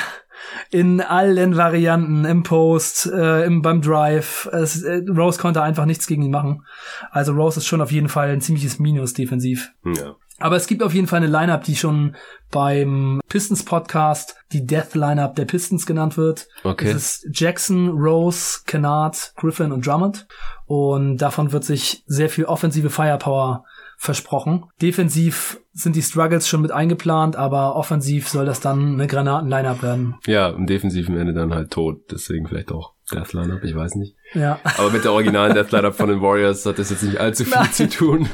in 0.70 1.00
allen 1.00 1.56
Varianten, 1.56 2.24
im 2.24 2.42
Post, 2.42 3.06
äh, 3.06 3.44
im, 3.44 3.62
beim 3.62 3.80
Drive. 3.80 4.48
Es, 4.52 4.82
äh, 4.82 5.02
Rose 5.08 5.40
konnte 5.40 5.62
einfach 5.62 5.86
nichts 5.86 6.06
gegen 6.06 6.22
ihn 6.22 6.30
machen. 6.30 6.66
Also 7.10 7.32
Rose 7.32 7.60
ist 7.60 7.66
schon 7.66 7.80
auf 7.80 7.92
jeden 7.92 8.08
Fall 8.08 8.30
ein 8.30 8.40
ziemliches 8.40 8.78
Minus 8.78 9.14
defensiv. 9.14 9.72
Ja. 9.84 10.16
Aber 10.38 10.56
es 10.56 10.66
gibt 10.66 10.82
auf 10.82 10.94
jeden 10.94 11.06
Fall 11.06 11.18
eine 11.18 11.28
Lineup, 11.28 11.62
die 11.62 11.76
schon 11.76 12.16
beim 12.50 13.20
Pistons 13.28 13.64
Podcast 13.64 14.36
die 14.52 14.66
Death 14.66 14.94
Lineup 14.94 15.36
der 15.36 15.44
Pistons 15.44 15.86
genannt 15.86 16.16
wird. 16.16 16.48
Okay. 16.64 16.92
Das 16.92 16.96
ist 17.22 17.28
Jackson, 17.32 17.88
Rose, 17.90 18.60
Kennard, 18.66 19.32
Griffin 19.36 19.72
und 19.72 19.86
Drummond. 19.86 20.26
Und 20.66 21.18
davon 21.18 21.52
wird 21.52 21.64
sich 21.64 22.02
sehr 22.06 22.28
viel 22.28 22.44
offensive 22.44 22.90
Firepower 22.90 23.64
versprochen. 23.96 24.66
Defensiv 24.82 25.60
sind 25.72 25.96
die 25.96 26.02
Struggles 26.02 26.48
schon 26.48 26.62
mit 26.62 26.72
eingeplant, 26.72 27.36
aber 27.36 27.76
offensiv 27.76 28.28
soll 28.28 28.44
das 28.44 28.60
dann 28.60 28.94
eine 28.94 29.06
Granaten-Lineup 29.06 29.82
werden. 29.82 30.16
Ja, 30.26 30.48
im 30.48 30.66
defensiven 30.66 31.16
Ende 31.16 31.32
dann 31.32 31.54
halt 31.54 31.70
tot. 31.70 32.10
Deswegen 32.10 32.46
vielleicht 32.46 32.72
auch 32.72 32.93
Death 33.12 33.34
Lineup, 33.34 33.62
ich 33.64 33.74
weiß 33.74 33.96
nicht. 33.96 34.16
Ja. 34.32 34.58
Aber 34.78 34.90
mit 34.90 35.04
der 35.04 35.12
originalen 35.12 35.54
Death 35.54 35.72
Lineup 35.72 35.94
von 35.94 36.08
den 36.08 36.22
Warriors 36.22 36.64
hat 36.64 36.78
das 36.78 36.90
jetzt 36.90 37.02
nicht 37.02 37.18
allzu 37.18 37.44
viel 37.44 37.54
Nein. 37.54 37.72
zu 37.72 37.88
tun. 37.88 38.28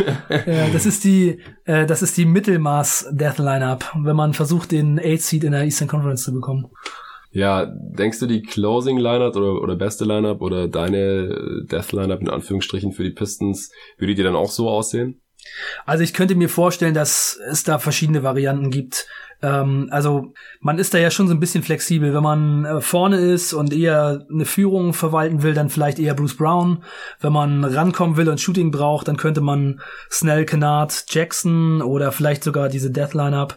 ja, 0.47 0.69
das 0.69 0.87
ist 0.87 1.03
die, 1.05 1.41
äh, 1.65 1.87
das 1.87 2.03
ist 2.03 2.17
die 2.17 2.25
Mittelmaß 2.25 3.09
Death 3.11 3.39
Lineup, 3.39 3.85
wenn 3.97 4.15
man 4.15 4.33
versucht, 4.33 4.71
den 4.71 5.01
8 5.01 5.21
Seed 5.21 5.45
in 5.45 5.53
der 5.53 5.65
Eastern 5.65 5.89
Conference 5.89 6.23
zu 6.23 6.33
bekommen. 6.33 6.69
Ja, 7.33 7.67
denkst 7.67 8.19
du 8.19 8.27
die 8.27 8.43
Closing 8.43 8.99
Lineup 8.99 9.37
oder, 9.37 9.61
oder 9.61 9.77
beste 9.77 10.05
Lineup 10.05 10.41
oder 10.41 10.69
deine 10.69 11.65
Death 11.71 11.93
Lineup 11.93 12.21
in 12.21 12.29
Anführungsstrichen 12.29 12.93
für 12.93 13.05
die 13.05 13.11
Pistons, 13.11 13.71
würde 13.99 14.15
die 14.15 14.23
dann 14.23 14.37
auch 14.37 14.51
so 14.51 14.69
aussehen? 14.69 15.21
Also 15.87 16.05
ich 16.05 16.15
könnte 16.15 16.35
mir 16.35 16.49
vorstellen, 16.49 16.95
dass 16.95 17.39
es 17.51 17.65
da 17.65 17.79
verschiedene 17.79 18.23
Varianten 18.23 18.71
gibt. 18.71 19.07
Ähm, 19.43 19.89
also 19.91 20.33
man 20.61 20.79
ist 20.79 20.95
da 20.95 20.99
ja 20.99 21.11
schon 21.11 21.29
so 21.29 21.35
ein 21.35 21.41
bisschen 21.41 21.63
flexibel. 21.63 22.15
Wenn 22.15 22.23
man 22.23 22.65
äh, 22.65 22.81
vorne 22.81 23.19
ist 23.19 23.53
und 23.53 23.73
eher 23.73 24.27
eine 24.31 24.45
Führung 24.45 24.93
verwalten 24.93 25.43
will, 25.43 25.55
dann 25.55 25.71
vielleicht 25.71 25.99
eher 25.99 26.15
Bruce 26.15 26.37
Brown. 26.37 26.83
Wenn 27.21 27.33
man 27.33 27.65
rankommen 27.65 28.17
will 28.17 28.29
und 28.29 28.41
Shooting 28.41 28.71
braucht, 28.71 29.09
dann 29.09 29.17
könnte 29.17 29.41
man 29.41 29.81
Snell, 30.11 30.45
Kennard, 30.45 31.05
Jackson 31.09 31.83
oder 31.83 32.13
vielleicht 32.13 32.45
sogar 32.45 32.69
diese 32.69 32.91
Death 32.91 33.15
Lineup 33.15 33.57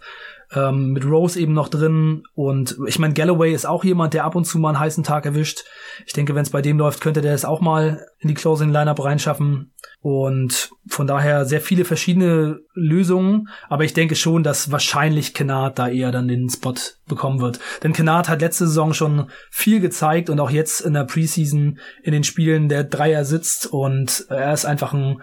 ähm, 0.56 0.92
mit 0.92 1.06
Rose 1.06 1.40
eben 1.40 1.54
noch 1.54 1.70
drin. 1.70 2.24
Und 2.36 2.78
ich 2.88 3.00
meine, 3.00 3.14
Galloway 3.14 3.54
ist 3.54 3.66
auch 3.66 3.84
jemand, 3.84 4.14
der 4.14 4.26
ab 4.26 4.36
und 4.36 4.46
zu 4.46 4.60
mal 4.60 4.70
einen 4.70 4.80
heißen 4.80 5.04
Tag 5.04 5.26
erwischt. 5.26 5.64
Ich 6.06 6.14
denke, 6.14 6.36
wenn 6.36 6.44
es 6.44 6.50
bei 6.50 6.62
dem 6.62 6.78
läuft, 6.78 7.02
könnte 7.02 7.22
der 7.22 7.34
es 7.34 7.46
auch 7.46 7.62
mal 7.62 8.06
in 8.20 8.28
die 8.28 8.34
Closing 8.34 8.72
Lineup 8.72 9.04
reinschaffen. 9.04 9.74
Und 10.02 10.72
von 10.88 11.08
daher 11.08 11.46
sehr 11.46 11.62
viele 11.62 11.86
verschiedene 11.86 12.60
Lösungen. 12.74 13.48
Aber 13.70 13.84
ich 13.84 13.94
denke 13.94 14.16
schon, 14.16 14.44
dass 14.44 14.72
wahrscheinlich 14.72 15.34
Kennard 15.34 15.80
da 15.80 15.88
eher 15.88 16.12
dann 16.12 16.28
den 16.28 16.50
Spot 16.50 16.74
bekommen 17.08 17.40
wird. 17.40 17.60
Denn 17.84 17.94
Kennard 17.94 18.30
hat 18.30 18.42
letzte 18.42 18.68
Saison 18.68 18.94
schon 18.94 19.30
viel 19.50 19.80
gezeigt 19.80 20.30
und 20.30 20.40
auch 20.40 20.50
jetzt 20.50 20.82
in 20.82 20.94
der 20.94 21.06
Preseason 21.06 21.80
in 22.02 22.12
den 22.12 22.24
Spielen 22.24 22.70
der 22.70 22.84
Dreier 22.84 23.26
sitzt 23.26 23.68
und 23.68 24.26
er 24.30 24.54
ist 24.54 24.66
einfach 24.66 24.94
ein, 24.94 25.22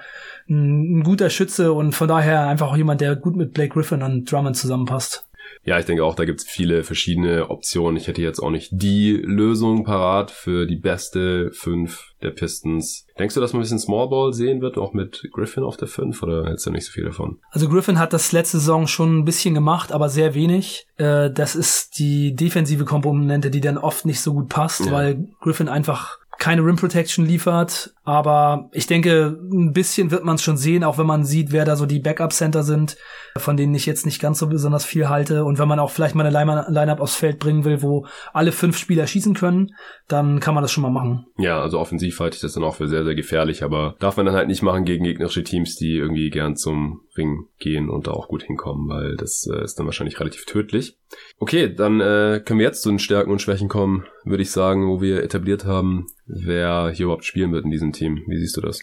ein 0.50 1.02
guter 1.02 1.30
Schütze 1.30 1.72
und 1.72 1.94
von 1.94 2.08
daher 2.08 2.48
einfach 2.48 2.72
auch 2.72 2.76
jemand, 2.76 3.00
der 3.00 3.16
gut 3.16 3.36
mit 3.36 3.54
Blake 3.54 3.72
Griffin 3.72 4.02
und 4.02 4.30
Drummond 4.30 4.56
zusammenpasst. 4.56 5.24
Ja, 5.62 5.78
ich 5.78 5.84
denke 5.84 6.04
auch, 6.04 6.14
da 6.14 6.24
gibt's 6.24 6.44
viele 6.44 6.84
verschiedene 6.84 7.50
Optionen. 7.50 7.96
Ich 7.96 8.08
hätte 8.08 8.22
jetzt 8.22 8.40
auch 8.40 8.50
nicht 8.50 8.70
die 8.72 9.12
Lösung 9.12 9.84
parat 9.84 10.30
für 10.30 10.66
die 10.66 10.76
beste 10.76 11.50
fünf 11.52 12.14
der 12.22 12.30
Pistons. 12.30 13.06
Denkst 13.18 13.34
du, 13.34 13.40
dass 13.40 13.52
man 13.52 13.60
ein 13.60 13.64
bisschen 13.64 13.78
Small 13.78 14.08
Ball 14.08 14.32
sehen 14.32 14.62
wird, 14.62 14.78
auch 14.78 14.94
mit 14.94 15.28
Griffin 15.32 15.62
auf 15.62 15.76
der 15.76 15.88
fünf 15.88 16.22
oder 16.22 16.46
hältst 16.46 16.66
du 16.66 16.70
nicht 16.70 16.86
so 16.86 16.92
viel 16.92 17.04
davon? 17.04 17.38
Also 17.50 17.68
Griffin 17.68 17.98
hat 17.98 18.14
das 18.14 18.32
letzte 18.32 18.58
Saison 18.58 18.86
schon 18.86 19.18
ein 19.18 19.24
bisschen 19.24 19.52
gemacht, 19.52 19.92
aber 19.92 20.08
sehr 20.08 20.34
wenig. 20.34 20.86
Äh, 20.96 21.30
das 21.30 21.54
ist 21.54 21.98
die 21.98 22.34
defensive 22.34 22.86
Komponente, 22.86 23.50
die 23.50 23.60
dann 23.60 23.76
oft 23.76 24.06
nicht 24.06 24.20
so 24.20 24.32
gut 24.32 24.48
passt, 24.48 24.86
ja. 24.86 24.92
weil 24.92 25.28
Griffin 25.40 25.68
einfach 25.68 26.19
keine 26.40 26.62
Rim 26.62 26.74
Protection 26.74 27.24
liefert. 27.24 27.94
Aber 28.02 28.70
ich 28.72 28.88
denke, 28.88 29.38
ein 29.52 29.72
bisschen 29.72 30.10
wird 30.10 30.24
man 30.24 30.34
es 30.34 30.42
schon 30.42 30.56
sehen, 30.56 30.82
auch 30.82 30.98
wenn 30.98 31.06
man 31.06 31.24
sieht, 31.24 31.52
wer 31.52 31.64
da 31.64 31.76
so 31.76 31.86
die 31.86 32.00
Backup 32.00 32.32
Center 32.32 32.64
sind, 32.64 32.96
von 33.36 33.56
denen 33.56 33.74
ich 33.74 33.86
jetzt 33.86 34.06
nicht 34.06 34.20
ganz 34.20 34.38
so 34.38 34.46
besonders 34.46 34.84
viel 34.84 35.08
halte. 35.08 35.44
Und 35.44 35.58
wenn 35.58 35.68
man 35.68 35.78
auch 35.78 35.90
vielleicht 35.90 36.14
mal 36.14 36.26
eine 36.26 36.66
Lineup 36.68 37.00
aufs 37.00 37.16
Feld 37.16 37.38
bringen 37.38 37.64
will, 37.64 37.82
wo 37.82 38.06
alle 38.32 38.52
fünf 38.52 38.76
Spieler 38.76 39.06
schießen 39.06 39.34
können, 39.34 39.74
dann 40.08 40.40
kann 40.40 40.54
man 40.54 40.62
das 40.62 40.72
schon 40.72 40.82
mal 40.82 40.90
machen. 40.90 41.26
Ja, 41.38 41.60
also 41.60 41.78
offensiv 41.78 42.18
halte 42.20 42.36
ich 42.36 42.40
das 42.40 42.52
dann 42.52 42.64
auch 42.64 42.76
für 42.76 42.88
sehr, 42.88 43.04
sehr 43.04 43.14
gefährlich, 43.14 43.62
aber 43.62 43.94
darf 43.98 44.16
man 44.16 44.26
dann 44.26 44.34
halt 44.34 44.48
nicht 44.48 44.62
machen 44.62 44.84
gegen 44.84 45.04
gegnerische 45.04 45.44
Teams, 45.44 45.76
die 45.76 45.96
irgendwie 45.96 46.30
gern 46.30 46.56
zum 46.56 47.02
Ring 47.16 47.46
gehen 47.58 47.88
und 47.88 48.06
da 48.06 48.12
auch 48.12 48.28
gut 48.28 48.42
hinkommen, 48.42 48.88
weil 48.88 49.16
das 49.16 49.48
äh, 49.52 49.62
ist 49.62 49.78
dann 49.78 49.86
wahrscheinlich 49.86 50.18
relativ 50.20 50.44
tödlich. 50.46 50.96
Okay, 51.38 51.72
dann 51.72 52.00
äh, 52.00 52.40
können 52.44 52.58
wir 52.58 52.66
jetzt 52.66 52.82
zu 52.82 52.88
den 52.88 52.98
Stärken 52.98 53.30
und 53.30 53.42
Schwächen 53.42 53.68
kommen, 53.68 54.04
würde 54.24 54.42
ich 54.42 54.50
sagen, 54.50 54.88
wo 54.88 55.00
wir 55.00 55.22
etabliert 55.22 55.64
haben, 55.64 56.06
wer 56.26 56.90
hier 56.94 57.04
überhaupt 57.04 57.24
spielen 57.24 57.52
wird 57.52 57.64
in 57.64 57.70
diesem 57.70 57.92
Team. 57.92 58.22
Wie 58.26 58.38
siehst 58.38 58.56
du 58.56 58.60
das? 58.60 58.80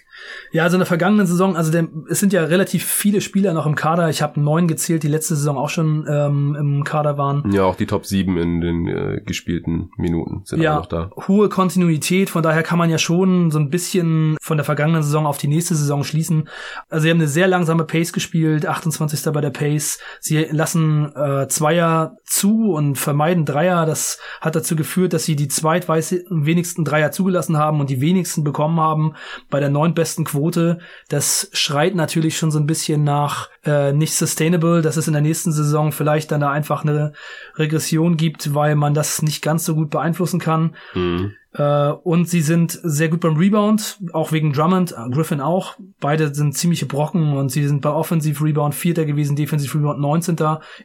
Ja, 0.51 0.63
also 0.63 0.75
in 0.75 0.79
der 0.79 0.87
vergangenen 0.87 1.25
Saison, 1.25 1.55
also 1.55 1.71
der, 1.71 1.87
es 2.09 2.19
sind 2.19 2.33
ja 2.33 2.43
relativ 2.43 2.85
viele 2.85 3.21
Spieler 3.21 3.53
noch 3.53 3.65
im 3.65 3.75
Kader. 3.75 4.09
Ich 4.09 4.21
habe 4.21 4.36
neun 4.37 4.67
gezählt, 4.67 5.03
die 5.03 5.07
letzte 5.07 5.35
Saison 5.35 5.57
auch 5.57 5.69
schon 5.69 6.05
ähm, 6.09 6.55
im 6.59 6.83
Kader 6.83 7.17
waren. 7.17 7.51
Ja, 7.51 7.63
auch 7.63 7.75
die 7.75 7.85
Top 7.85 8.05
sieben 8.05 8.37
in 8.37 8.61
den 8.61 8.87
äh, 8.87 9.21
gespielten 9.25 9.91
Minuten 9.97 10.41
sind 10.45 10.61
ja, 10.61 10.75
auch 10.75 10.81
noch 10.81 10.85
da. 10.85 11.11
Hohe 11.27 11.49
Kontinuität, 11.49 12.29
von 12.29 12.43
daher 12.43 12.63
kann 12.63 12.77
man 12.77 12.89
ja 12.89 12.97
schon 12.97 13.51
so 13.51 13.59
ein 13.59 13.69
bisschen 13.69 14.37
von 14.41 14.57
der 14.57 14.63
vergangenen 14.63 15.03
Saison 15.03 15.25
auf 15.25 15.37
die 15.37 15.47
nächste 15.47 15.75
Saison 15.75 16.03
schließen. 16.03 16.47
Also 16.89 17.03
sie 17.03 17.09
haben 17.09 17.17
eine 17.17 17.27
sehr 17.27 17.47
langsame 17.47 17.83
Pace 17.83 18.13
gespielt, 18.13 18.65
28. 18.65 19.31
bei 19.33 19.41
der 19.41 19.49
Pace. 19.49 19.99
Sie 20.19 20.47
lassen 20.51 21.13
äh, 21.15 21.47
Zweier 21.47 22.17
zu 22.25 22.71
und 22.71 22.97
vermeiden 22.97 23.45
Dreier. 23.45 23.85
Das 23.85 24.19
hat 24.41 24.55
dazu 24.55 24.75
geführt, 24.75 25.13
dass 25.13 25.25
sie 25.25 25.35
die 25.35 25.47
zweitwenigsten 25.47 26.85
Dreier 26.85 27.11
zugelassen 27.11 27.57
haben 27.57 27.79
und 27.79 27.89
die 27.89 28.01
wenigsten 28.01 28.43
bekommen 28.43 28.79
haben 28.79 29.13
bei 29.49 29.59
der 29.59 29.69
neuntbesten 29.69 30.25
Quote. 30.25 30.79
Das 31.09 31.49
schreit 31.53 31.95
natürlich 31.95 32.37
schon 32.37 32.51
so 32.51 32.59
ein 32.59 32.67
bisschen 32.67 33.03
nach 33.03 33.49
äh, 33.65 33.91
nicht 33.91 34.15
sustainable, 34.27 34.81
dass 34.81 34.97
es 34.97 35.07
in 35.07 35.13
der 35.13 35.21
nächsten 35.21 35.51
Saison 35.51 35.91
vielleicht 35.91 36.31
dann 36.31 36.41
da 36.41 36.51
einfach 36.51 36.83
eine 36.83 37.13
Regression 37.55 38.17
gibt, 38.17 38.53
weil 38.53 38.75
man 38.75 38.93
das 38.93 39.21
nicht 39.21 39.41
ganz 39.41 39.65
so 39.65 39.73
gut 39.73 39.89
beeinflussen 39.89 40.39
kann. 40.39 40.75
Mhm. 40.93 41.33
Äh, 41.53 41.89
und 42.03 42.29
sie 42.29 42.41
sind 42.41 42.79
sehr 42.83 43.09
gut 43.09 43.21
beim 43.21 43.37
Rebound, 43.37 43.97
auch 44.13 44.31
wegen 44.31 44.53
Drummond, 44.53 44.91
äh, 44.91 45.09
Griffin 45.09 45.41
auch. 45.41 45.75
Beide 45.99 46.33
sind 46.33 46.55
ziemliche 46.55 46.85
Brocken 46.85 47.35
und 47.35 47.49
sie 47.49 47.67
sind 47.67 47.81
bei 47.81 47.89
Offensive 47.89 48.43
Rebound 48.43 48.75
Vierter 48.75 49.05
gewesen, 49.05 49.35
Defensive 49.35 49.77
Rebound 49.77 49.99
19. 49.99 50.35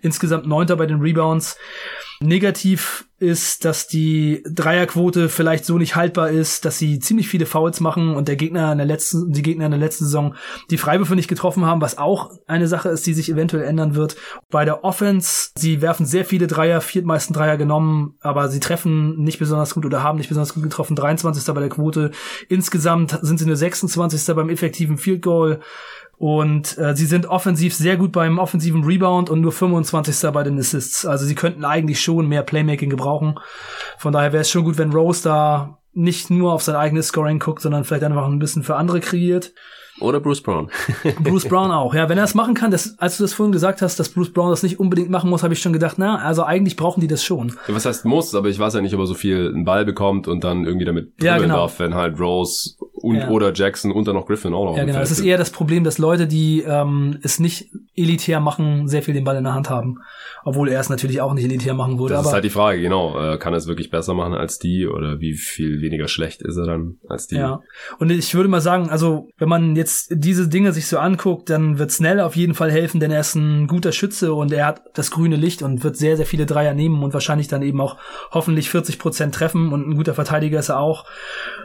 Insgesamt 0.01 0.47
Neunter 0.47 0.77
bei 0.77 0.87
den 0.87 1.01
Rebounds. 1.01 1.59
Negativ 2.23 3.07
ist, 3.23 3.65
dass 3.65 3.87
die 3.87 4.43
Dreierquote 4.45 5.29
vielleicht 5.29 5.65
so 5.65 5.79
nicht 5.79 5.95
haltbar 5.95 6.31
ist, 6.31 6.65
dass 6.65 6.79
sie 6.79 6.99
ziemlich 6.99 7.29
viele 7.29 7.47
Fouls 7.47 7.79
machen 7.79 8.17
und 8.17 8.27
der 8.27 8.35
Gegner 8.35 8.73
in 8.73 8.79
der 8.79 8.87
letzten, 8.87 9.33
die 9.33 9.43
Gegner 9.43 9.67
in 9.67 9.71
der 9.71 9.81
letzten 9.81 10.05
Saison 10.07 10.35
die 10.71 10.77
Freiwürfe 10.77 11.15
nicht 11.15 11.29
getroffen 11.29 11.65
haben, 11.65 11.81
was 11.81 11.99
auch 11.99 12.33
eine 12.49 12.67
Sache 12.67 12.89
ist, 12.89 13.07
die 13.07 13.15
sich 13.15 13.31
eventuell 13.31 13.63
ändern 13.63 13.95
wird. 13.95 14.17
Bei 14.51 14.65
der 14.65 14.83
Offense, 14.83 15.51
sie 15.57 15.81
werfen 15.81 16.05
sehr 16.05 16.25
viele 16.25 16.49
Dreier, 16.49 16.81
viertmeisten 16.81 17.33
Dreier 17.33 17.57
genommen, 17.57 18.17
aber 18.21 18.49
sie 18.49 18.61
treffen 18.61 19.23
nicht 19.23 19.39
besonders 19.39 19.75
gut 19.75 19.87
oder 19.87 20.03
haben 20.03 20.19
nicht 20.19 20.29
besonders 20.29 20.55
gut 20.55 20.65
getroffen, 20.65 20.97
23. 20.97 21.55
bei 21.55 21.61
der 21.61 21.69
Quote. 21.69 22.11
Insgesamt 22.49 23.19
sind 23.23 23.39
sie 23.39 23.47
nur 23.47 23.57
26. 23.57 24.35
beim 24.35 24.51
effektiven 24.51 24.99
Field 24.99 25.23
Goal. 25.23 25.61
Und 26.19 26.79
äh, 26.79 26.95
sie 26.95 27.07
sind 27.07 27.27
offensiv 27.27 27.75
sehr 27.75 27.97
gut 27.97 28.13
beim 28.13 28.39
offensiven 28.39 28.85
Rebound 28.85 29.29
und 29.29 29.41
nur 29.41 29.53
25. 29.53 30.31
bei 30.33 30.45
den 30.45 30.59
Assists. 30.59 31.05
Also 31.05 31.27
sie 31.27 31.35
könnten 31.35 31.65
eigentlich 31.65 32.01
schon 32.01 32.29
mehr 32.29 32.43
Playmaking 32.43 32.91
gebrauchen. 32.91 33.39
Von 33.99 34.13
daher 34.13 34.33
wäre 34.33 34.43
es 34.43 34.51
schon 34.51 34.65
gut, 34.65 34.79
wenn 34.79 34.93
Rose 34.93 35.25
da 35.25 35.79
nicht 35.95 36.31
nur 36.31 36.53
auf 36.53 36.63
sein 36.63 36.77
eigenes 36.77 37.09
Scoring 37.09 37.39
guckt, 37.39 37.61
sondern 37.61 37.85
vielleicht 37.85 38.05
einfach 38.05 38.27
ein 38.27 38.39
bisschen 38.39 38.63
für 38.63 38.77
andere 38.77 39.01
kreiert. 39.01 39.53
Oder 40.01 40.21
Bruce 40.21 40.43
Brown. 40.43 40.71
Bruce 41.21 41.47
Brown 41.47 41.71
auch, 41.71 41.95
ja. 41.95 42.09
Wenn 42.09 42.19
er 42.19 42.25
es 42.25 42.35
machen 42.35 42.55
kann, 42.55 42.71
das, 42.71 42.99
als 42.99 43.19
du 43.19 43.25
das 43.25 43.35
vorhin 43.35 43.53
gesagt 43.53 43.83
hast, 43.83 44.01
dass 44.01 44.09
Bruce 44.09 44.33
Brown 44.33 44.51
das 44.51 44.63
nicht 44.63 44.81
unbedingt 44.81 45.11
machen 45.11 45.29
muss, 45.29 45.43
habe 45.43 45.53
ich 45.53 45.61
schon 45.61 45.73
gedacht, 45.73 45.97
na, 45.99 46.17
also 46.19 46.45
eigentlich 46.45 46.77
brauchen 46.77 47.01
die 47.01 47.09
das 47.09 47.23
schon. 47.23 47.49
Ja, 47.69 47.75
was 47.75 47.85
heißt 47.85 48.05
muss, 48.05 48.35
aber 48.35 48.49
ich 48.49 48.59
weiß 48.59 48.75
ja 48.75 48.81
nicht, 48.81 48.95
ob 48.95 49.01
er 49.01 49.07
so 49.07 49.15
viel 49.15 49.53
einen 49.53 49.65
Ball 49.65 49.85
bekommt 49.85 50.29
und 50.29 50.45
dann 50.45 50.65
irgendwie 50.65 50.87
damit 50.87 51.13
ja, 51.21 51.39
genau. 51.39 51.57
darf, 51.57 51.79
wenn 51.79 51.95
halt 51.95 52.19
Rose 52.19 52.71
und 53.03 53.17
ja. 53.17 53.29
oder 53.29 53.53
Jackson 53.53 53.93
und 53.93 54.07
dann 54.07 54.15
noch 54.15 54.27
Griffin 54.27 54.55
auch 54.55 54.65
noch. 54.65 54.77
Ja, 54.77 54.85
genau. 54.85 55.01
Es 55.01 55.11
ist 55.11 55.21
eher 55.21 55.39
das 55.39 55.51
Problem, 55.51 55.85
dass 55.85 55.99
Leute, 55.99 56.27
die 56.27 56.63
ähm, 56.67 57.19
es 57.23 57.39
nicht 57.39 57.69
elitär 57.97 58.41
machen, 58.41 58.89
sehr 58.89 59.03
viel 59.03 59.15
den 59.15 59.25
Ball 59.25 59.37
in 59.37 59.45
der 59.45 59.55
Hand 59.55 59.71
haben. 59.71 59.99
Obwohl 60.45 60.69
er 60.69 60.81
es 60.81 60.89
natürlich 60.89 61.21
auch 61.21 61.35
nicht 61.35 61.45
elitär 61.45 61.75
machen 61.75 61.99
würde. 61.99 62.15
Das 62.15 62.27
ist 62.27 62.33
halt 62.33 62.45
die 62.45 62.51
Frage, 62.51 62.81
genau. 62.81 63.19
Äh, 63.19 63.39
kann 63.39 63.53
er 63.53 63.59
es 63.59 63.67
wirklich 63.67 63.91
besser 63.91 64.15
machen 64.15 64.35
als 64.35 64.59
die 64.59 64.87
oder 64.87 65.21
wie 65.21 65.35
viel 65.35 65.81
weniger 65.81 66.09
schlecht 66.09 66.43
ist 66.43 66.57
er 66.57 66.67
dann 66.67 66.97
als 67.09 67.27
die? 67.27 67.37
Ja. 67.37 67.61
Und 67.99 68.11
ich 68.11 68.35
würde 68.35 68.49
mal 68.49 68.61
sagen, 68.61 68.89
also 68.89 69.29
wenn 69.39 69.49
man 69.49 69.77
jetzt 69.77 70.09
diese 70.11 70.49
Dinge 70.49 70.73
sich 70.73 70.87
so 70.87 70.99
anguckt, 70.99 71.51
dann 71.51 71.79
wird 71.79 71.91
Snell 71.93 72.21
auf 72.21 72.35
jeden 72.35 72.55
Fall 72.55 72.73
helfen, 72.73 72.99
denn 73.01 73.11
er 73.11 73.21
ist 73.21 73.35
ein 73.35 73.67
guter 73.67 73.93
Schütze 73.93 74.35
und 74.35 74.53
er 74.53 74.67
hat 74.67 74.83
das 74.95 75.11
grüne 75.11 75.37
Licht 75.37 75.63
und 75.63 75.85
wird 75.85 75.97
sehr, 75.97 76.17
sehr 76.17 76.27
viele 76.27 76.47
Dreier 76.47 76.75
nehmen 76.75 77.03
und 77.03 77.13
wahrscheinlich 77.15 77.49
dann 77.49 77.63
eben 77.63 77.81
auch 77.81 77.97
hoffentlich 78.31 78.71
40 78.71 78.99
Prozent 78.99 79.35
treffen 79.35 79.73
und 79.73 79.89
ein 79.89 79.97
guter 79.97 80.15
Verteidiger 80.15 80.59
ist 80.59 80.71
er 80.71 80.81
auch. 80.81 81.05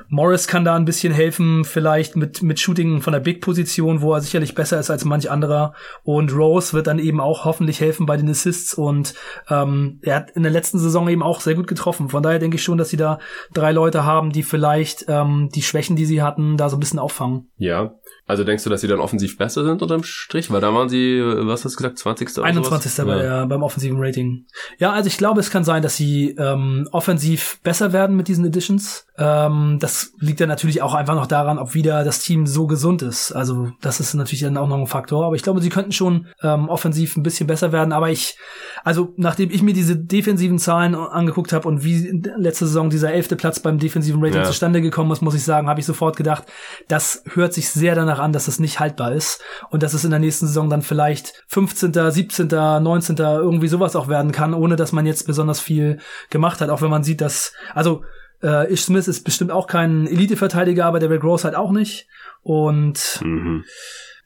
Morris 0.09 0.47
kann 0.47 0.63
da 0.63 0.75
ein 0.75 0.85
bisschen 0.85 1.13
helfen, 1.13 1.26
vielleicht 1.31 2.15
mit, 2.15 2.41
mit 2.41 2.59
Shooting 2.59 3.01
von 3.01 3.13
der 3.13 3.19
Big-Position, 3.19 4.01
wo 4.01 4.13
er 4.13 4.21
sicherlich 4.21 4.55
besser 4.55 4.79
ist 4.79 4.89
als 4.89 5.05
manch 5.05 5.29
anderer. 5.29 5.73
Und 6.03 6.33
Rose 6.33 6.73
wird 6.73 6.87
dann 6.87 6.99
eben 6.99 7.19
auch 7.19 7.45
hoffentlich 7.45 7.79
helfen 7.79 8.05
bei 8.05 8.17
den 8.17 8.29
Assists 8.29 8.73
und 8.73 9.13
ähm, 9.49 9.99
er 10.01 10.15
hat 10.15 10.31
in 10.31 10.43
der 10.43 10.51
letzten 10.51 10.79
Saison 10.79 11.07
eben 11.07 11.23
auch 11.23 11.41
sehr 11.41 11.55
gut 11.55 11.67
getroffen. 11.67 12.09
Von 12.09 12.23
daher 12.23 12.39
denke 12.39 12.55
ich 12.55 12.63
schon, 12.63 12.77
dass 12.77 12.89
sie 12.89 12.97
da 12.97 13.19
drei 13.53 13.71
Leute 13.71 14.05
haben, 14.05 14.31
die 14.31 14.43
vielleicht 14.43 15.05
ähm, 15.07 15.49
die 15.53 15.61
Schwächen, 15.61 15.95
die 15.95 16.05
sie 16.05 16.21
hatten, 16.21 16.57
da 16.57 16.69
so 16.69 16.77
ein 16.77 16.79
bisschen 16.79 16.99
auffangen. 16.99 17.49
Ja, 17.57 17.95
also 18.27 18.43
denkst 18.43 18.65
du, 18.65 18.69
dass 18.69 18.81
sie 18.81 18.89
dann 18.89 18.99
offensiv 18.99 19.37
besser 19.37 19.63
sind 19.63 19.81
unterm 19.81 20.03
Strich? 20.03 20.51
Weil 20.51 20.59
da 20.59 20.73
waren 20.73 20.89
sie, 20.89 21.21
was 21.23 21.63
hast 21.63 21.73
du 21.73 21.77
gesagt, 21.77 21.97
20. 21.97 22.43
21. 22.43 22.91
Sowas? 22.91 23.07
Bei 23.07 23.21
der, 23.21 23.45
beim 23.45 23.63
offensiven 23.63 23.97
Rating. 23.99 24.45
Ja, 24.79 24.91
also 24.91 25.07
ich 25.07 25.17
glaube, 25.17 25.39
es 25.39 25.49
kann 25.49 25.63
sein, 25.63 25.81
dass 25.81 25.95
sie 25.95 26.35
ähm, 26.37 26.89
offensiv 26.91 27.59
besser 27.63 27.93
werden 27.93 28.17
mit 28.17 28.27
diesen 28.27 28.43
Editions. 28.43 29.07
Ähm, 29.17 29.77
das 29.79 30.11
liegt 30.19 30.41
dann 30.41 30.49
natürlich 30.49 30.81
auch 30.81 30.93
einfach 30.93 31.15
noch 31.15 31.27
daran, 31.27 31.57
ob 31.57 31.73
wieder 31.73 32.03
das 32.03 32.19
Team 32.19 32.45
so 32.47 32.67
gesund 32.67 33.01
ist. 33.01 33.31
Also 33.31 33.71
das 33.79 34.01
ist 34.01 34.13
natürlich 34.13 34.41
dann 34.41 34.57
auch 34.57 34.67
noch 34.67 34.77
ein 34.77 34.87
Faktor. 34.87 35.25
Aber 35.25 35.35
ich 35.37 35.43
glaube, 35.43 35.61
sie 35.61 35.69
könnten 35.69 35.93
schon 35.93 36.27
ähm, 36.43 36.67
offensiv 36.67 37.15
ein 37.15 37.23
bisschen 37.23 37.47
besser 37.47 37.71
werden. 37.71 37.93
Aber 37.93 38.09
ich, 38.09 38.37
also 38.83 39.13
nachdem 39.15 39.51
ich 39.51 39.63
mir 39.63 39.73
diese 39.73 39.95
defensiven 39.95 40.59
Zahlen 40.59 40.95
angeguckt 40.95 41.53
habe 41.53 41.65
und 41.65 41.85
wie 41.85 42.21
letzte 42.35 42.65
Saison 42.65 42.89
dieser 42.89 43.13
elfte 43.13 43.37
Platz 43.37 43.61
beim 43.61 43.79
defensiven 43.79 44.21
Rating 44.21 44.41
ja. 44.41 44.43
zustande 44.43 44.81
gekommen 44.81 45.11
ist, 45.11 45.21
muss 45.21 45.33
ich 45.33 45.45
sagen, 45.45 45.69
habe 45.69 45.79
ich 45.79 45.85
sofort 45.85 46.17
gedacht, 46.17 46.43
das 46.89 47.23
hört 47.33 47.53
sich 47.53 47.69
sehr 47.69 47.95
danach 47.95 48.16
danach 48.17 48.23
an, 48.23 48.33
dass 48.33 48.47
es 48.47 48.59
nicht 48.59 48.79
haltbar 48.79 49.13
ist 49.13 49.41
und 49.69 49.83
dass 49.83 49.93
es 49.93 50.03
in 50.03 50.11
der 50.11 50.19
nächsten 50.19 50.47
Saison 50.47 50.69
dann 50.69 50.81
vielleicht 50.81 51.33
15., 51.47 51.93
17., 51.93 52.47
19. 52.47 53.17
irgendwie 53.17 53.67
sowas 53.67 53.95
auch 53.95 54.07
werden 54.07 54.31
kann, 54.31 54.53
ohne 54.53 54.75
dass 54.75 54.91
man 54.91 55.05
jetzt 55.05 55.27
besonders 55.27 55.59
viel 55.59 55.99
gemacht 56.29 56.61
hat. 56.61 56.69
Auch 56.69 56.81
wenn 56.81 56.89
man 56.89 57.03
sieht, 57.03 57.21
dass, 57.21 57.53
also 57.73 58.03
äh, 58.43 58.71
Ish 58.71 58.83
Smith 58.83 59.07
ist 59.07 59.23
bestimmt 59.23 59.51
auch 59.51 59.67
kein 59.67 60.07
Elite-Verteidiger, 60.07 60.85
aber 60.85 60.99
der 60.99 61.09
Rick 61.09 61.23
Rose 61.23 61.43
halt 61.43 61.55
auch 61.55 61.71
nicht. 61.71 62.07
Und 62.43 63.21
mhm. 63.23 63.63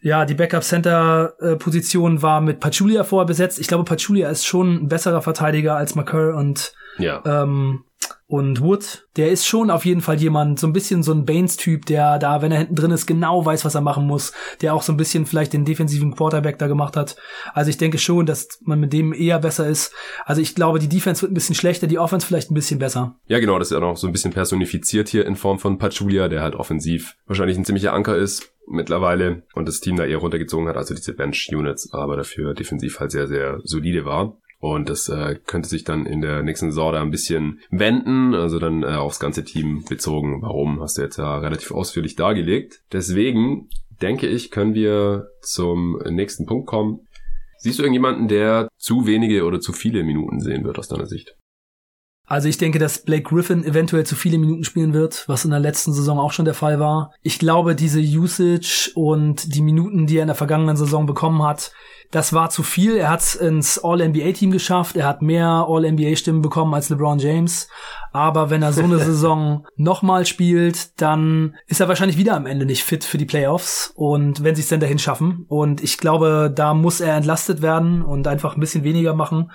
ja, 0.01 0.25
die 0.25 0.35
Backup-Center-Position 0.35 2.21
war 2.21 2.41
mit 2.41 2.59
Pachulia 2.59 3.03
vorher 3.03 3.27
besetzt. 3.27 3.59
Ich 3.59 3.67
glaube, 3.67 3.83
Pachulia 3.83 4.29
ist 4.29 4.45
schon 4.45 4.83
ein 4.83 4.87
besserer 4.87 5.21
Verteidiger 5.21 5.75
als 5.75 5.95
McCurr 5.95 6.35
und 6.35 6.73
ja. 6.97 7.21
ähm, 7.25 7.85
und 8.31 8.61
Wood, 8.61 9.07
der 9.17 9.29
ist 9.29 9.45
schon 9.45 9.69
auf 9.69 9.83
jeden 9.83 9.99
Fall 9.99 10.21
jemand, 10.21 10.57
so 10.57 10.65
ein 10.65 10.71
bisschen 10.71 11.03
so 11.03 11.11
ein 11.11 11.25
Baines-Typ, 11.25 11.85
der 11.85 12.17
da, 12.17 12.41
wenn 12.41 12.53
er 12.53 12.59
hinten 12.59 12.75
drin 12.75 12.91
ist, 12.91 13.05
genau 13.05 13.45
weiß, 13.45 13.65
was 13.65 13.75
er 13.75 13.81
machen 13.81 14.07
muss, 14.07 14.31
der 14.61 14.73
auch 14.73 14.83
so 14.83 14.93
ein 14.93 14.97
bisschen 14.97 15.25
vielleicht 15.25 15.51
den 15.51 15.65
defensiven 15.65 16.15
Quarterback 16.15 16.57
da 16.57 16.67
gemacht 16.67 16.95
hat. 16.95 17.17
Also 17.53 17.69
ich 17.69 17.77
denke 17.77 17.97
schon, 17.97 18.25
dass 18.25 18.47
man 18.63 18.79
mit 18.79 18.93
dem 18.93 19.11
eher 19.11 19.37
besser 19.39 19.67
ist. 19.67 19.93
Also 20.23 20.41
ich 20.41 20.55
glaube, 20.55 20.79
die 20.79 20.87
Defense 20.87 21.21
wird 21.21 21.33
ein 21.33 21.35
bisschen 21.35 21.55
schlechter, 21.55 21.87
die 21.87 21.99
Offense 21.99 22.25
vielleicht 22.25 22.51
ein 22.51 22.55
bisschen 22.55 22.79
besser. 22.79 23.17
Ja, 23.27 23.39
genau, 23.39 23.59
das 23.59 23.67
ist 23.69 23.73
ja 23.73 23.81
noch 23.81 23.97
so 23.97 24.07
ein 24.07 24.13
bisschen 24.13 24.31
personifiziert 24.31 25.09
hier 25.09 25.25
in 25.25 25.35
Form 25.35 25.59
von 25.59 25.77
Pachulia, 25.77 26.29
der 26.29 26.41
halt 26.41 26.55
offensiv 26.55 27.17
wahrscheinlich 27.27 27.57
ein 27.57 27.65
ziemlicher 27.65 27.91
Anker 27.91 28.15
ist 28.15 28.53
mittlerweile 28.67 29.43
und 29.53 29.67
das 29.67 29.79
Team 29.79 29.97
da 29.97 30.05
eher 30.05 30.17
runtergezogen 30.17 30.67
hat, 30.67 30.77
also 30.77 30.93
diese 30.93 31.13
Bench-Units, 31.13 31.93
aber 31.93 32.15
dafür 32.15 32.53
defensiv 32.53 32.99
halt 32.99 33.11
sehr, 33.11 33.27
sehr 33.27 33.59
solide 33.63 34.05
war. 34.05 34.37
Und 34.61 34.89
das 34.89 35.09
äh, 35.09 35.39
könnte 35.47 35.67
sich 35.67 35.83
dann 35.83 36.05
in 36.05 36.21
der 36.21 36.43
nächsten 36.43 36.69
Saison 36.69 36.93
da 36.93 37.01
ein 37.01 37.09
bisschen 37.09 37.59
wenden, 37.71 38.35
also 38.35 38.59
dann 38.59 38.83
äh, 38.83 38.93
aufs 38.93 39.19
ganze 39.19 39.43
Team 39.43 39.83
bezogen. 39.89 40.43
Warum 40.43 40.79
hast 40.81 40.99
du 40.99 41.01
jetzt 41.01 41.17
ja 41.17 41.39
relativ 41.39 41.71
ausführlich 41.71 42.15
dargelegt. 42.15 42.83
Deswegen 42.93 43.69
denke 44.03 44.27
ich, 44.27 44.51
können 44.51 44.75
wir 44.75 45.29
zum 45.41 45.99
nächsten 46.07 46.45
Punkt 46.45 46.67
kommen. 46.67 47.07
Siehst 47.57 47.79
du 47.79 47.83
irgendjemanden, 47.83 48.27
der 48.27 48.69
zu 48.77 49.07
wenige 49.07 49.45
oder 49.45 49.59
zu 49.59 49.73
viele 49.73 50.03
Minuten 50.03 50.39
sehen 50.41 50.63
wird 50.63 50.77
aus 50.77 50.87
deiner 50.87 51.07
Sicht? 51.07 51.35
Also 52.31 52.47
ich 52.47 52.57
denke, 52.57 52.79
dass 52.79 53.03
Blake 53.03 53.23
Griffin 53.23 53.65
eventuell 53.65 54.05
zu 54.05 54.15
viele 54.15 54.37
Minuten 54.37 54.63
spielen 54.63 54.93
wird, 54.93 55.25
was 55.27 55.43
in 55.43 55.51
der 55.51 55.59
letzten 55.59 55.91
Saison 55.91 56.17
auch 56.17 56.31
schon 56.31 56.45
der 56.45 56.53
Fall 56.53 56.79
war. 56.79 57.11
Ich 57.23 57.39
glaube, 57.39 57.75
diese 57.75 57.99
Usage 57.99 58.89
und 58.95 59.53
die 59.53 59.61
Minuten, 59.61 60.07
die 60.07 60.15
er 60.15 60.21
in 60.21 60.27
der 60.27 60.35
vergangenen 60.35 60.77
Saison 60.77 61.05
bekommen 61.05 61.43
hat, 61.43 61.73
das 62.09 62.31
war 62.31 62.49
zu 62.49 62.63
viel. 62.63 62.95
Er 62.95 63.09
hat 63.09 63.19
es 63.19 63.35
ins 63.35 63.83
All-NBA-Team 63.83 64.51
geschafft. 64.51 64.95
Er 64.95 65.07
hat 65.07 65.21
mehr 65.21 65.65
All-NBA-Stimmen 65.67 66.41
bekommen 66.41 66.73
als 66.73 66.87
LeBron 66.87 67.19
James. 67.19 67.67
Aber 68.13 68.49
wenn 68.49 68.63
er 68.63 68.71
so 68.71 68.83
eine 68.83 68.99
Saison 69.03 69.67
nochmal 69.75 70.25
spielt, 70.25 71.01
dann 71.01 71.57
ist 71.67 71.81
er 71.81 71.89
wahrscheinlich 71.89 72.17
wieder 72.17 72.37
am 72.37 72.45
Ende 72.45 72.65
nicht 72.65 72.85
fit 72.85 73.03
für 73.03 73.17
die 73.17 73.25
Playoffs. 73.25 73.91
Und 73.93 74.41
wenn 74.41 74.55
sie 74.55 74.61
es 74.61 74.69
denn 74.69 74.79
dahin 74.79 74.99
schaffen. 74.99 75.45
Und 75.49 75.83
ich 75.83 75.97
glaube, 75.97 76.49
da 76.55 76.73
muss 76.75 77.01
er 77.01 77.17
entlastet 77.17 77.61
werden 77.61 78.01
und 78.01 78.25
einfach 78.25 78.55
ein 78.55 78.61
bisschen 78.61 78.85
weniger 78.85 79.13
machen. 79.13 79.51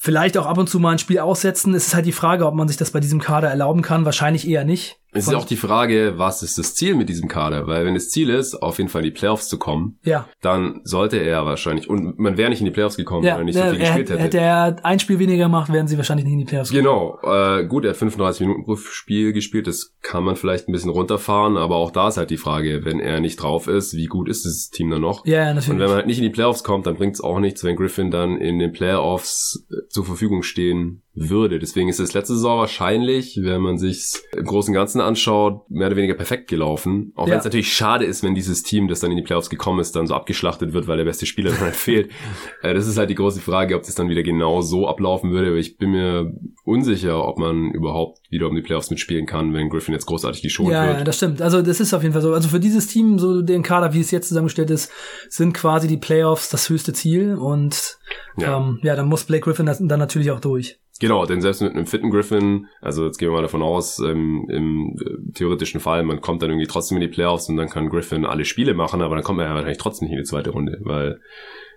Vielleicht 0.00 0.38
auch 0.38 0.46
ab 0.46 0.58
und 0.58 0.68
zu 0.68 0.78
mal 0.78 0.92
ein 0.92 0.98
Spiel 1.00 1.18
aussetzen. 1.18 1.74
Es 1.74 1.88
ist 1.88 1.94
halt 1.94 2.06
die 2.06 2.12
Frage, 2.12 2.46
ob 2.46 2.54
man 2.54 2.68
sich 2.68 2.76
das 2.76 2.92
bei 2.92 3.00
diesem 3.00 3.20
Kader 3.20 3.48
erlauben 3.48 3.82
kann. 3.82 4.04
Wahrscheinlich 4.04 4.48
eher 4.48 4.64
nicht. 4.64 5.00
Es 5.12 5.26
ist 5.26 5.34
auch 5.34 5.46
die 5.46 5.56
Frage, 5.56 6.14
was 6.16 6.42
ist 6.42 6.58
das 6.58 6.74
Ziel 6.74 6.94
mit 6.94 7.08
diesem 7.08 7.28
Kader? 7.28 7.66
Weil 7.66 7.86
wenn 7.86 7.94
das 7.94 8.10
Ziel 8.10 8.28
ist, 8.28 8.54
auf 8.54 8.76
jeden 8.76 8.90
Fall 8.90 9.00
in 9.00 9.06
die 9.06 9.18
Playoffs 9.18 9.48
zu 9.48 9.58
kommen, 9.58 9.98
ja. 10.04 10.28
dann 10.42 10.82
sollte 10.84 11.16
er 11.16 11.46
wahrscheinlich, 11.46 11.88
und 11.88 12.18
man 12.18 12.36
wäre 12.36 12.50
nicht 12.50 12.60
in 12.60 12.66
die 12.66 12.70
Playoffs 12.70 12.96
gekommen, 12.96 13.24
ja, 13.24 13.34
wenn 13.34 13.40
er 13.40 13.44
nicht 13.44 13.56
so 13.56 13.62
viel 13.62 13.78
gespielt 13.78 14.10
hätte. 14.10 14.18
Hätte 14.18 14.38
er 14.38 14.76
ein 14.84 14.98
Spiel 14.98 15.18
weniger 15.18 15.44
gemacht, 15.44 15.72
wären 15.72 15.88
sie 15.88 15.96
wahrscheinlich 15.96 16.26
nicht 16.26 16.34
in 16.34 16.40
die 16.40 16.44
Playoffs 16.44 16.70
gekommen. 16.70 17.18
Genau, 17.22 17.58
äh, 17.58 17.64
gut, 17.66 17.84
er 17.84 17.90
hat 17.90 17.96
35 17.96 18.40
Minuten 18.42 18.64
pro 18.64 18.76
Spiel 18.76 19.32
gespielt, 19.32 19.66
das 19.66 19.94
kann 20.02 20.24
man 20.24 20.36
vielleicht 20.36 20.68
ein 20.68 20.72
bisschen 20.72 20.90
runterfahren, 20.90 21.56
aber 21.56 21.76
auch 21.76 21.90
da 21.90 22.08
ist 22.08 22.18
halt 22.18 22.28
die 22.28 22.36
Frage, 22.36 22.84
wenn 22.84 23.00
er 23.00 23.20
nicht 23.20 23.36
drauf 23.36 23.66
ist, 23.66 23.94
wie 23.94 24.06
gut 24.06 24.28
ist 24.28 24.44
dieses 24.44 24.68
Team 24.68 24.90
dann 24.90 25.00
noch? 25.00 25.24
Ja, 25.24 25.46
natürlich. 25.46 25.70
Und 25.70 25.78
wenn 25.78 25.86
man 25.86 25.96
halt 25.96 26.06
nicht 26.06 26.18
in 26.18 26.24
die 26.24 26.30
Playoffs 26.30 26.64
kommt, 26.64 26.86
dann 26.86 26.96
bringt 26.96 27.14
es 27.14 27.22
auch 27.22 27.40
nichts, 27.40 27.64
wenn 27.64 27.76
Griffin 27.76 28.10
dann 28.10 28.36
in 28.36 28.58
den 28.58 28.72
Playoffs 28.72 29.66
äh, 29.70 29.88
zur 29.88 30.04
Verfügung 30.04 30.42
stehen 30.42 31.02
würde. 31.20 31.58
Deswegen 31.58 31.88
ist 31.88 32.00
es 32.00 32.14
letzte 32.14 32.34
Saison 32.34 32.58
wahrscheinlich, 32.58 33.38
wenn 33.42 33.60
man 33.60 33.78
sich 33.78 34.12
im 34.36 34.44
Großen 34.44 34.72
und 34.72 34.74
Ganzen 34.74 35.00
anschaut, 35.00 35.68
mehr 35.70 35.88
oder 35.88 35.96
weniger 35.96 36.14
perfekt 36.14 36.48
gelaufen. 36.48 37.12
Auch 37.14 37.26
ja. 37.26 37.32
wenn 37.32 37.38
es 37.38 37.44
natürlich 37.44 37.72
schade 37.72 38.04
ist, 38.04 38.22
wenn 38.22 38.34
dieses 38.34 38.62
Team, 38.62 38.88
das 38.88 39.00
dann 39.00 39.10
in 39.10 39.16
die 39.16 39.22
Playoffs 39.22 39.50
gekommen 39.50 39.80
ist, 39.80 39.96
dann 39.96 40.06
so 40.06 40.14
abgeschlachtet 40.14 40.72
wird, 40.72 40.86
weil 40.86 40.96
der 40.96 41.04
beste 41.04 41.26
Spieler 41.26 41.50
dann 41.52 41.60
halt 41.60 41.76
fehlt. 41.76 42.10
Äh, 42.62 42.74
das 42.74 42.86
ist 42.88 42.98
halt 42.98 43.10
die 43.10 43.14
große 43.14 43.40
Frage, 43.40 43.76
ob 43.76 43.82
das 43.82 43.94
dann 43.94 44.08
wieder 44.08 44.22
genau 44.22 44.62
so 44.62 44.88
ablaufen 44.88 45.30
würde. 45.30 45.48
Aber 45.48 45.58
ich 45.58 45.76
bin 45.76 45.90
mir 45.90 46.32
unsicher, 46.64 47.24
ob 47.24 47.38
man 47.38 47.70
überhaupt 47.70 48.18
wieder 48.30 48.48
um 48.48 48.54
die 48.54 48.62
Playoffs 48.62 48.90
mitspielen 48.90 49.26
kann, 49.26 49.54
wenn 49.54 49.68
Griffin 49.68 49.94
jetzt 49.94 50.06
großartig 50.06 50.42
geschont 50.42 50.70
ja, 50.70 50.86
wird. 50.86 50.98
Ja, 50.98 51.04
das 51.04 51.16
stimmt. 51.16 51.40
Also 51.40 51.62
das 51.62 51.80
ist 51.80 51.94
auf 51.94 52.02
jeden 52.02 52.12
Fall 52.12 52.22
so. 52.22 52.32
Also 52.32 52.48
für 52.48 52.60
dieses 52.60 52.86
Team, 52.86 53.18
so 53.18 53.42
den 53.42 53.62
Kader, 53.62 53.94
wie 53.94 54.00
es 54.00 54.10
jetzt 54.10 54.28
zusammengestellt 54.28 54.70
ist, 54.70 54.90
sind 55.28 55.52
quasi 55.52 55.88
die 55.88 55.96
Playoffs 55.96 56.48
das 56.48 56.68
höchste 56.68 56.92
Ziel. 56.92 57.36
Und 57.36 57.98
ja, 58.36 58.58
ähm, 58.58 58.80
ja 58.82 58.96
dann 58.96 59.08
muss 59.08 59.24
Blake 59.24 59.44
Griffin 59.44 59.66
dann 59.66 59.98
natürlich 59.98 60.30
auch 60.30 60.40
durch. 60.40 60.78
Genau, 61.00 61.26
denn 61.26 61.40
selbst 61.40 61.62
mit 61.62 61.72
einem 61.72 61.86
fitten 61.86 62.10
Griffin, 62.10 62.66
also 62.80 63.04
jetzt 63.04 63.18
gehen 63.18 63.28
wir 63.28 63.34
mal 63.34 63.42
davon 63.42 63.62
aus, 63.62 64.00
ähm, 64.00 64.46
im 64.50 64.96
äh, 65.00 65.32
theoretischen 65.32 65.80
Fall, 65.80 66.02
man 66.02 66.20
kommt 66.20 66.42
dann 66.42 66.50
irgendwie 66.50 66.66
trotzdem 66.66 66.96
in 66.96 67.02
die 67.02 67.08
Playoffs 67.08 67.48
und 67.48 67.56
dann 67.56 67.68
kann 67.68 67.88
Griffin 67.88 68.24
alle 68.24 68.44
Spiele 68.44 68.74
machen, 68.74 69.00
aber 69.00 69.14
dann 69.14 69.22
kommt 69.22 69.36
man 69.36 69.46
ja 69.46 69.54
wahrscheinlich 69.54 69.78
trotzdem 69.78 70.08
nicht 70.08 70.16
in 70.16 70.22
die 70.22 70.28
zweite 70.28 70.50
Runde, 70.50 70.78
weil, 70.82 71.20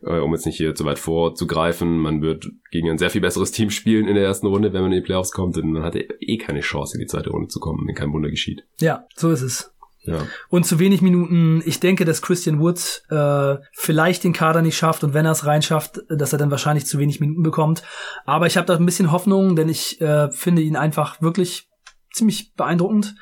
äh, 0.02 0.20
um 0.20 0.34
jetzt 0.34 0.48
nicht 0.48 0.58
hier 0.58 0.74
zu 0.74 0.86
weit 0.86 0.98
vorzugreifen, 0.98 2.00
man 2.00 2.22
wird 2.22 2.50
gegen 2.72 2.90
ein 2.90 2.98
sehr 2.98 3.12
viel 3.12 3.22
besseres 3.22 3.52
Team 3.52 3.70
spielen 3.70 4.08
in 4.08 4.16
der 4.16 4.24
ersten 4.24 4.48
Runde, 4.48 4.74
wenn 4.74 4.82
man 4.82 4.92
in 4.92 5.00
die 5.00 5.06
Playoffs 5.06 5.32
kommt, 5.32 5.56
und 5.58 5.72
man 5.72 5.84
hat 5.84 5.96
eh 5.96 6.38
keine 6.38 6.62
Chance, 6.62 6.98
in 6.98 7.02
die 7.02 7.08
zweite 7.08 7.30
Runde 7.30 7.48
zu 7.48 7.60
kommen, 7.60 7.88
wenn 7.88 7.96
kein 7.96 8.14
Wunder 8.14 8.30
geschieht. 8.32 8.64
Ja, 8.80 9.06
so 9.16 9.30
ist 9.30 9.44
es. 9.44 9.72
Ja. 10.04 10.26
Und 10.50 10.66
zu 10.66 10.80
wenig 10.80 11.02
Minuten. 11.02 11.62
Ich 11.66 11.80
denke, 11.80 12.06
dass 12.06 12.22
Christian 12.22 12.60
Woods 12.60 13.04
äh, 13.10 13.58
vielleicht 13.74 14.24
den 14.24 14.34
Kader 14.34 14.62
nicht 14.62 14.78
schafft 14.78 15.04
und 15.04 15.14
wenn 15.14 15.26
er 15.26 15.32
es 15.32 15.46
reinschafft, 15.46 16.02
dass 16.10 16.34
er 16.34 16.40
dann 16.40 16.52
wahrscheinlich 16.52 16.86
zu 16.86 16.98
wenig 16.98 17.20
Minuten 17.20 17.44
bekommt. 17.44 17.84
Aber 18.26 18.48
ich 18.48 18.58
habe 18.58 18.66
da 18.66 18.76
ein 18.76 18.86
bisschen 18.86 19.12
Hoffnung, 19.12 19.56
denn 19.56 19.70
ich 19.70 20.02
äh, 20.02 20.32
finde 20.32 20.64
ihn 20.64 20.76
einfach 20.76 21.22
wirklich 21.22 21.70
ziemlich 22.12 22.54
beeindruckend. 22.56 23.16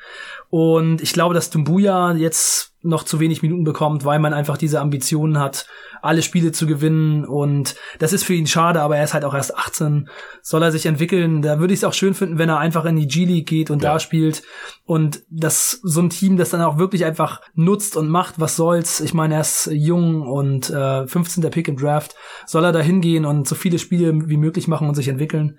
Und 0.48 1.00
ich 1.00 1.12
glaube, 1.12 1.34
dass 1.34 1.50
Dumbuya 1.50 2.12
jetzt 2.12 2.69
noch 2.82 3.04
zu 3.04 3.20
wenig 3.20 3.42
Minuten 3.42 3.64
bekommt, 3.64 4.04
weil 4.04 4.18
man 4.18 4.32
einfach 4.32 4.56
diese 4.56 4.80
Ambitionen 4.80 5.38
hat, 5.38 5.66
alle 6.02 6.22
Spiele 6.22 6.52
zu 6.52 6.66
gewinnen. 6.66 7.24
Und 7.24 7.76
das 7.98 8.12
ist 8.12 8.24
für 8.24 8.34
ihn 8.34 8.46
schade, 8.46 8.80
aber 8.80 8.96
er 8.96 9.04
ist 9.04 9.14
halt 9.14 9.24
auch 9.24 9.34
erst 9.34 9.56
18. 9.56 10.08
Soll 10.42 10.62
er 10.62 10.72
sich 10.72 10.86
entwickeln? 10.86 11.42
Da 11.42 11.60
würde 11.60 11.74
ich 11.74 11.80
es 11.80 11.84
auch 11.84 11.92
schön 11.92 12.14
finden, 12.14 12.38
wenn 12.38 12.48
er 12.48 12.58
einfach 12.58 12.86
in 12.86 12.96
die 12.96 13.06
G-League 13.06 13.46
geht 13.46 13.70
und 13.70 13.82
ja. 13.82 13.92
da 13.92 14.00
spielt. 14.00 14.42
Und 14.86 15.22
das 15.28 15.80
so 15.82 16.00
ein 16.00 16.10
Team, 16.10 16.36
das 16.36 16.50
dann 16.50 16.62
auch 16.62 16.78
wirklich 16.78 17.04
einfach 17.04 17.42
nutzt 17.54 17.96
und 17.96 18.08
macht, 18.08 18.40
was 18.40 18.56
soll's. 18.56 19.00
Ich 19.00 19.14
meine, 19.14 19.34
er 19.34 19.42
ist 19.42 19.68
jung 19.72 20.22
und 20.22 20.70
äh, 20.70 21.06
15. 21.06 21.48
Pick 21.50 21.68
im 21.68 21.76
Draft. 21.76 22.14
Soll 22.46 22.64
er 22.64 22.72
da 22.72 22.80
hingehen 22.80 23.24
und 23.24 23.46
so 23.46 23.54
viele 23.54 23.78
Spiele 23.78 24.28
wie 24.28 24.38
möglich 24.38 24.68
machen 24.68 24.88
und 24.88 24.94
sich 24.94 25.08
entwickeln? 25.08 25.58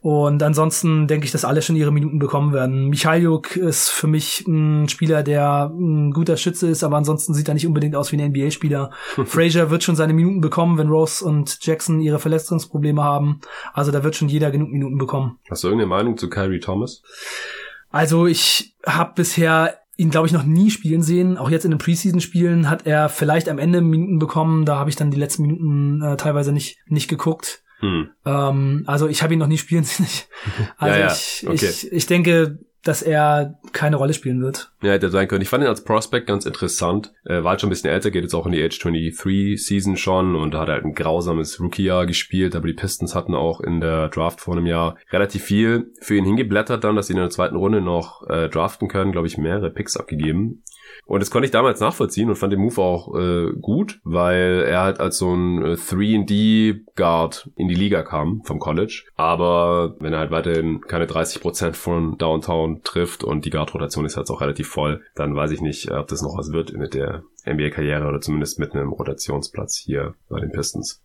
Und 0.00 0.42
ansonsten 0.42 1.06
denke 1.06 1.26
ich, 1.26 1.32
dass 1.32 1.44
alle 1.44 1.62
schon 1.62 1.76
ihre 1.76 1.92
Minuten 1.92 2.18
bekommen 2.18 2.52
werden. 2.52 2.88
Michailuk 2.88 3.56
ist 3.56 3.88
für 3.88 4.06
mich 4.06 4.46
ein 4.46 4.88
Spieler, 4.88 5.22
der 5.22 5.72
ein 5.74 6.12
guter 6.12 6.36
Schütze 6.36 6.68
ist, 6.68 6.84
aber 6.84 6.96
ansonsten 6.96 7.34
sieht 7.34 7.48
er 7.48 7.54
nicht 7.54 7.66
unbedingt 7.66 7.96
aus 7.96 8.12
wie 8.12 8.20
ein 8.20 8.30
NBA-Spieler. 8.30 8.90
Frazier 9.24 9.70
wird 9.70 9.82
schon 9.82 9.96
seine 9.96 10.12
Minuten 10.12 10.40
bekommen, 10.40 10.78
wenn 10.78 10.88
Rose 10.88 11.24
und 11.24 11.58
Jackson 11.62 12.00
ihre 12.00 12.18
Verletzungsprobleme 12.18 13.02
haben. 13.02 13.40
Also 13.72 13.90
da 13.90 14.04
wird 14.04 14.16
schon 14.16 14.28
jeder 14.28 14.50
genug 14.50 14.70
Minuten 14.70 14.98
bekommen. 14.98 15.38
Hast 15.50 15.64
du 15.64 15.68
irgendeine 15.68 15.88
Meinung 15.88 16.16
zu 16.16 16.28
Kyrie 16.28 16.60
Thomas? 16.60 17.02
Also 17.90 18.26
ich 18.26 18.76
habe 18.86 19.12
bisher 19.16 19.78
ihn, 19.96 20.10
glaube 20.10 20.28
ich, 20.28 20.32
noch 20.32 20.44
nie 20.44 20.70
spielen 20.70 21.02
sehen. 21.02 21.36
Auch 21.36 21.50
jetzt 21.50 21.64
in 21.64 21.72
den 21.72 21.78
Preseason-Spielen 21.78 22.70
hat 22.70 22.86
er 22.86 23.08
vielleicht 23.08 23.48
am 23.48 23.58
Ende 23.58 23.80
Minuten 23.80 24.18
bekommen. 24.18 24.64
Da 24.64 24.76
habe 24.76 24.90
ich 24.90 24.96
dann 24.96 25.10
die 25.10 25.18
letzten 25.18 25.42
Minuten 25.42 26.02
äh, 26.02 26.16
teilweise 26.16 26.52
nicht, 26.52 26.78
nicht 26.86 27.08
geguckt. 27.08 27.62
Hm. 27.80 28.10
Ähm, 28.24 28.84
also 28.86 29.08
ich 29.08 29.22
habe 29.22 29.34
ihn 29.34 29.38
noch 29.38 29.46
nie 29.46 29.58
spielen 29.58 29.84
sehen. 29.84 30.06
Also 30.78 30.98
ja, 30.98 31.06
ja. 31.06 31.12
Ich, 31.12 31.44
okay. 31.46 31.68
ich, 31.70 31.92
ich 31.92 32.06
denke, 32.06 32.58
dass 32.84 33.02
er 33.02 33.58
keine 33.72 33.96
Rolle 33.96 34.14
spielen 34.14 34.40
wird. 34.40 34.70
Ja, 34.82 34.92
hätte 34.92 35.10
sein 35.10 35.28
können. 35.28 35.42
Ich 35.42 35.48
fand 35.48 35.62
ihn 35.62 35.68
als 35.68 35.84
Prospect 35.84 36.26
ganz 36.26 36.46
interessant. 36.46 37.12
Er 37.24 37.42
war 37.44 37.50
halt 37.50 37.60
schon 37.60 37.68
ein 37.68 37.70
bisschen 37.70 37.90
älter, 37.90 38.10
geht 38.10 38.22
jetzt 38.22 38.34
auch 38.34 38.46
in 38.46 38.52
die 38.52 38.64
Age 38.64 38.78
23 38.78 39.62
Season 39.62 39.96
schon 39.96 40.36
und 40.36 40.54
hat 40.54 40.68
halt 40.68 40.84
ein 40.84 40.94
grausames 40.94 41.60
Rookie-Jahr 41.60 42.06
gespielt, 42.06 42.54
aber 42.54 42.66
die 42.66 42.74
Pistons 42.74 43.14
hatten 43.14 43.34
auch 43.34 43.60
in 43.60 43.80
der 43.80 44.08
Draft 44.08 44.40
vor 44.40 44.56
einem 44.56 44.66
Jahr 44.66 44.96
relativ 45.10 45.44
viel 45.44 45.92
für 46.00 46.14
ihn 46.14 46.24
hingeblättert 46.24 46.84
dann, 46.84 46.96
dass 46.96 47.08
sie 47.08 47.14
in 47.14 47.18
der 47.18 47.30
zweiten 47.30 47.56
Runde 47.56 47.80
noch 47.80 48.26
äh, 48.28 48.48
draften 48.48 48.88
können, 48.88 49.12
glaube 49.12 49.26
ich, 49.26 49.38
mehrere 49.38 49.70
Picks 49.70 49.96
abgegeben. 49.96 50.62
Und 51.08 51.20
das 51.20 51.30
konnte 51.30 51.46
ich 51.46 51.50
damals 51.50 51.80
nachvollziehen 51.80 52.28
und 52.28 52.36
fand 52.36 52.52
den 52.52 52.60
Move 52.60 52.82
auch 52.82 53.14
äh, 53.18 53.52
gut, 53.58 53.98
weil 54.04 54.66
er 54.68 54.82
halt 54.82 55.00
als 55.00 55.16
so 55.16 55.32
ein 55.32 55.64
äh, 55.64 55.72
3D-Guard 55.72 57.50
in 57.56 57.66
die 57.66 57.74
Liga 57.74 58.02
kam 58.02 58.42
vom 58.44 58.58
College. 58.58 59.04
Aber 59.16 59.96
wenn 60.00 60.12
er 60.12 60.18
halt 60.18 60.30
weiterhin 60.30 60.82
keine 60.82 61.06
30% 61.06 61.72
von 61.72 62.18
Downtown 62.18 62.82
trifft 62.84 63.24
und 63.24 63.46
die 63.46 63.50
Guard-Rotation 63.50 64.04
ist 64.04 64.18
halt 64.18 64.28
auch 64.28 64.42
relativ 64.42 64.68
voll, 64.68 65.02
dann 65.14 65.34
weiß 65.34 65.50
ich 65.52 65.62
nicht, 65.62 65.90
ob 65.90 66.08
das 66.08 66.20
noch 66.20 66.36
was 66.36 66.52
wird 66.52 66.74
mit 66.74 66.92
der 66.92 67.22
NBA-Karriere 67.46 68.06
oder 68.06 68.20
zumindest 68.20 68.58
mit 68.58 68.74
einem 68.74 68.92
Rotationsplatz 68.92 69.78
hier 69.78 70.14
bei 70.28 70.40
den 70.40 70.52
Pistons. 70.52 71.00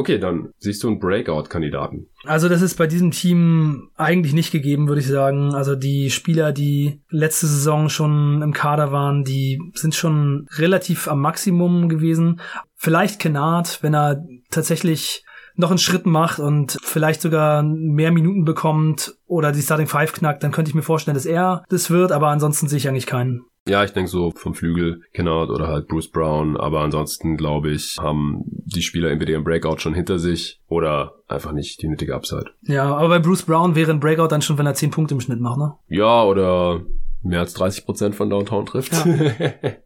Okay, 0.00 0.18
dann 0.18 0.54
siehst 0.56 0.82
du 0.82 0.88
einen 0.88 0.98
Breakout-Kandidaten. 0.98 2.06
Also 2.24 2.48
das 2.48 2.62
ist 2.62 2.78
bei 2.78 2.86
diesem 2.86 3.10
Team 3.10 3.90
eigentlich 3.96 4.32
nicht 4.32 4.50
gegeben, 4.50 4.88
würde 4.88 5.02
ich 5.02 5.06
sagen. 5.06 5.54
Also 5.54 5.76
die 5.76 6.08
Spieler, 6.08 6.52
die 6.52 7.02
letzte 7.10 7.46
Saison 7.46 7.90
schon 7.90 8.40
im 8.40 8.54
Kader 8.54 8.92
waren, 8.92 9.24
die 9.24 9.60
sind 9.74 9.94
schon 9.94 10.46
relativ 10.56 11.06
am 11.06 11.20
Maximum 11.20 11.90
gewesen. 11.90 12.40
Vielleicht 12.76 13.20
Kennard, 13.20 13.82
wenn 13.82 13.94
er 13.94 14.24
tatsächlich 14.50 15.22
noch 15.56 15.68
einen 15.68 15.76
Schritt 15.76 16.06
macht 16.06 16.38
und 16.38 16.78
vielleicht 16.82 17.20
sogar 17.20 17.62
mehr 17.62 18.10
Minuten 18.10 18.46
bekommt 18.46 19.18
oder 19.26 19.52
die 19.52 19.60
Starting 19.60 19.86
Five 19.86 20.14
knackt, 20.14 20.42
dann 20.42 20.52
könnte 20.52 20.70
ich 20.70 20.74
mir 20.74 20.80
vorstellen, 20.80 21.14
dass 21.14 21.26
er 21.26 21.62
das 21.68 21.90
wird, 21.90 22.10
aber 22.10 22.28
ansonsten 22.28 22.68
sehe 22.68 22.78
ich 22.78 22.88
eigentlich 22.88 23.04
keinen. 23.04 23.42
Ja, 23.68 23.84
ich 23.84 23.92
denke 23.92 24.10
so 24.10 24.30
vom 24.30 24.54
Flügel 24.54 25.02
Kennard 25.12 25.50
oder 25.50 25.68
halt 25.68 25.86
Bruce 25.86 26.10
Brown, 26.10 26.56
aber 26.56 26.80
ansonsten 26.80 27.36
glaube 27.36 27.70
ich, 27.70 27.96
haben 28.00 28.42
die 28.46 28.82
Spieler 28.82 29.10
entweder 29.10 29.32
ihren 29.32 29.44
Breakout 29.44 29.78
schon 29.78 29.94
hinter 29.94 30.18
sich 30.18 30.60
oder 30.66 31.16
einfach 31.28 31.52
nicht 31.52 31.82
die 31.82 31.88
nötige 31.88 32.14
Upside. 32.14 32.50
Ja, 32.62 32.96
aber 32.96 33.08
bei 33.08 33.18
Bruce 33.18 33.42
Brown 33.42 33.74
wäre 33.74 33.90
ein 33.90 34.00
Breakout 34.00 34.28
dann 34.28 34.42
schon, 34.42 34.56
wenn 34.58 34.66
er 34.66 34.74
10 34.74 34.90
Punkte 34.90 35.14
im 35.14 35.20
Schnitt 35.20 35.40
macht, 35.40 35.58
ne? 35.58 35.74
Ja, 35.88 36.24
oder 36.24 36.80
mehr 37.22 37.40
als 37.40 37.52
30 37.54 37.84
Prozent 37.84 38.14
von 38.14 38.30
Downtown 38.30 38.66
trifft. 38.66 38.92
Ja. 38.92 39.04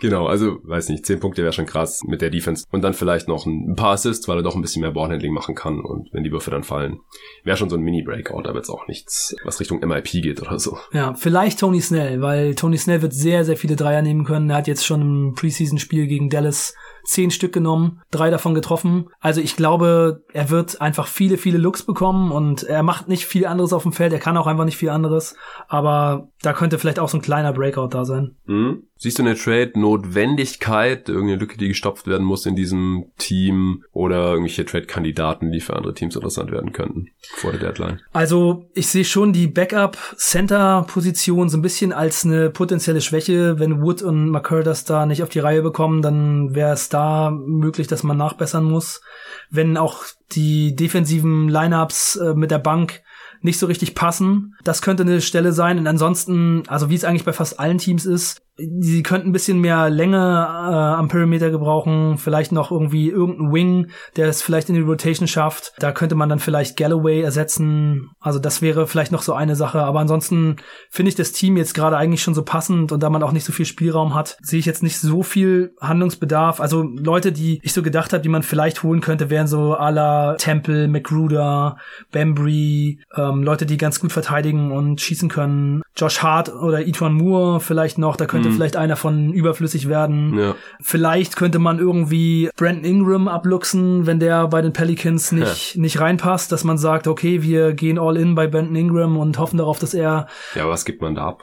genau, 0.00 0.26
also 0.26 0.58
weiß 0.62 0.88
nicht, 0.88 1.06
10 1.06 1.20
Punkte 1.20 1.42
wäre 1.42 1.52
schon 1.52 1.66
krass 1.66 2.02
mit 2.04 2.20
der 2.20 2.30
Defense. 2.30 2.64
Und 2.70 2.82
dann 2.82 2.94
vielleicht 2.94 3.28
noch 3.28 3.46
ein 3.46 3.74
paar 3.76 3.92
Assists, 3.92 4.28
weil 4.28 4.38
er 4.38 4.42
doch 4.42 4.54
ein 4.54 4.62
bisschen 4.62 4.82
mehr 4.82 4.92
Ballhandling 4.92 5.32
machen 5.32 5.54
kann. 5.54 5.80
Und 5.80 6.08
wenn 6.12 6.24
die 6.24 6.32
Würfe 6.32 6.50
dann 6.50 6.64
fallen, 6.64 7.00
wäre 7.44 7.56
schon 7.56 7.70
so 7.70 7.76
ein 7.76 7.82
Mini-Breakout, 7.82 8.48
aber 8.48 8.58
jetzt 8.58 8.70
auch 8.70 8.86
nichts, 8.86 9.34
was 9.44 9.60
Richtung 9.60 9.80
MIP 9.80 10.22
geht 10.22 10.42
oder 10.42 10.58
so. 10.58 10.78
Ja, 10.92 11.14
vielleicht 11.14 11.60
Tony 11.60 11.80
Snell, 11.80 12.20
weil 12.20 12.54
Tony 12.54 12.78
Snell 12.78 13.02
wird 13.02 13.12
sehr, 13.12 13.44
sehr 13.44 13.56
viele 13.56 13.76
Dreier 13.76 14.02
nehmen 14.02 14.24
können. 14.24 14.50
Er 14.50 14.56
hat 14.56 14.68
jetzt 14.68 14.86
schon 14.86 15.00
im 15.02 15.34
Preseason-Spiel 15.34 16.06
gegen 16.06 16.30
Dallas 16.30 16.74
zehn 17.04 17.30
Stück 17.30 17.52
genommen, 17.52 18.02
drei 18.10 18.28
davon 18.28 18.54
getroffen. 18.54 19.08
Also 19.20 19.40
ich 19.40 19.56
glaube, 19.56 20.22
er 20.32 20.50
wird 20.50 20.80
einfach 20.80 21.06
viele, 21.06 21.38
viele 21.38 21.56
Looks 21.56 21.84
bekommen 21.84 22.32
und 22.32 22.64
er 22.64 22.82
macht 22.82 23.08
nicht 23.08 23.24
viel 23.24 23.46
anderes 23.46 23.72
auf 23.72 23.82
dem 23.82 23.92
Feld. 23.92 24.12
Er 24.12 24.18
kann 24.18 24.36
auch 24.36 24.46
einfach 24.46 24.66
nicht 24.66 24.76
viel 24.76 24.90
anderes. 24.90 25.34
Aber 25.68 26.28
da 26.42 26.52
könnte 26.52 26.78
vielleicht 26.78 26.98
auch 26.98 27.08
so 27.08 27.16
ein 27.16 27.22
kleiner 27.22 27.52
Breakout 27.54 27.88
da 27.88 28.04
sein. 28.04 28.36
Mhm. 28.44 28.82
Siehst 29.00 29.20
du 29.20 29.22
eine 29.22 29.36
Trade-Notwendigkeit, 29.36 31.08
irgendeine 31.08 31.38
Lücke, 31.38 31.56
die 31.56 31.68
gestopft 31.68 32.08
werden 32.08 32.26
muss 32.26 32.46
in 32.46 32.56
diesem 32.56 33.12
Team 33.16 33.84
oder 33.92 34.30
irgendwelche 34.30 34.64
Trade-Kandidaten, 34.64 35.52
die 35.52 35.60
für 35.60 35.76
andere 35.76 35.94
Teams 35.94 36.16
interessant 36.16 36.50
werden 36.50 36.72
könnten 36.72 37.10
vor 37.36 37.52
der 37.52 37.60
Deadline? 37.60 38.00
Also 38.12 38.68
ich 38.74 38.88
sehe 38.88 39.04
schon 39.04 39.32
die 39.32 39.46
Backup-Center-Position 39.46 41.48
so 41.48 41.58
ein 41.58 41.62
bisschen 41.62 41.92
als 41.92 42.24
eine 42.24 42.50
potenzielle 42.50 43.00
Schwäche. 43.00 43.60
Wenn 43.60 43.82
Wood 43.82 44.02
und 44.02 44.30
McCurr 44.30 44.64
das 44.64 44.84
da 44.84 45.06
nicht 45.06 45.22
auf 45.22 45.28
die 45.28 45.38
Reihe 45.38 45.62
bekommen, 45.62 46.02
dann 46.02 46.56
wäre 46.56 46.72
es 46.72 46.88
da 46.88 47.30
möglich, 47.30 47.86
dass 47.86 48.02
man 48.02 48.16
nachbessern 48.16 48.64
muss. 48.64 49.00
Wenn 49.48 49.76
auch 49.76 50.06
die 50.32 50.74
defensiven 50.74 51.48
Lineups 51.48 52.16
äh, 52.16 52.34
mit 52.34 52.50
der 52.50 52.58
Bank 52.58 53.02
nicht 53.40 53.58
so 53.58 53.66
richtig 53.66 53.94
passen. 53.94 54.54
Das 54.64 54.82
könnte 54.82 55.02
eine 55.02 55.20
Stelle 55.20 55.52
sein. 55.52 55.78
Und 55.78 55.86
ansonsten, 55.86 56.62
also 56.68 56.90
wie 56.90 56.94
es 56.94 57.04
eigentlich 57.04 57.24
bei 57.24 57.32
fast 57.32 57.60
allen 57.60 57.78
Teams 57.78 58.06
ist, 58.06 58.40
sie 58.58 59.02
könnten 59.02 59.28
ein 59.28 59.32
bisschen 59.32 59.60
mehr 59.60 59.88
Länge 59.88 60.16
äh, 60.16 60.20
am 60.20 61.08
Perimeter 61.08 61.50
gebrauchen, 61.50 62.16
vielleicht 62.18 62.52
noch 62.52 62.70
irgendwie 62.72 63.08
irgendein 63.08 63.52
Wing, 63.52 63.90
der 64.16 64.28
es 64.28 64.42
vielleicht 64.42 64.68
in 64.68 64.74
die 64.74 64.80
Rotation 64.80 65.28
schafft. 65.28 65.72
Da 65.78 65.92
könnte 65.92 66.16
man 66.16 66.28
dann 66.28 66.40
vielleicht 66.40 66.76
Galloway 66.76 67.20
ersetzen. 67.20 68.10
Also 68.18 68.38
das 68.38 68.60
wäre 68.60 68.86
vielleicht 68.86 69.12
noch 69.12 69.22
so 69.22 69.32
eine 69.32 69.54
Sache. 69.54 69.82
Aber 69.82 70.00
ansonsten 70.00 70.56
finde 70.90 71.10
ich 71.10 71.14
das 71.14 71.32
Team 71.32 71.56
jetzt 71.56 71.74
gerade 71.74 71.96
eigentlich 71.96 72.22
schon 72.22 72.34
so 72.34 72.42
passend 72.42 72.90
und 72.90 73.02
da 73.02 73.10
man 73.10 73.22
auch 73.22 73.32
nicht 73.32 73.44
so 73.44 73.52
viel 73.52 73.66
Spielraum 73.66 74.14
hat, 74.14 74.36
sehe 74.42 74.58
ich 74.58 74.66
jetzt 74.66 74.82
nicht 74.82 74.98
so 74.98 75.22
viel 75.22 75.74
Handlungsbedarf. 75.80 76.60
Also 76.60 76.82
Leute, 76.82 77.32
die 77.32 77.60
ich 77.62 77.72
so 77.72 77.82
gedacht 77.82 78.12
habe, 78.12 78.22
die 78.22 78.28
man 78.28 78.42
vielleicht 78.42 78.82
holen 78.82 79.00
könnte, 79.00 79.30
wären 79.30 79.46
so 79.46 79.76
à 79.76 79.90
la 79.90 80.34
Temple, 80.34 80.88
McGruder, 80.88 81.76
Bambry, 82.10 83.00
ähm, 83.28 83.42
Leute, 83.42 83.66
die 83.66 83.76
ganz 83.76 84.00
gut 84.00 84.12
verteidigen 84.12 84.72
und 84.72 85.00
schießen 85.00 85.28
können. 85.28 85.82
Josh 85.96 86.22
Hart 86.22 86.52
oder 86.52 86.86
Etwan 86.86 87.12
Moore 87.12 87.60
vielleicht 87.60 87.98
noch, 87.98 88.16
da 88.16 88.26
könnte 88.26 88.48
mhm. 88.48 88.54
vielleicht 88.54 88.76
einer 88.76 88.96
von 88.96 89.32
überflüssig 89.32 89.88
werden. 89.88 90.38
Ja. 90.38 90.54
Vielleicht 90.80 91.36
könnte 91.36 91.58
man 91.58 91.78
irgendwie 91.78 92.50
Brandon 92.56 92.84
Ingram 92.84 93.28
abluchsen, 93.28 94.06
wenn 94.06 94.20
der 94.20 94.48
bei 94.48 94.62
den 94.62 94.72
Pelicans 94.72 95.32
nicht, 95.32 95.74
ja. 95.74 95.80
nicht 95.80 96.00
reinpasst, 96.00 96.52
dass 96.52 96.64
man 96.64 96.78
sagt, 96.78 97.06
okay, 97.06 97.42
wir 97.42 97.72
gehen 97.72 97.98
all 97.98 98.16
in 98.16 98.34
bei 98.34 98.46
Brandon 98.46 98.76
Ingram 98.76 99.16
und 99.16 99.38
hoffen 99.38 99.58
darauf, 99.58 99.78
dass 99.78 99.94
er. 99.94 100.28
Ja, 100.54 100.68
was 100.68 100.84
gibt 100.84 101.02
man 101.02 101.14
da 101.14 101.28
ab? 101.28 101.42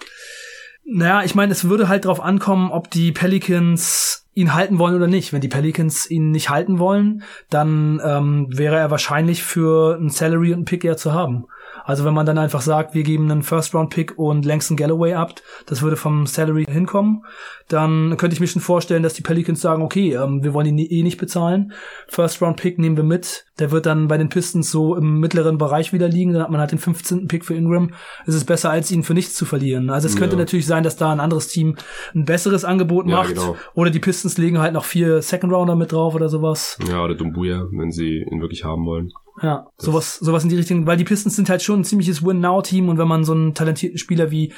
Naja, 0.88 1.24
ich 1.24 1.34
meine, 1.34 1.52
es 1.52 1.68
würde 1.68 1.88
halt 1.88 2.06
darauf 2.06 2.22
ankommen, 2.22 2.70
ob 2.70 2.92
die 2.92 3.12
Pelicans 3.12 4.26
ihn 4.36 4.54
halten 4.54 4.78
wollen 4.78 4.96
oder 4.96 5.08
nicht. 5.08 5.34
Wenn 5.34 5.42
die 5.42 5.48
Pelicans 5.48 6.10
ihn 6.10 6.30
nicht 6.30 6.50
halten 6.50 6.78
wollen, 6.78 7.24
dann 7.50 8.00
ähm, 8.06 8.48
wäre 8.50 8.78
er 8.78 8.92
wahrscheinlich 8.92 9.42
für 9.42 9.98
ein 9.98 10.10
Salary 10.10 10.54
und 10.54 10.62
ein 10.62 10.66
Pick 10.66 10.84
eher 10.84 10.98
zu 10.98 11.14
haben. 11.14 11.46
Also 11.86 12.04
wenn 12.04 12.14
man 12.14 12.26
dann 12.26 12.40
einfach 12.40 12.62
sagt, 12.62 12.96
wir 12.96 13.04
geben 13.04 13.32
einen 13.32 13.44
First-Round-Pick 13.44 14.18
und 14.18 14.44
Langston 14.44 14.76
Galloway 14.76 15.14
ab, 15.14 15.36
das 15.68 15.84
würde 15.84 15.96
vom 15.96 16.26
Salary 16.26 16.66
hinkommen, 16.66 17.24
dann 17.68 18.18
könnte 18.18 18.34
ich 18.34 18.40
mir 18.40 18.48
schon 18.48 18.62
vorstellen, 18.62 19.04
dass 19.04 19.14
die 19.14 19.22
Pelicans 19.22 19.62
sagen, 19.62 19.84
okay, 19.84 20.14
ähm, 20.14 20.44
wir 20.44 20.54
wollen 20.54 20.68
ihn 20.68 20.80
eh 20.80 21.04
nicht 21.04 21.20
bezahlen. 21.20 21.74
First-Round-Pick 22.08 22.80
nehmen 22.80 22.98
wir 22.98 23.04
mit. 23.04 23.46
Der 23.60 23.72
wird 23.72 23.86
dann 23.86 24.08
bei 24.08 24.18
den 24.18 24.30
Pistons 24.30 24.70
so 24.72 24.96
im 24.96 25.20
mittleren 25.20 25.58
Bereich 25.58 25.94
wieder 25.94 26.08
liegen. 26.08 26.34
Dann 26.34 26.42
hat 26.42 26.50
man 26.52 26.60
halt 26.60 26.72
den 26.72 26.80
15. 26.80 27.28
Pick 27.28 27.46
für 27.46 27.54
Ingram. 27.54 27.92
Es 28.26 28.36
ist 28.36 28.46
besser, 28.46 28.70
als 28.72 28.92
ihn 28.92 29.04
für 29.04 29.14
nichts 29.14 29.36
zu 29.36 29.46
verlieren. 29.46 29.90
Also 29.90 30.08
es 30.08 30.18
könnte 30.18 30.36
ja. 30.36 30.40
natürlich 30.40 30.66
sein, 30.66 30.84
dass 30.84 30.98
da 30.98 31.12
ein 31.12 31.20
anderes 31.20 31.48
Team 31.48 31.76
ein 32.14 32.26
besseres 32.26 32.66
Angebot 32.66 33.08
ja, 33.08 33.18
macht. 33.18 33.30
Genau. 33.30 33.56
Oder 33.76 33.92
die 33.92 34.00
Pistons 34.00 34.38
legen 34.38 34.60
halt 34.60 34.74
noch 34.74 34.86
vier 34.86 35.22
Second-Rounder 35.22 35.76
mit 35.76 35.92
drauf 35.92 36.16
oder 36.16 36.30
sowas. 36.30 36.78
Ja, 36.90 37.04
oder 37.04 37.16
Dumbuya, 37.16 37.68
wenn 37.72 37.92
sie 37.92 38.26
ihn 38.30 38.42
wirklich 38.42 38.64
haben 38.64 38.86
wollen. 38.86 39.12
Ja, 39.42 39.68
das 39.76 39.86
sowas, 39.86 40.16
sowas 40.16 40.44
in 40.44 40.50
die 40.50 40.56
Richtung, 40.56 40.88
weil 40.88 40.96
die 40.96 41.04
Pistons 41.04 41.36
sind 41.36 41.50
halt 41.50 41.62
schon 41.62 41.82
ein 41.82 41.84
ziemliches 41.84 42.26
Win-Now-Team 42.26 42.88
und 42.88 42.98
wenn 42.98 43.08
man 43.08 43.26
so 43.26 43.34
einen 43.34 43.54
talentierten 43.54 43.98
Spieler 43.98 44.32
wie 44.32 44.54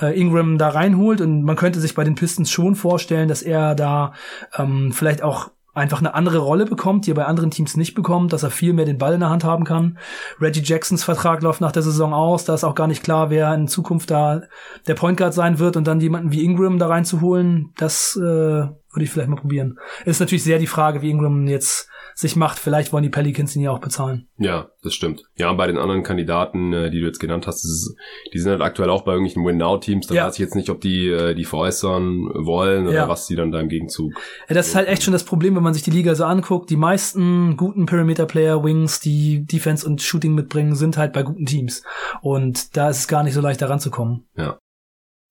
äh, 0.00 0.18
Ingram 0.18 0.56
da 0.56 0.70
reinholt 0.70 1.20
und 1.20 1.42
man 1.42 1.56
könnte 1.56 1.80
sich 1.80 1.94
bei 1.94 2.04
den 2.04 2.14
Pistons 2.14 2.50
schon 2.50 2.74
vorstellen, 2.74 3.28
dass 3.28 3.42
er 3.42 3.74
da 3.74 4.14
ähm, 4.56 4.92
vielleicht 4.92 5.22
auch 5.22 5.50
einfach 5.74 5.98
eine 5.98 6.14
andere 6.14 6.38
Rolle 6.38 6.66
bekommt, 6.66 7.04
die 7.04 7.10
er 7.10 7.16
bei 7.16 7.26
anderen 7.26 7.50
Teams 7.50 7.76
nicht 7.76 7.94
bekommt, 7.94 8.32
dass 8.32 8.44
er 8.44 8.50
viel 8.50 8.72
mehr 8.72 8.84
den 8.84 8.98
Ball 8.98 9.14
in 9.14 9.20
der 9.20 9.30
Hand 9.30 9.44
haben 9.44 9.64
kann. 9.64 9.98
Reggie 10.40 10.62
Jacksons 10.62 11.04
Vertrag 11.04 11.42
läuft 11.42 11.60
nach 11.60 11.72
der 11.72 11.82
Saison 11.82 12.14
aus, 12.14 12.44
da 12.44 12.54
ist 12.54 12.64
auch 12.64 12.76
gar 12.76 12.86
nicht 12.86 13.02
klar, 13.02 13.28
wer 13.28 13.52
in 13.54 13.68
Zukunft 13.68 14.10
da 14.10 14.42
der 14.86 14.94
Point 14.94 15.18
Guard 15.18 15.34
sein 15.34 15.58
wird 15.58 15.76
und 15.76 15.86
dann 15.86 16.00
jemanden 16.00 16.32
wie 16.32 16.44
Ingram 16.44 16.78
da 16.78 16.86
reinzuholen, 16.86 17.72
das 17.76 18.16
äh, 18.16 18.20
würde 18.20 19.02
ich 19.02 19.10
vielleicht 19.10 19.28
mal 19.28 19.36
probieren. 19.36 19.78
Ist 20.04 20.20
natürlich 20.20 20.44
sehr 20.44 20.58
die 20.58 20.68
Frage, 20.68 21.02
wie 21.02 21.10
Ingram 21.10 21.46
jetzt 21.48 21.88
sich 22.14 22.36
macht. 22.36 22.58
Vielleicht 22.58 22.92
wollen 22.92 23.02
die 23.02 23.10
Pelicans 23.10 23.54
ihn 23.56 23.62
ja 23.62 23.70
auch 23.70 23.80
bezahlen. 23.80 24.28
Ja, 24.38 24.68
das 24.82 24.94
stimmt. 24.94 25.24
Ja, 25.36 25.50
und 25.50 25.56
bei 25.56 25.66
den 25.66 25.78
anderen 25.78 26.02
Kandidaten, 26.02 26.72
äh, 26.72 26.90
die 26.90 27.00
du 27.00 27.06
jetzt 27.06 27.18
genannt 27.18 27.46
hast, 27.46 27.64
ist, 27.64 27.94
die 28.32 28.38
sind 28.38 28.50
halt 28.50 28.60
aktuell 28.62 28.90
auch 28.90 29.02
bei 29.02 29.12
irgendwelchen 29.12 29.44
Win-Now-Teams. 29.44 30.06
Da 30.06 30.14
ja. 30.14 30.26
weiß 30.26 30.34
ich 30.34 30.40
jetzt 30.40 30.54
nicht, 30.54 30.70
ob 30.70 30.80
die 30.80 31.08
äh, 31.08 31.34
die 31.34 31.44
veräußern 31.44 32.28
wollen 32.34 32.86
oder 32.86 32.96
ja. 32.96 33.08
was 33.08 33.26
die 33.26 33.36
dann 33.36 33.50
da 33.50 33.60
im 33.60 33.68
Gegenzug. 33.68 34.12
Ja, 34.48 34.54
das 34.54 34.68
ist 34.68 34.74
halt 34.74 34.88
echt 34.88 35.02
schon 35.02 35.12
das 35.12 35.24
Problem, 35.24 35.56
wenn 35.56 35.62
man 35.62 35.74
sich 35.74 35.82
die 35.82 35.90
Liga 35.90 36.14
so 36.14 36.24
anguckt. 36.24 36.70
Die 36.70 36.76
meisten 36.76 37.56
guten 37.56 37.86
Perimeter-Player, 37.86 38.62
Wings, 38.62 39.00
die 39.00 39.44
Defense 39.44 39.86
und 39.86 40.02
Shooting 40.02 40.34
mitbringen, 40.34 40.74
sind 40.74 40.96
halt 40.96 41.12
bei 41.12 41.22
guten 41.22 41.46
Teams. 41.46 41.82
Und 42.22 42.76
da 42.76 42.90
ist 42.90 42.98
es 42.98 43.08
gar 43.08 43.22
nicht 43.22 43.34
so 43.34 43.40
leicht, 43.40 43.60
da 43.62 43.66
ranzukommen. 43.66 44.26
Ja. 44.36 44.58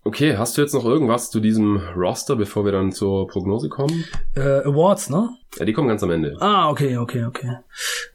Okay, 0.06 0.36
hast 0.36 0.58
du 0.58 0.62
jetzt 0.62 0.74
noch 0.74 0.84
irgendwas 0.84 1.32
zu 1.32 1.40
diesem 1.40 1.82
Roster, 1.96 2.36
bevor 2.36 2.66
wir 2.66 2.74
dann 2.74 2.92
zur 2.92 3.26
Prognose 3.28 3.70
kommen? 3.70 4.04
Äh, 4.36 4.60
Awards, 4.66 5.10
ne? 5.10 5.30
Ja, 5.58 5.64
die 5.64 5.72
kommen 5.72 5.88
ganz 5.88 6.04
am 6.04 6.12
Ende. 6.12 6.36
Ah, 6.42 6.70
okay, 6.70 6.98
okay, 6.98 7.24
okay. 7.24 7.58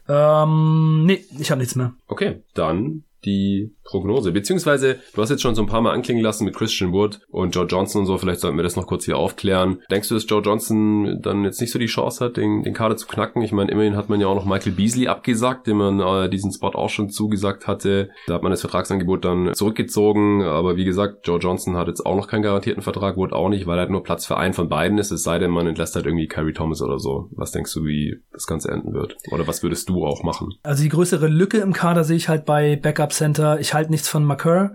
Ähm, 0.07 1.05
nee, 1.05 1.25
ich 1.39 1.49
habe 1.49 1.59
nichts 1.59 1.75
mehr. 1.75 1.93
Okay, 2.07 2.43
dann 2.53 3.03
die 3.25 3.75
Prognose. 3.83 4.31
Beziehungsweise, 4.31 4.99
du 5.13 5.21
hast 5.21 5.29
jetzt 5.29 5.41
schon 5.41 5.55
so 5.55 5.61
ein 5.61 5.67
paar 5.67 5.81
Mal 5.81 5.93
anklingen 5.93 6.23
lassen 6.23 6.45
mit 6.45 6.55
Christian 6.55 6.91
Wood 6.91 7.21
und 7.29 7.55
Joe 7.55 7.65
Johnson 7.65 8.01
und 8.01 8.05
so. 8.05 8.17
Vielleicht 8.17 8.39
sollten 8.39 8.57
wir 8.57 8.63
das 8.63 8.75
noch 8.75 8.87
kurz 8.87 9.05
hier 9.05 9.17
aufklären. 9.17 9.81
Denkst 9.89 10.09
du, 10.09 10.15
dass 10.15 10.29
Joe 10.29 10.41
Johnson 10.41 11.19
dann 11.21 11.43
jetzt 11.43 11.59
nicht 11.59 11.71
so 11.71 11.79
die 11.79 11.87
Chance 11.87 12.23
hat, 12.23 12.37
den, 12.37 12.63
den 12.63 12.73
Kader 12.73 12.97
zu 12.97 13.07
knacken? 13.07 13.41
Ich 13.41 13.51
meine, 13.51 13.71
immerhin 13.71 13.95
hat 13.95 14.09
man 14.09 14.21
ja 14.21 14.27
auch 14.27 14.35
noch 14.35 14.45
Michael 14.45 14.73
Beasley 14.73 15.07
abgesagt, 15.07 15.67
dem 15.67 15.77
man 15.77 15.99
äh, 15.99 16.29
diesen 16.29 16.51
Spot 16.51 16.69
auch 16.69 16.89
schon 16.89 17.09
zugesagt 17.09 17.67
hatte. 17.67 18.09
Da 18.27 18.35
hat 18.35 18.43
man 18.43 18.51
das 18.51 18.61
Vertragsangebot 18.61 19.25
dann 19.25 19.53
zurückgezogen. 19.53 20.43
Aber 20.43 20.75
wie 20.75 20.85
gesagt, 20.85 21.27
Joe 21.27 21.39
Johnson 21.39 21.75
hat 21.75 21.87
jetzt 21.87 22.05
auch 22.05 22.15
noch 22.15 22.27
keinen 22.27 22.43
garantierten 22.43 22.83
Vertrag, 22.83 23.17
Wood 23.17 23.33
auch 23.33 23.49
nicht, 23.49 23.65
weil 23.65 23.77
er 23.77 23.81
halt 23.81 23.91
nur 23.91 24.03
Platz 24.03 24.25
für 24.25 24.37
einen 24.37 24.53
von 24.53 24.69
beiden 24.69 24.97
ist. 24.97 25.11
Es 25.11 25.23
sei 25.23 25.39
denn, 25.39 25.51
man 25.51 25.67
entlässt 25.67 25.95
halt 25.95 26.05
irgendwie 26.05 26.27
Kyrie 26.27 26.53
Thomas 26.53 26.81
oder 26.81 26.99
so. 26.99 27.29
Was 27.31 27.51
denkst 27.51 27.73
du, 27.73 27.85
wie 27.85 28.19
das 28.31 28.45
Ganze 28.45 28.69
enden 28.69 28.93
wird? 28.93 29.17
Oder 29.31 29.47
was 29.47 29.63
würdest 29.63 29.89
du 29.89 30.05
auch 30.05 30.23
machen? 30.23 30.53
Also 30.63 30.83
die 30.83 30.89
größere 30.89 31.27
Lücke 31.27 31.57
im 31.57 31.73
Kader 31.73 32.03
sehe 32.03 32.17
ich 32.17 32.29
halt 32.29 32.45
bei 32.45 32.75
Backup 32.75 33.08
Center. 33.13 33.59
Ich 33.59 33.73
halte 33.73 33.91
nichts 33.91 34.09
von 34.09 34.23
McCurr. 34.23 34.73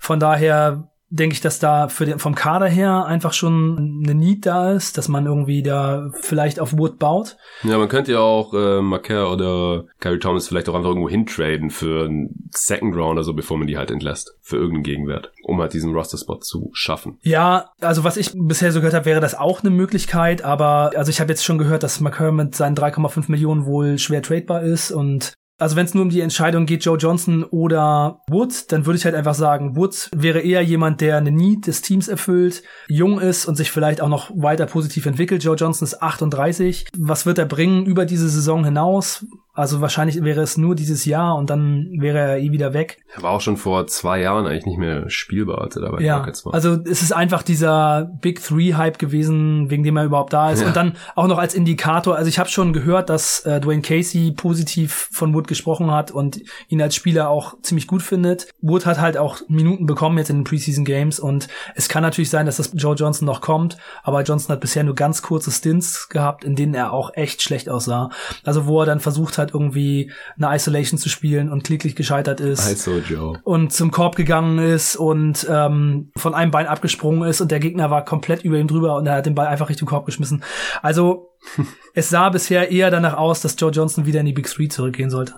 Von 0.00 0.20
daher 0.20 0.88
denke 1.08 1.34
ich, 1.34 1.40
dass 1.40 1.60
da 1.60 1.88
für 1.88 2.04
den, 2.04 2.18
vom 2.18 2.34
Kader 2.34 2.66
her 2.66 3.06
einfach 3.06 3.32
schon 3.32 4.02
eine 4.02 4.14
Need 4.14 4.44
da 4.44 4.72
ist, 4.72 4.98
dass 4.98 5.08
man 5.08 5.26
irgendwie 5.26 5.62
da 5.62 6.10
vielleicht 6.20 6.58
auf 6.58 6.76
Wood 6.76 6.98
baut. 6.98 7.36
Ja, 7.62 7.78
man 7.78 7.88
könnte 7.88 8.12
ja 8.12 8.18
auch 8.18 8.52
äh, 8.54 8.80
Marker 8.82 9.30
oder 9.30 9.84
Kyrie 10.00 10.18
Thomas 10.18 10.48
vielleicht 10.48 10.68
auch 10.68 10.74
einfach 10.74 10.88
irgendwo 10.88 11.08
hintraden 11.08 11.70
für 11.70 12.06
einen 12.06 12.48
Second 12.50 12.96
Round 12.96 13.12
oder 13.12 13.22
so, 13.22 13.34
bevor 13.34 13.56
man 13.56 13.68
die 13.68 13.78
halt 13.78 13.90
entlässt. 13.90 14.36
Für 14.40 14.56
irgendeinen 14.56 14.82
Gegenwert, 14.82 15.32
um 15.44 15.60
halt 15.60 15.72
diesen 15.72 15.94
Roster-Spot 15.94 16.38
zu 16.40 16.70
schaffen. 16.72 17.18
Ja, 17.22 17.70
also 17.80 18.02
was 18.02 18.16
ich 18.16 18.32
bisher 18.34 18.72
so 18.72 18.80
gehört 18.80 18.94
habe, 18.94 19.06
wäre 19.06 19.20
das 19.20 19.36
auch 19.36 19.60
eine 19.60 19.70
Möglichkeit, 19.70 20.42
aber 20.42 20.92
also 20.96 21.10
ich 21.10 21.20
habe 21.20 21.30
jetzt 21.30 21.44
schon 21.44 21.58
gehört, 21.58 21.84
dass 21.84 22.00
Marker 22.00 22.32
mit 22.32 22.56
seinen 22.56 22.76
3,5 22.76 23.30
Millionen 23.30 23.64
wohl 23.64 23.98
schwer 23.98 24.22
tradebar 24.22 24.62
ist 24.62 24.90
und 24.90 25.34
also 25.58 25.76
wenn 25.76 25.86
es 25.86 25.94
nur 25.94 26.02
um 26.02 26.10
die 26.10 26.20
Entscheidung 26.20 26.66
geht, 26.66 26.84
Joe 26.84 26.98
Johnson 26.98 27.44
oder 27.44 28.20
Woods, 28.28 28.66
dann 28.66 28.84
würde 28.84 28.98
ich 28.98 29.04
halt 29.04 29.14
einfach 29.14 29.34
sagen, 29.34 29.76
Woods 29.76 30.10
wäre 30.14 30.40
eher 30.40 30.62
jemand, 30.62 31.00
der 31.00 31.16
eine 31.16 31.30
Need 31.30 31.66
des 31.66 31.82
Teams 31.82 32.08
erfüllt, 32.08 32.62
jung 32.88 33.20
ist 33.20 33.46
und 33.46 33.56
sich 33.56 33.70
vielleicht 33.70 34.00
auch 34.00 34.08
noch 34.08 34.30
weiter 34.34 34.66
positiv 34.66 35.06
entwickelt. 35.06 35.42
Joe 35.42 35.56
Johnson 35.56 35.86
ist 35.86 36.02
38. 36.02 36.88
Was 36.96 37.26
wird 37.26 37.38
er 37.38 37.46
bringen 37.46 37.86
über 37.86 38.04
diese 38.04 38.28
Saison 38.28 38.64
hinaus? 38.64 39.24
Also 39.56 39.80
wahrscheinlich 39.80 40.22
wäre 40.22 40.42
es 40.42 40.58
nur 40.58 40.74
dieses 40.74 41.06
Jahr 41.06 41.34
und 41.36 41.48
dann 41.48 41.88
wäre 41.98 42.18
er 42.18 42.38
eh 42.38 42.52
wieder 42.52 42.74
weg. 42.74 42.98
Er 43.14 43.22
war 43.22 43.30
auch 43.30 43.40
schon 43.40 43.56
vor 43.56 43.86
zwei 43.86 44.20
Jahren 44.20 44.46
eigentlich 44.46 44.66
nicht 44.66 44.78
mehr 44.78 45.08
spielbar, 45.08 45.62
als 45.62 45.76
er 45.76 45.82
dabei 45.82 46.02
ja, 46.02 46.24
war. 46.44 46.54
Also 46.54 46.76
es 46.84 47.02
ist 47.02 47.12
einfach 47.12 47.42
dieser 47.42 48.10
Big 48.20 48.44
Three 48.44 48.74
Hype 48.74 48.98
gewesen, 48.98 49.70
wegen 49.70 49.82
dem 49.82 49.96
er 49.96 50.04
überhaupt 50.04 50.34
da 50.34 50.50
ist. 50.50 50.60
Ja. 50.60 50.68
Und 50.68 50.76
dann 50.76 50.92
auch 51.14 51.26
noch 51.26 51.38
als 51.38 51.54
Indikator. 51.54 52.16
Also 52.16 52.28
ich 52.28 52.38
habe 52.38 52.50
schon 52.50 52.74
gehört, 52.74 53.08
dass 53.08 53.40
äh, 53.46 53.58
Dwayne 53.58 53.80
Casey 53.80 54.32
positiv 54.36 55.08
von 55.10 55.32
Wood 55.34 55.48
gesprochen 55.48 55.90
hat 55.90 56.10
und 56.10 56.40
ihn 56.68 56.82
als 56.82 56.94
Spieler 56.94 57.30
auch 57.30 57.54
ziemlich 57.62 57.86
gut 57.86 58.02
findet. 58.02 58.48
Wood 58.60 58.84
hat 58.84 59.00
halt 59.00 59.16
auch 59.16 59.40
Minuten 59.48 59.86
bekommen 59.86 60.18
jetzt 60.18 60.28
in 60.28 60.40
den 60.40 60.44
Preseason 60.44 60.84
Games 60.84 61.18
und 61.18 61.48
es 61.74 61.88
kann 61.88 62.02
natürlich 62.02 62.28
sein, 62.30 62.44
dass 62.44 62.58
das 62.58 62.72
Joe 62.74 62.94
Johnson 62.94 63.24
noch 63.24 63.40
kommt, 63.40 63.78
aber 64.02 64.22
Johnson 64.22 64.52
hat 64.52 64.60
bisher 64.60 64.84
nur 64.84 64.94
ganz 64.94 65.22
kurze 65.22 65.50
Stints 65.50 66.08
gehabt, 66.10 66.44
in 66.44 66.56
denen 66.56 66.74
er 66.74 66.92
auch 66.92 67.12
echt 67.14 67.40
schlecht 67.40 67.70
aussah. 67.70 68.10
Also 68.44 68.66
wo 68.66 68.80
er 68.80 68.86
dann 68.86 69.00
versucht 69.00 69.38
hat, 69.38 69.45
hat, 69.46 69.54
irgendwie 69.54 70.12
eine 70.36 70.54
Isolation 70.54 70.98
zu 70.98 71.08
spielen 71.08 71.50
und 71.50 71.64
kläglich 71.64 71.96
gescheitert 71.96 72.40
ist. 72.40 72.66
Also 72.66 72.98
Joe. 72.98 73.40
Und 73.44 73.72
zum 73.72 73.90
Korb 73.90 74.16
gegangen 74.16 74.58
ist 74.58 74.96
und 74.96 75.46
ähm, 75.50 76.10
von 76.16 76.34
einem 76.34 76.50
Bein 76.50 76.66
abgesprungen 76.66 77.28
ist 77.28 77.40
und 77.40 77.50
der 77.50 77.60
Gegner 77.60 77.90
war 77.90 78.04
komplett 78.04 78.44
über 78.44 78.58
ihm 78.58 78.68
drüber 78.68 78.96
und 78.96 79.06
er 79.06 79.16
hat 79.16 79.26
den 79.26 79.34
Ball 79.34 79.46
einfach 79.46 79.68
Richtung 79.68 79.88
Korb 79.88 80.06
geschmissen. 80.06 80.42
Also 80.82 81.30
es 81.94 82.08
sah 82.08 82.28
bisher 82.28 82.70
eher 82.70 82.90
danach 82.90 83.14
aus, 83.14 83.40
dass 83.40 83.56
Joe 83.58 83.70
Johnson 83.70 84.06
wieder 84.06 84.20
in 84.20 84.26
die 84.26 84.32
Big 84.32 84.48
Three 84.48 84.68
zurückgehen 84.68 85.10
sollte. 85.10 85.34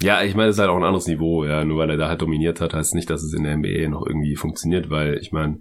Ja, 0.00 0.22
ich 0.22 0.36
meine, 0.36 0.50
es 0.50 0.56
ist 0.56 0.60
halt 0.60 0.70
auch 0.70 0.76
ein 0.76 0.84
anderes 0.84 1.08
Niveau, 1.08 1.44
ja. 1.44 1.64
Nur 1.64 1.78
weil 1.78 1.90
er 1.90 1.96
da 1.96 2.08
halt 2.08 2.22
dominiert 2.22 2.60
hat, 2.60 2.72
heißt 2.72 2.94
nicht, 2.94 3.10
dass 3.10 3.22
es 3.22 3.34
in 3.34 3.42
der 3.42 3.56
NBA 3.56 3.88
noch 3.88 4.06
irgendwie 4.06 4.36
funktioniert, 4.36 4.90
weil 4.90 5.18
ich 5.18 5.32
meine, 5.32 5.58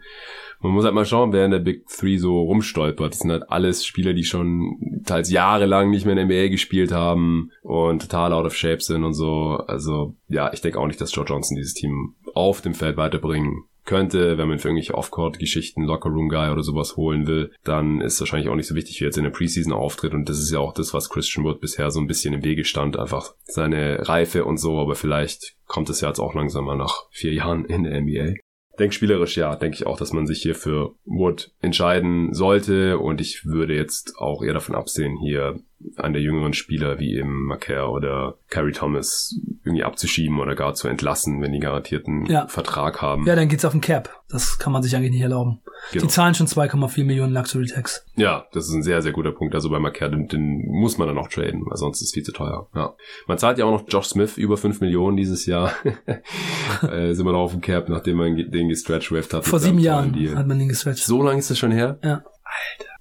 man 0.60 0.72
muss 0.74 0.86
halt 0.86 0.94
mal 0.94 1.06
schauen, 1.06 1.34
wer 1.34 1.46
in 1.46 1.52
der 1.52 1.60
Big 1.60 1.88
Three 1.88 2.18
so 2.18 2.42
rumstolpert. 2.42 3.14
Das 3.14 3.20
sind 3.20 3.32
halt 3.32 3.50
alles 3.50 3.86
Spieler, 3.86 4.14
die 4.14 4.24
schon 4.24 5.02
teils 5.06 5.32
jahrelang 5.32 5.90
nicht 5.90 6.06
mehr 6.06 6.16
in 6.16 6.28
der 6.28 6.38
NBA 6.44 6.50
gespielt 6.50 6.92
haben 6.92 7.52
und 7.62 8.02
total 8.02 8.34
out 8.34 8.46
of 8.46 8.56
shape 8.56 8.82
sind 8.82 9.04
und 9.04 9.14
so. 9.14 9.58
Also, 9.68 10.16
ja, 10.28 10.52
ich 10.54 10.62
denke 10.62 10.80
auch 10.80 10.88
nicht, 10.88 11.02
dass 11.02 11.14
Joe 11.14 11.26
Johnson 11.26 11.56
dieses 11.56 11.74
Team 11.74 12.16
auf 12.34 12.62
dem 12.62 12.76
Feld 12.76 12.98
weiterbringen 12.98 13.64
könnte, 13.88 14.38
wenn 14.38 14.48
man 14.48 14.60
für 14.60 14.68
irgendwelche 14.68 14.94
Off-Court-Geschichten 14.94 15.82
Locker-Room-Guy 15.82 16.52
oder 16.52 16.62
sowas 16.62 16.96
holen 16.96 17.26
will, 17.26 17.52
dann 17.64 18.02
ist 18.02 18.20
wahrscheinlich 18.20 18.50
auch 18.50 18.56
nicht 18.56 18.68
so 18.68 18.76
wichtig, 18.76 19.02
wie 19.02 19.06
jetzt 19.06 19.18
in 19.18 19.24
der 19.24 19.32
Preseason 19.32 19.74
auftritt. 19.74 20.14
Und 20.14 20.30
das 20.30 20.38
ist 20.38 20.52
ja 20.52 20.60
auch 20.60 20.74
das, 20.74 20.94
was 20.94 21.10
Christian 21.10 21.44
Wood 21.44 21.60
bisher 21.60 21.90
so 21.90 22.00
ein 22.00 22.08
bisschen 22.08 22.36
im 22.36 22.44
Wege 22.44 22.66
stand, 22.66 23.00
einfach 23.00 23.34
seine 23.46 24.08
Reife 24.08 24.46
und 24.46 24.58
so. 24.58 24.78
Aber 24.80 24.94
vielleicht 24.94 25.56
kommt 25.66 25.90
es 25.90 26.02
ja 26.02 26.10
jetzt 26.10 26.20
auch 26.20 26.36
langsam 26.36 26.66
mal 26.66 26.78
nach 26.78 27.08
vier 27.10 27.34
Jahren 27.34 27.66
in 27.66 27.84
der 27.84 28.00
NBA 28.00 28.36
denke 28.80 28.94
spielerisch 28.94 29.38
ja, 29.38 29.56
denke 29.56 29.76
ich 29.76 29.88
auch, 29.88 29.98
dass 29.98 30.14
man 30.14 30.28
sich 30.28 30.42
hier 30.42 30.56
für 30.56 30.96
Wood 31.06 31.52
entscheiden 31.62 32.34
sollte 32.34 33.00
und 33.00 33.22
ich 33.22 33.46
würde 33.46 33.76
jetzt 33.76 34.18
auch 34.18 34.44
eher 34.44 34.54
davon 34.54 34.76
absehen, 34.76 35.18
hier 35.18 35.60
an 35.96 36.14
der 36.14 36.22
jüngeren 36.22 36.54
Spieler 36.54 37.00
wie 37.00 37.16
eben 37.16 37.46
Macaire 37.46 37.90
oder 37.90 38.38
Carrie 38.50 38.72
Thomas 38.72 39.36
irgendwie 39.64 39.84
abzuschieben 39.84 40.40
oder 40.40 40.56
gar 40.56 40.74
zu 40.74 40.88
entlassen, 40.88 41.42
wenn 41.42 41.52
die 41.52 41.60
garantierten 41.60 42.26
ja. 42.26 42.48
Vertrag 42.48 43.02
haben. 43.02 43.26
Ja, 43.26 43.36
dann 43.36 43.48
geht's 43.48 43.66
auf 43.66 43.74
den 43.74 43.82
Cap. 43.82 44.10
Das 44.30 44.58
kann 44.58 44.74
man 44.74 44.82
sich 44.82 44.96
eigentlich 44.96 45.12
nicht 45.12 45.22
erlauben. 45.22 45.62
Genau. 45.92 46.06
Die 46.06 46.10
zahlen 46.10 46.34
schon 46.34 46.48
2,4 46.48 47.04
Millionen 47.06 47.34
Luxury 47.34 47.68
Tax. 47.68 48.06
Ja, 48.16 48.46
das 48.52 48.68
ist 48.68 48.74
ein 48.74 48.84
sehr, 48.84 49.02
sehr 49.02 49.12
guter 49.12 49.32
Punkt. 49.32 49.54
Also 49.56 49.70
bei 49.70 49.80
Macaire, 49.80 50.12
den, 50.12 50.28
den 50.28 50.66
muss 50.68 50.98
man 50.98 51.08
dann 51.08 51.18
auch 51.18 51.30
traden, 51.30 51.64
weil 51.66 51.78
sonst 51.78 52.02
ist 52.02 52.08
es 52.08 52.14
viel 52.14 52.24
zu 52.24 52.32
teuer. 52.32 52.68
Ja. 52.74 52.96
Man 53.28 53.38
zahlt 53.38 53.58
ja 53.58 53.66
auch 53.66 53.72
noch 53.72 53.86
Josh 53.88 54.08
Smith 54.08 54.38
über 54.38 54.58
5 54.58 54.82
Millionen 54.82 55.16
dieses 55.16 55.46
Jahr. 55.46 55.74
äh, 56.82 57.14
sind 57.14 57.26
wir 57.26 57.32
noch 57.32 57.44
auf 57.44 57.52
dem 57.52 57.62
Cap, 57.62 57.88
nachdem 57.90 58.18
man 58.18 58.36
den 58.36 58.70
gestretched 58.70 59.34
hat. 59.34 59.46
Vor 59.46 59.60
sieben 59.60 59.80
Jahren 59.80 60.14
hat 60.36 60.48
man 60.48 60.60
den 60.60 60.70
gestretched. 60.70 61.06
So 61.06 61.22
lange 61.22 61.40
ist 61.40 61.50
das 61.52 61.60
schon 61.60 61.72
her? 61.72 62.00
Ja. 62.04 62.24
Alter. 62.44 62.97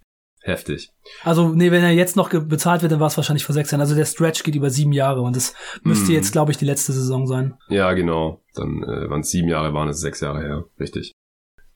Heftig. 0.46 0.92
Also, 1.24 1.48
nee, 1.48 1.72
wenn 1.72 1.82
er 1.82 1.90
jetzt 1.90 2.14
noch 2.14 2.28
bezahlt 2.28 2.82
wird, 2.82 2.92
dann 2.92 3.00
war 3.00 3.08
es 3.08 3.16
wahrscheinlich 3.16 3.44
vor 3.44 3.52
sechs 3.52 3.72
Jahren. 3.72 3.80
Also 3.80 3.96
der 3.96 4.04
Stretch 4.04 4.44
geht 4.44 4.54
über 4.54 4.70
sieben 4.70 4.92
Jahre 4.92 5.22
und 5.22 5.34
das 5.34 5.54
müsste 5.82 6.12
mm. 6.12 6.14
jetzt, 6.14 6.30
glaube 6.30 6.52
ich, 6.52 6.56
die 6.56 6.64
letzte 6.64 6.92
Saison 6.92 7.26
sein. 7.26 7.54
Ja, 7.68 7.92
genau. 7.94 8.42
Dann, 8.54 8.84
äh, 8.84 9.10
waren 9.10 9.22
es 9.22 9.30
sieben 9.30 9.48
Jahre, 9.48 9.74
waren 9.74 9.88
es 9.88 9.98
sechs 9.98 10.20
Jahre 10.20 10.42
her. 10.42 10.64
Richtig. 10.78 11.10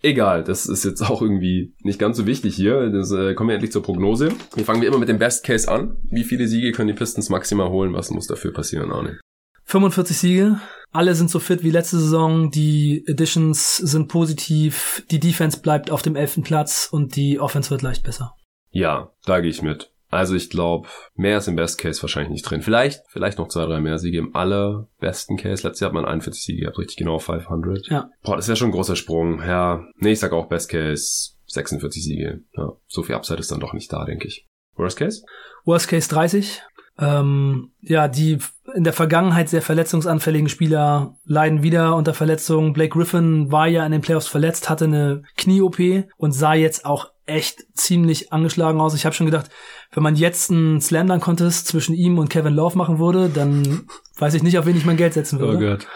Egal, 0.02 0.44
das 0.44 0.66
ist 0.66 0.84
jetzt 0.84 1.02
auch 1.10 1.20
irgendwie 1.20 1.74
nicht 1.82 1.98
ganz 1.98 2.16
so 2.16 2.26
wichtig 2.26 2.54
hier. 2.54 2.90
Das, 2.90 3.10
äh, 3.10 3.34
kommen 3.34 3.48
wir 3.48 3.54
endlich 3.54 3.72
zur 3.72 3.82
Prognose. 3.82 4.28
Wir 4.54 4.64
fangen 4.64 4.82
wir 4.82 4.88
immer 4.88 4.98
mit 4.98 5.08
dem 5.08 5.18
Best 5.18 5.44
Case 5.44 5.68
an. 5.68 5.96
Wie 6.08 6.22
viele 6.22 6.46
Siege 6.46 6.70
können 6.70 6.88
die 6.88 6.94
Pistons 6.94 7.28
maximal 7.28 7.70
holen? 7.70 7.92
Was 7.92 8.12
muss 8.12 8.28
dafür 8.28 8.52
passieren, 8.52 8.92
Arne? 8.92 9.18
45 9.64 10.16
Siege. 10.16 10.60
Alle 10.92 11.16
sind 11.16 11.28
so 11.28 11.40
fit 11.40 11.64
wie 11.64 11.70
letzte 11.70 11.98
Saison. 11.98 12.52
Die 12.52 13.04
Additions 13.08 13.78
sind 13.78 14.06
positiv. 14.06 15.02
Die 15.10 15.18
Defense 15.18 15.58
bleibt 15.58 15.90
auf 15.90 16.02
dem 16.02 16.14
elften 16.14 16.44
Platz 16.44 16.88
und 16.90 17.16
die 17.16 17.40
Offense 17.40 17.70
wird 17.70 17.82
leicht 17.82 18.04
besser. 18.04 18.36
Ja, 18.70 19.12
da 19.24 19.40
gehe 19.40 19.50
ich 19.50 19.62
mit. 19.62 19.90
Also 20.10 20.34
ich 20.34 20.50
glaube, 20.50 20.88
mehr 21.14 21.38
ist 21.38 21.46
im 21.46 21.54
Best 21.54 21.78
Case 21.78 22.02
wahrscheinlich 22.02 22.32
nicht 22.32 22.42
drin. 22.42 22.62
Vielleicht, 22.62 23.02
vielleicht 23.08 23.38
noch 23.38 23.46
zwei, 23.46 23.64
drei 23.64 23.80
mehr 23.80 23.98
Siege 23.98 24.18
im 24.18 24.34
allerbesten 24.34 25.36
Case. 25.36 25.66
Letztes 25.66 25.80
Jahr 25.80 25.90
hat 25.90 25.94
man 25.94 26.04
41 26.04 26.42
Siege 26.42 26.62
gehabt, 26.62 26.78
richtig 26.78 26.96
genau 26.96 27.20
500. 27.20 27.86
Ja. 27.88 28.10
Boah, 28.24 28.36
das 28.36 28.48
wäre 28.48 28.56
schon 28.56 28.68
ein 28.68 28.72
großer 28.72 28.96
Sprung. 28.96 29.40
Ja, 29.40 29.84
nee, 29.98 30.12
ich 30.12 30.18
sag 30.18 30.32
auch 30.32 30.48
Best 30.48 30.68
Case 30.68 31.34
46 31.46 32.02
Siege. 32.02 32.40
Ja, 32.56 32.72
so 32.88 33.04
viel 33.04 33.14
Upside 33.14 33.38
ist 33.38 33.52
dann 33.52 33.60
doch 33.60 33.72
nicht 33.72 33.92
da, 33.92 34.04
denke 34.04 34.26
ich. 34.26 34.46
Worst 34.74 34.98
Case? 34.98 35.24
Worst 35.64 35.88
Case 35.88 36.08
30. 36.08 36.60
Ähm, 36.98 37.72
ja, 37.80 38.08
die 38.08 38.38
in 38.74 38.84
der 38.84 38.92
Vergangenheit 38.92 39.48
sehr 39.48 39.62
verletzungsanfälligen 39.62 40.48
Spieler 40.48 41.16
leiden 41.24 41.62
wieder 41.62 41.96
unter 41.96 42.14
Verletzungen. 42.14 42.72
Blake 42.72 42.90
Griffin 42.90 43.50
war 43.50 43.66
ja 43.66 43.84
in 43.84 43.92
den 43.92 44.00
Playoffs 44.00 44.28
verletzt, 44.28 44.68
hatte 44.68 44.84
eine 44.84 45.22
Knie-OP 45.36 45.78
und 46.16 46.32
sah 46.32 46.54
jetzt 46.54 46.84
auch 46.84 47.10
echt 47.26 47.64
ziemlich 47.74 48.32
angeschlagen 48.32 48.80
aus. 48.80 48.94
Ich 48.94 49.04
habe 49.04 49.14
schon 49.14 49.26
gedacht, 49.26 49.50
wenn 49.92 50.02
man 50.02 50.16
jetzt 50.16 50.50
einen 50.50 50.80
Slam 50.80 51.20
Contest 51.20 51.66
zwischen 51.68 51.94
ihm 51.94 52.18
und 52.18 52.28
Kevin 52.28 52.54
Love 52.54 52.76
machen 52.76 52.98
würde, 52.98 53.28
dann 53.28 53.86
weiß 54.18 54.34
ich 54.34 54.42
nicht, 54.42 54.58
auf 54.58 54.66
wen 54.66 54.76
ich 54.76 54.84
mein 54.84 54.96
Geld 54.96 55.14
setzen 55.14 55.38
würde. 55.38 55.78
Oh. 55.80 55.86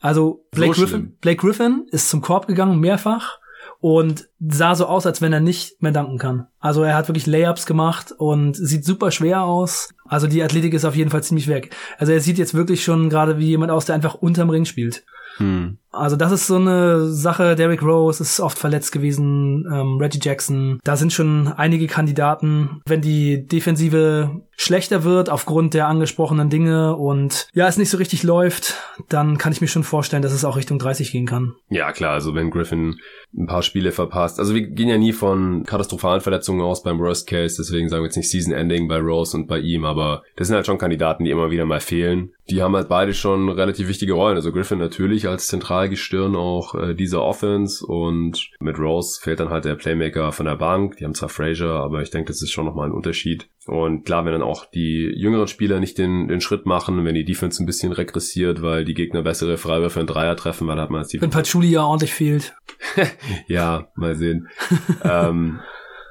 Also 0.00 0.44
Blake, 0.50 0.74
so 0.74 0.82
Griffin, 0.82 1.16
Blake 1.20 1.38
Griffin 1.38 1.86
ist 1.90 2.10
zum 2.10 2.22
Korb 2.22 2.46
gegangen, 2.46 2.80
mehrfach 2.80 3.38
und 3.82 4.28
sah 4.38 4.76
so 4.76 4.86
aus, 4.86 5.06
als 5.06 5.20
wenn 5.20 5.32
er 5.32 5.40
nicht 5.40 5.82
mehr 5.82 5.90
danken 5.90 6.16
kann. 6.16 6.46
Also 6.60 6.84
er 6.84 6.94
hat 6.94 7.08
wirklich 7.08 7.26
Layups 7.26 7.66
gemacht 7.66 8.12
und 8.16 8.54
sieht 8.54 8.84
super 8.84 9.10
schwer 9.10 9.42
aus. 9.42 9.92
Also 10.06 10.28
die 10.28 10.40
Athletik 10.40 10.72
ist 10.72 10.84
auf 10.84 10.94
jeden 10.94 11.10
Fall 11.10 11.24
ziemlich 11.24 11.48
weg. 11.48 11.74
Also 11.98 12.12
er 12.12 12.20
sieht 12.20 12.38
jetzt 12.38 12.54
wirklich 12.54 12.84
schon 12.84 13.10
gerade 13.10 13.38
wie 13.38 13.48
jemand 13.48 13.72
aus, 13.72 13.84
der 13.84 13.96
einfach 13.96 14.14
unterm 14.14 14.50
Ring 14.50 14.66
spielt. 14.66 15.04
Hm. 15.38 15.78
Also 15.92 16.16
das 16.16 16.32
ist 16.32 16.46
so 16.46 16.56
eine 16.56 17.06
Sache. 17.06 17.54
Derrick 17.54 17.82
Rose 17.82 18.22
ist 18.22 18.40
oft 18.40 18.58
verletzt 18.58 18.92
gewesen, 18.92 19.66
ähm, 19.72 19.98
Reggie 19.98 20.20
Jackson. 20.20 20.80
Da 20.84 20.96
sind 20.96 21.12
schon 21.12 21.48
einige 21.48 21.86
Kandidaten. 21.86 22.80
Wenn 22.86 23.02
die 23.02 23.46
Defensive 23.46 24.42
schlechter 24.56 25.04
wird 25.04 25.28
aufgrund 25.28 25.74
der 25.74 25.88
angesprochenen 25.88 26.48
Dinge 26.48 26.96
und 26.96 27.48
ja, 27.52 27.66
es 27.66 27.78
nicht 27.78 27.90
so 27.90 27.98
richtig 27.98 28.22
läuft, 28.22 28.76
dann 29.08 29.36
kann 29.36 29.52
ich 29.52 29.60
mir 29.60 29.66
schon 29.66 29.82
vorstellen, 29.82 30.22
dass 30.22 30.32
es 30.32 30.44
auch 30.44 30.56
Richtung 30.56 30.78
30 30.78 31.10
gehen 31.10 31.26
kann. 31.26 31.54
Ja, 31.68 31.92
klar. 31.92 32.12
Also 32.12 32.34
wenn 32.34 32.50
Griffin 32.50 32.96
ein 33.36 33.46
paar 33.46 33.62
Spiele 33.62 33.92
verpasst. 33.92 34.38
Also 34.38 34.54
wir 34.54 34.62
gehen 34.62 34.88
ja 34.88 34.98
nie 34.98 35.12
von 35.12 35.64
katastrophalen 35.64 36.20
Verletzungen 36.20 36.60
aus 36.60 36.82
beim 36.82 36.98
Worst 36.98 37.26
Case. 37.26 37.56
Deswegen 37.58 37.88
sagen 37.88 38.02
wir 38.02 38.06
jetzt 38.06 38.16
nicht 38.16 38.30
Season 38.30 38.52
Ending 38.52 38.88
bei 38.88 38.98
Rose 38.98 39.36
und 39.36 39.46
bei 39.46 39.58
ihm. 39.58 39.84
Aber 39.84 40.22
das 40.36 40.48
sind 40.48 40.56
halt 40.56 40.66
schon 40.66 40.78
Kandidaten, 40.78 41.24
die 41.24 41.30
immer 41.30 41.50
wieder 41.50 41.64
mal 41.64 41.80
fehlen. 41.80 42.32
Die 42.50 42.62
haben 42.62 42.76
halt 42.76 42.88
beide 42.88 43.14
schon 43.14 43.48
relativ 43.48 43.88
wichtige 43.88 44.12
Rollen. 44.12 44.36
Also 44.36 44.52
Griffin 44.52 44.78
natürlich 44.78 45.28
als 45.28 45.46
zentral 45.46 45.81
Zentralgestirn 45.82 46.36
auch 46.36 46.74
äh, 46.74 46.94
dieser 46.94 47.22
Offense 47.22 47.84
und 47.84 48.50
mit 48.60 48.78
Rose 48.78 49.20
fehlt 49.20 49.40
dann 49.40 49.50
halt 49.50 49.64
der 49.64 49.74
Playmaker 49.74 50.32
von 50.32 50.46
der 50.46 50.56
Bank. 50.56 50.96
Die 50.96 51.04
haben 51.04 51.14
zwar 51.14 51.28
Frazier, 51.28 51.70
aber 51.70 52.02
ich 52.02 52.10
denke, 52.10 52.28
das 52.28 52.42
ist 52.42 52.50
schon 52.50 52.66
nochmal 52.66 52.88
ein 52.88 52.92
Unterschied. 52.92 53.48
Und 53.66 54.04
klar, 54.04 54.24
wenn 54.24 54.32
dann 54.32 54.42
auch 54.42 54.64
die 54.66 55.12
jüngeren 55.14 55.48
Spieler 55.48 55.80
nicht 55.80 55.98
den, 55.98 56.28
den 56.28 56.40
Schritt 56.40 56.66
machen, 56.66 57.04
wenn 57.04 57.14
die 57.14 57.24
Defense 57.24 57.62
ein 57.62 57.66
bisschen 57.66 57.92
regressiert, 57.92 58.62
weil 58.62 58.84
die 58.84 58.94
Gegner 58.94 59.22
bessere 59.22 59.56
Freiwürfe 59.56 60.00
in 60.00 60.06
Dreier 60.06 60.36
treffen, 60.36 60.66
weil 60.66 60.76
da 60.76 60.82
hat 60.82 60.90
man 60.90 61.02
jetzt 61.02 61.12
die... 61.12 61.20
Wenn 61.20 61.30
Patchouli 61.30 61.68
ja 61.68 61.84
ordentlich 61.84 62.12
fehlt. 62.12 62.54
ja, 63.46 63.88
mal 63.94 64.14
sehen. 64.14 64.48
ähm, 65.04 65.60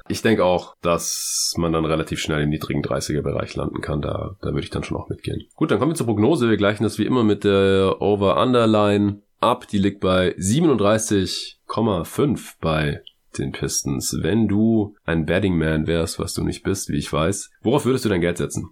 ich 0.08 0.22
denke 0.22 0.44
auch, 0.44 0.76
dass 0.82 1.54
man 1.56 1.72
dann 1.72 1.84
relativ 1.84 2.18
schnell 2.18 2.42
im 2.42 2.50
niedrigen 2.50 2.82
30er-Bereich 2.82 3.54
landen 3.54 3.80
kann. 3.80 4.02
Da, 4.02 4.36
da 4.40 4.48
würde 4.48 4.64
ich 4.64 4.70
dann 4.70 4.84
schon 4.84 4.96
auch 4.96 5.08
mitgehen. 5.08 5.46
Gut, 5.54 5.70
dann 5.70 5.78
kommen 5.78 5.92
wir 5.92 5.96
zur 5.96 6.06
Prognose. 6.06 6.50
Wir 6.50 6.56
gleichen 6.56 6.82
das 6.82 6.98
wie 6.98 7.06
immer 7.06 7.22
mit 7.24 7.44
der 7.44 7.96
Over-Underline 8.00 9.22
ab. 9.42 9.66
Die 9.68 9.78
liegt 9.78 10.00
bei 10.00 10.34
37,5 10.36 11.58
1,5 11.72 12.54
bei 12.60 13.02
den 13.38 13.52
Pistons. 13.52 14.18
Wenn 14.20 14.46
du 14.46 14.94
ein 15.04 15.24
Betting 15.24 15.56
Man 15.56 15.86
wärst, 15.86 16.18
was 16.18 16.34
du 16.34 16.44
nicht 16.44 16.62
bist, 16.62 16.90
wie 16.90 16.98
ich 16.98 17.12
weiß, 17.12 17.50
worauf 17.62 17.86
würdest 17.86 18.04
du 18.04 18.08
dein 18.08 18.20
Geld 18.20 18.38
setzen? 18.38 18.70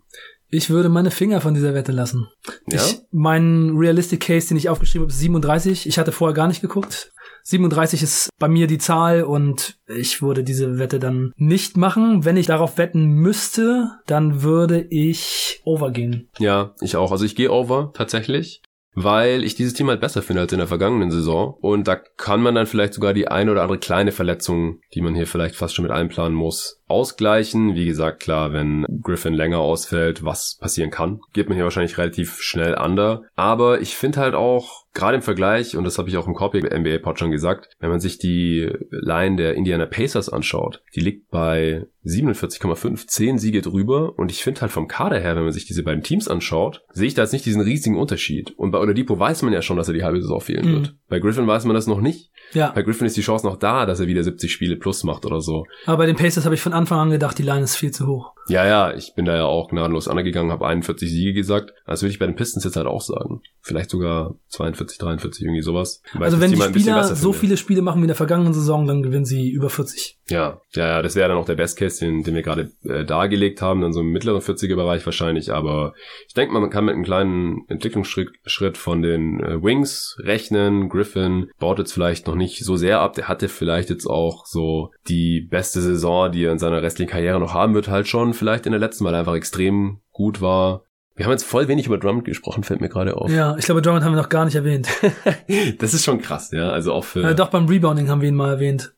Ich 0.53 0.69
würde 0.69 0.89
meine 0.89 1.13
Finger 1.13 1.41
von 1.41 1.55
dieser 1.55 1.75
Wette 1.75 1.93
lassen. 1.93 2.29
Ja? 2.67 2.83
Ich, 2.85 3.01
mein 3.13 3.77
Realistic 3.77 4.21
Case, 4.21 4.49
den 4.49 4.57
ich 4.57 4.69
aufgeschrieben 4.69 5.05
habe, 5.05 5.13
ist 5.13 5.21
37. 5.21 5.87
Ich 5.87 5.99
hatte 5.99 6.13
vorher 6.13 6.35
gar 6.35 6.49
nicht 6.49 6.61
geguckt. 6.61 7.13
37 7.45 8.03
ist 8.03 8.29
bei 8.39 8.49
mir 8.49 8.67
die 8.67 8.79
Zahl 8.79 9.23
und 9.23 9.79
ich 9.87 10.21
würde 10.21 10.45
diese 10.45 10.79
Wette 10.79 10.99
dann 10.99 11.33
nicht 11.37 11.77
machen. 11.77 12.25
Wenn 12.25 12.37
ich 12.37 12.47
darauf 12.47 12.79
wetten 12.79 13.07
müsste, 13.13 13.93
dann 14.07 14.43
würde 14.43 14.81
ich 14.91 15.61
overgehen. 15.65 16.29
Ja, 16.39 16.75
ich 16.81 16.97
auch. 16.97 17.13
Also 17.13 17.25
ich 17.25 17.37
gehe 17.37 17.51
over 17.51 17.93
tatsächlich 17.95 18.61
weil 18.95 19.45
ich 19.45 19.55
dieses 19.55 19.75
Team 19.75 19.89
halt 19.89 20.01
besser 20.01 20.23
finde 20.23 20.43
als 20.43 20.53
in 20.53 20.59
der 20.59 20.69
vergangenen 20.69 21.11
Saison. 21.11 21.55
Und 21.61 21.87
da 21.87 21.97
kann 21.97 22.43
man 22.43 22.55
dann 22.55 22.67
vielleicht 22.67 22.95
sogar 22.95 23.13
die 23.13 23.29
eine 23.29 23.53
oder 23.53 23.63
andere 23.63 23.79
kleine 23.79 24.13
Verletzung, 24.13 24.81
die 24.95 25.01
man 25.01 25.15
hier 25.15 25.27
vielleicht 25.27 25.57
fast 25.57 25.75
schon 25.75 25.85
mit 25.85 25.93
einplanen 25.93 26.37
muss, 26.37 26.81
ausgleichen. 26.89 27.75
Wie 27.75 27.87
gesagt, 27.87 28.21
klar, 28.21 28.53
wenn 28.53 28.85
Griffin 29.03 29.35
länger 29.35 29.59
ausfällt, 29.59 30.25
was 30.25 30.59
passieren 30.61 30.91
kann, 30.91 31.21
geht 31.33 31.49
man 31.49 31.57
hier 31.57 31.65
wahrscheinlich 31.65 31.99
relativ 31.99 32.41
schnell 32.41 32.75
under. 32.75 33.23
Aber 33.37 33.81
ich 33.81 33.97
finde 33.97 34.21
halt 34.21 34.35
auch, 34.35 34.85
gerade 34.95 35.17
im 35.17 35.23
Vergleich, 35.23 35.77
und 35.77 35.85
das 35.85 35.99
habe 35.99 36.09
ich 36.09 36.17
auch 36.17 36.27
im 36.27 36.35
Copy 36.35 36.61
NBA 36.61 36.99
Pod 36.99 37.19
schon 37.19 37.31
gesagt, 37.31 37.69
wenn 37.79 37.91
man 37.91 38.01
sich 38.01 38.19
die 38.19 38.71
Line 38.91 39.37
der 39.37 39.55
Indiana 39.55 39.87
Pacers 39.87 40.29
anschaut, 40.29 40.83
die 40.95 41.01
liegt 41.01 41.31
bei 41.31 41.87
47,5, 42.05 43.07
10 43.07 43.39
Siege 43.39 43.61
drüber. 43.61 44.19
Und 44.19 44.31
ich 44.31 44.43
finde 44.43 44.63
halt 44.63 44.73
vom 44.73 44.89
Kader 44.89 45.21
her, 45.21 45.37
wenn 45.37 45.45
man 45.45 45.53
sich 45.53 45.67
diese 45.67 45.83
beiden 45.83 46.03
Teams 46.03 46.29
anschaut, 46.29 46.83
sehe 46.93 47.09
ich 47.09 47.15
da 47.15 47.23
jetzt 47.23 47.33
nicht 47.33 47.45
diesen 47.45 47.61
riesigen 47.61 47.99
Unterschied. 47.99 48.53
Und 48.57 48.71
bei 48.71 48.79
Oladipo 48.79 49.19
weiß 49.19 49.43
man 49.43 49.53
ja 49.53 49.63
schon, 49.63 49.77
dass 49.77 49.89
er 49.89 49.95
die 49.95 50.03
halbe 50.03 50.21
Saison 50.21 50.41
fehlen 50.41 50.67
mhm. 50.67 50.73
wird. 50.73 50.95
Bei 51.09 51.19
Griffin 51.19 51.47
weiß 51.47 51.65
man 51.67 51.75
das 51.75 51.87
noch 51.87 52.01
nicht. 52.01 52.31
Ja. 52.53 52.71
Bei 52.71 52.83
Griffin 52.83 53.07
ist 53.07 53.17
die 53.17 53.23
Chance 53.23 53.47
noch 53.47 53.57
da, 53.57 53.87
dass 53.87 54.01
er 54.01 54.07
wieder 54.07 54.25
70 54.25 54.51
Spiele 54.51 54.77
plus 54.77 55.05
macht 55.05 55.27
oder 55.27 55.41
so. 55.41 55.67
Aber 55.85 55.99
bei 55.99 56.07
den 56.07 56.17
Pacers 56.17 56.45
habe 56.45 56.55
ich 56.55 56.63
von 56.63 56.73
Anfang 56.73 56.99
an 56.99 57.11
gedacht, 57.11 57.39
die 57.39 57.43
Line 57.43 57.63
ist 57.63 57.77
viel 57.77 57.91
zu 57.91 58.07
hoch. 58.07 58.33
Ja, 58.49 58.67
ja, 58.67 58.95
ich 58.95 59.15
bin 59.15 59.27
da 59.27 59.37
ja 59.37 59.45
auch 59.45 59.69
gnadenlos 59.69 60.09
angegangen, 60.09 60.51
habe 60.51 60.67
41 60.67 61.09
Siege 61.09 61.35
gesagt. 61.35 61.73
Das 61.87 62.03
würde 62.03 62.11
ich 62.13 62.19
bei 62.19 62.27
den 62.27 62.35
Pistons 62.35 62.65
jetzt 62.65 62.77
halt 62.77 62.87
auch 62.87 63.03
sagen. 63.03 63.43
Vielleicht 63.61 63.91
sogar 63.91 64.35
42, 64.49 64.80
43, 64.87 65.43
irgendwie 65.43 65.63
sowas. 65.63 66.03
also 66.19 66.41
wenn 66.41 66.53
die 66.53 66.61
Spieler 66.61 67.05
so 67.15 67.33
viele 67.33 67.57
Spiele 67.57 67.83
machen 67.83 67.99
wie 67.99 68.05
in 68.05 68.09
der 68.09 68.17
vergangenen 68.17 68.53
Saison, 68.53 68.87
dann 68.87 69.03
gewinnen 69.03 69.25
sie 69.25 69.51
über 69.51 69.71
40. 69.71 70.19
Ja, 70.29 70.61
ja, 70.75 71.03
das 71.03 71.17
wäre 71.17 71.29
dann 71.29 71.39
auch 71.39 71.47
der 71.47 71.57
Best 71.57 71.77
Case, 71.77 72.05
den, 72.05 72.23
den 72.23 72.35
wir 72.35 72.43
gerade 72.43 72.71
äh, 72.85 73.05
dargelegt 73.05 73.63
haben, 73.63 73.81
dann 73.81 73.93
so 73.93 74.01
im 74.01 74.13
mittleren 74.13 74.41
40er 74.41 74.77
Bereich 74.77 75.05
wahrscheinlich. 75.05 75.53
Aber 75.53 75.93
ich 76.29 76.35
denke 76.35 76.53
mal, 76.53 76.61
man 76.61 76.71
kann 76.71 76.85
mit 76.85 76.95
einem 76.95 77.05
kleinen 77.05 77.65
Entwicklungsschritt 77.69 78.31
Schritt 78.45 78.79
von 78.79 79.03
den 79.03 79.41
äh, 79.41 79.63
Wings 79.63 80.17
rechnen. 80.21 80.89
Griffin 80.89 81.51
baut 81.59 81.79
jetzt 81.79 81.93
vielleicht 81.93 82.27
noch 82.27 82.35
nicht 82.35 82.65
so 82.65 82.77
sehr 82.77 83.01
ab. 83.01 83.15
Der 83.15 83.29
hatte 83.29 83.49
vielleicht 83.49 83.91
jetzt 83.91 84.07
auch 84.07 84.47
so 84.47 84.91
die 85.09 85.41
beste 85.41 85.81
Saison, 85.81 86.31
die 86.31 86.45
er 86.45 86.53
in 86.53 86.59
seiner 86.59 86.83
restlichen 86.83 87.11
Karriere 87.11 87.41
noch 87.41 87.55
haben 87.55 87.75
wird, 87.75 87.89
halt 87.89 88.09
schon 88.09 88.35
vielleicht 88.35 88.67
in 88.67 88.73
der 88.73 88.81
letzten, 88.81 89.05
weil 89.05 89.15
er 89.15 89.21
einfach 89.21 89.35
extrem 89.35 90.01
gut 90.13 90.41
war. 90.41 90.85
Wir 91.21 91.27
haben 91.27 91.33
jetzt 91.33 91.45
voll 91.45 91.69
wenig 91.69 91.85
über 91.85 91.99
Drummond 91.99 92.25
gesprochen, 92.25 92.65
fällt 92.65 92.81
mir 92.81 92.89
gerade 92.89 93.19
auf. 93.19 93.31
Ja, 93.31 93.55
ich 93.59 93.67
glaube, 93.67 93.83
Drummond 93.83 94.07
haben 94.07 94.15
wir 94.15 94.23
noch 94.23 94.31
gar 94.31 94.47
nicht 94.47 94.55
erwähnt. 94.55 94.89
das 95.79 95.93
ist 95.93 96.03
schon 96.03 96.23
krass, 96.23 96.51
ja. 96.51 96.71
Also 96.71 96.95
auch 96.95 97.05
für. 97.05 97.21
Ja, 97.21 97.35
doch, 97.35 97.51
beim 97.51 97.67
Rebounding 97.67 98.09
haben 98.09 98.23
wir 98.23 98.31
ihn 98.31 98.35
mal 98.35 98.49
erwähnt. 98.49 98.95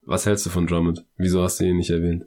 Was 0.00 0.24
hältst 0.24 0.46
du 0.46 0.48
von 0.48 0.66
Drummond? 0.66 1.04
Wieso 1.18 1.42
hast 1.42 1.60
du 1.60 1.64
ihn 1.64 1.76
nicht 1.76 1.90
erwähnt? 1.90 2.24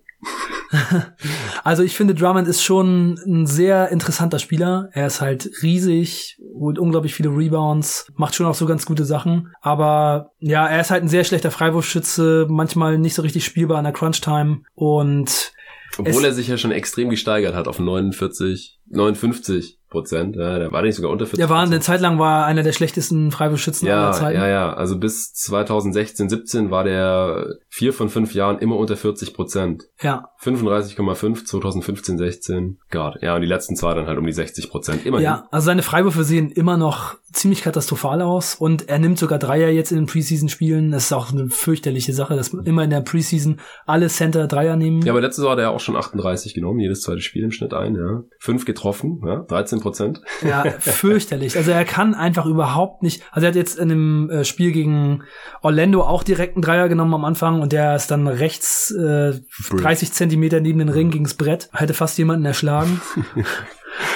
also 1.64 1.82
ich 1.82 1.97
finde, 1.97 2.14
Drummond 2.14 2.47
ist 2.47 2.62
schon 2.62 3.20
ein 3.26 3.47
sehr 3.47 3.89
interessanter 3.89 4.38
Spieler. 4.38 4.89
Er 4.91 5.08
ist 5.08 5.20
halt 5.20 5.50
riesig, 5.64 6.38
holt 6.54 6.78
unglaublich 6.78 7.16
viele 7.16 7.30
Rebounds, 7.30 8.06
macht 8.18 8.36
schon 8.36 8.45
auch 8.45 8.54
so 8.54 8.68
ganz 8.68 8.86
gute 8.86 9.04
Sachen. 9.04 9.52
Aber 9.62 10.30
ja, 10.38 10.68
er 10.68 10.80
ist 10.80 10.91
halt 10.91 11.02
ein 11.02 11.10
sehr 11.10 11.24
schlechter 11.24 11.50
Freiwurfschütze, 11.50 12.45
manchmal 12.52 13.00
nicht 13.00 13.16
so 13.16 13.24
richtig 13.24 13.45
spielbar 13.45 13.80
an 13.80 13.86
der 13.86 13.93
Crunch-Time. 13.93 14.62
Und 14.76 15.54
obwohl 15.97 16.24
er 16.24 16.34
sich 16.34 16.47
ja 16.47 16.58
schon 16.58 16.72
extrem 16.72 17.10
gesteigert 17.10 17.56
hat 17.56 17.68
auf 17.68 17.80
49, 17.80 18.79
59 18.90 19.80
Prozent. 19.90 20.36
Ja, 20.36 20.60
der 20.60 20.72
war 20.72 20.82
nicht 20.82 20.96
sogar 20.96 21.12
unter 21.12 21.26
40 21.26 21.40
Der 21.40 21.50
war 21.50 21.62
eine 21.62 21.80
Zeit 21.80 22.02
lang 22.02 22.20
war 22.20 22.46
einer 22.46 22.64
der 22.64 22.74
schlechtesten 22.74 23.32
Freiwurfschützen 23.32 23.88
ja, 23.88 24.04
aller 24.04 24.12
Zeiten. 24.12 24.40
Ja, 24.40 24.48
ja, 24.48 24.74
also 24.74 24.98
bis 24.98 25.34
2016, 25.34 26.30
17 26.30 26.72
war 26.72 26.84
der 26.84 27.56
vier 27.70 27.94
von 27.94 28.10
fünf 28.10 28.34
Jahren 28.34 28.60
immer 28.60 28.78
unter 28.78 28.98
40 28.98 29.34
Prozent. 29.34 29.86
Ja. 30.02 30.29
35,5 30.42 31.46
2015, 31.46 32.18
16. 32.18 32.78
God. 32.90 33.18
Ja, 33.22 33.36
und 33.36 33.42
die 33.42 33.48
letzten 33.48 33.76
zwei 33.76 33.94
dann 33.94 34.08
halt 34.08 34.18
um 34.18 34.26
die 34.26 34.32
60 34.32 34.70
Prozent. 34.70 35.06
Immerhin. 35.06 35.26
Ja, 35.26 35.48
also 35.52 35.66
seine 35.66 35.84
Freiwürfe 35.84 36.24
sehen 36.24 36.50
immer 36.52 36.78
noch 36.78 37.18
ziemlich 37.32 37.62
katastrophal 37.62 38.22
aus 38.22 38.56
und 38.56 38.90
er 38.90 39.00
nimmt 39.00 39.20
sogar 39.20 39.38
Dreier 39.38 39.70
jetzt 39.70 39.92
in 39.92 39.98
den 39.98 40.06
Preseason-Spielen. 40.08 40.92
Das 40.92 41.06
ist 41.06 41.14
auch 41.14 41.32
eine 41.32 41.50
fürchterliche 41.50 42.14
Sache, 42.14 42.36
dass 42.36 42.50
immer 42.50 42.84
in 42.84 42.90
der 42.90 43.02
Preseason 43.02 43.60
alle 43.86 44.08
Center 44.08 44.48
Dreier 44.48 44.76
nehmen. 44.76 45.02
Ja, 45.04 45.12
aber 45.12 45.22
letztes 45.22 45.44
Jahr 45.44 45.54
hat 45.54 45.60
er 45.60 45.72
auch 45.72 45.80
schon 45.80 45.96
38 45.96 46.54
genommen, 46.54 46.80
jedes 46.80 47.02
zweite 47.02 47.22
Spiel 47.22 47.44
im 47.44 47.52
Schnitt 47.52 47.74
ein, 47.74 47.96
ja. 47.96 48.24
Fünf 48.40 48.66
getroffen, 48.66 49.22
ja, 49.26 49.40
13 49.48 49.80
Prozent. 49.80 50.22
Ja, 50.42 50.64
fürchterlich. 50.80 51.56
Also 51.56 51.72
er 51.72 51.86
kann 51.86 52.16
einfach 52.16 52.46
überhaupt 52.46 53.04
nicht. 53.04 53.24
Also 53.32 53.46
er 53.46 53.50
hat 53.50 53.56
jetzt 53.56 53.78
in 53.78 53.90
dem 53.90 54.30
äh, 54.30 54.44
Spiel 54.44 54.72
gegen 54.72 55.24
Orlando 55.62 56.02
auch 56.02 56.24
direkt 56.24 56.56
einen 56.56 56.64
Dreier 56.64 56.90
genommen 56.90 57.14
am 57.14 57.26
Anfang 57.26 57.62
und 57.62 57.74
der 57.74 57.96
ist 57.96 58.10
dann 58.10 58.28
rechts 58.28 58.92
äh, 58.92 59.34
30 59.70 60.14
Zentimeter 60.30 60.60
neben 60.60 60.78
den 60.78 60.90
Ring 60.90 61.10
gegens 61.10 61.34
Brett. 61.34 61.70
Hätte 61.74 61.96
fast 61.96 62.18
jemanden 62.20 62.46
erschlagen. 62.46 63.02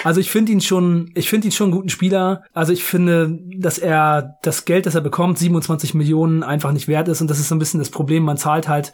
Also 0.03 0.19
ich 0.19 0.29
finde 0.31 0.51
ihn 0.51 0.61
schon, 0.61 1.11
ich 1.13 1.29
finde 1.29 1.47
ihn 1.47 1.51
schon 1.51 1.65
einen 1.65 1.75
guten 1.75 1.89
Spieler. 1.89 2.43
Also 2.53 2.71
ich 2.71 2.83
finde, 2.83 3.39
dass 3.57 3.77
er 3.77 4.37
das 4.41 4.65
Geld, 4.65 4.85
das 4.85 4.95
er 4.95 5.01
bekommt, 5.01 5.39
27 5.39 5.93
Millionen, 5.93 6.43
einfach 6.43 6.71
nicht 6.71 6.87
wert 6.87 7.07
ist. 7.07 7.21
Und 7.21 7.29
das 7.29 7.39
ist 7.39 7.49
so 7.49 7.55
ein 7.55 7.59
bisschen 7.59 7.79
das 7.79 7.89
Problem. 7.89 8.23
Man 8.23 8.37
zahlt 8.37 8.69
halt 8.69 8.93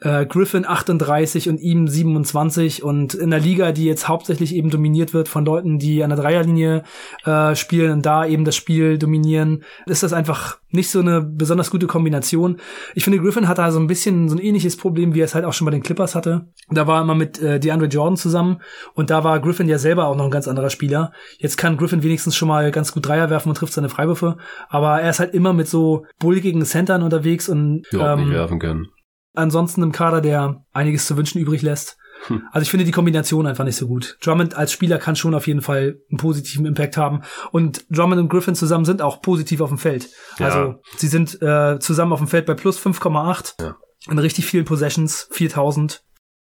äh, 0.00 0.26
Griffin 0.26 0.66
38 0.66 1.48
und 1.48 1.60
ihm 1.60 1.86
27. 1.86 2.82
Und 2.82 3.14
in 3.14 3.30
der 3.30 3.38
Liga, 3.38 3.70
die 3.70 3.84
jetzt 3.84 4.08
hauptsächlich 4.08 4.54
eben 4.54 4.70
dominiert 4.70 5.14
wird 5.14 5.28
von 5.28 5.44
Leuten, 5.44 5.78
die 5.78 6.02
an 6.02 6.10
der 6.10 6.18
Dreierlinie 6.18 6.82
äh, 7.24 7.54
spielen 7.54 7.92
und 7.92 8.06
da 8.06 8.26
eben 8.26 8.44
das 8.44 8.56
Spiel 8.56 8.98
dominieren, 8.98 9.62
ist 9.86 10.02
das 10.02 10.12
einfach 10.12 10.58
nicht 10.74 10.90
so 10.90 11.00
eine 11.00 11.22
besonders 11.22 11.70
gute 11.70 11.86
Kombination. 11.86 12.58
Ich 12.94 13.04
finde, 13.04 13.20
Griffin 13.20 13.48
hat 13.48 13.58
da 13.58 13.70
so 13.70 13.78
ein 13.78 13.86
bisschen 13.86 14.28
so 14.28 14.36
ein 14.36 14.40
ähnliches 14.40 14.76
Problem, 14.76 15.14
wie 15.14 15.20
er 15.20 15.24
es 15.24 15.34
halt 15.34 15.44
auch 15.44 15.52
schon 15.52 15.64
bei 15.64 15.70
den 15.70 15.82
Clippers 15.82 16.14
hatte. 16.14 16.48
Da 16.70 16.86
war 16.86 16.98
er 16.98 17.02
immer 17.02 17.14
mit 17.14 17.40
äh, 17.40 17.60
DeAndre 17.60 17.86
Jordan 17.86 18.16
zusammen 18.16 18.60
und 18.94 19.10
da 19.10 19.24
war 19.24 19.40
Griffin 19.40 19.68
ja 19.68 19.78
selber 19.78 20.06
auch 20.06 20.16
noch 20.16 20.24
ein 20.24 20.30
ganz 20.30 20.48
anderer 20.48 20.70
Spieler. 20.70 21.12
Jetzt 21.38 21.56
kann 21.56 21.76
Griffin 21.76 22.02
wenigstens 22.02 22.36
schon 22.36 22.48
mal 22.48 22.70
ganz 22.70 22.92
gut 22.92 23.06
Dreier 23.06 23.30
werfen 23.30 23.48
und 23.48 23.54
trifft 23.56 23.72
seine 23.72 23.88
Freiwürfe, 23.88 24.36
aber 24.68 25.00
er 25.00 25.10
ist 25.10 25.20
halt 25.20 25.34
immer 25.34 25.52
mit 25.52 25.68
so 25.68 26.06
bulligen 26.18 26.64
Centern 26.64 27.02
unterwegs 27.02 27.48
und 27.48 27.84
ja, 27.92 28.14
ähm, 28.14 28.30
werfen 28.30 28.58
können. 28.58 28.88
Ansonsten 29.34 29.82
im 29.82 29.92
Kader, 29.92 30.20
der 30.20 30.64
einiges 30.72 31.06
zu 31.06 31.16
wünschen 31.16 31.40
übrig 31.40 31.62
lässt. 31.62 31.98
Hm. 32.26 32.42
Also 32.52 32.62
ich 32.62 32.70
finde 32.70 32.84
die 32.84 32.90
Kombination 32.90 33.46
einfach 33.46 33.64
nicht 33.64 33.76
so 33.76 33.86
gut. 33.86 34.16
Drummond 34.22 34.54
als 34.54 34.72
Spieler 34.72 34.98
kann 34.98 35.16
schon 35.16 35.34
auf 35.34 35.46
jeden 35.46 35.62
Fall 35.62 36.00
einen 36.10 36.18
positiven 36.18 36.66
Impact 36.66 36.96
haben. 36.96 37.22
Und 37.50 37.84
Drummond 37.90 38.20
und 38.20 38.28
Griffin 38.28 38.54
zusammen 38.54 38.84
sind 38.84 39.02
auch 39.02 39.22
positiv 39.22 39.60
auf 39.60 39.68
dem 39.70 39.78
Feld. 39.78 40.08
Ja. 40.38 40.46
Also 40.46 40.74
sie 40.96 41.08
sind 41.08 41.40
äh, 41.42 41.78
zusammen 41.78 42.12
auf 42.12 42.20
dem 42.20 42.28
Feld 42.28 42.46
bei 42.46 42.54
plus 42.54 42.78
5,8. 42.78 43.62
Ja. 43.62 43.76
In 44.10 44.18
richtig 44.18 44.46
vielen 44.46 44.64
Possessions, 44.64 45.28
4000. 45.30 46.02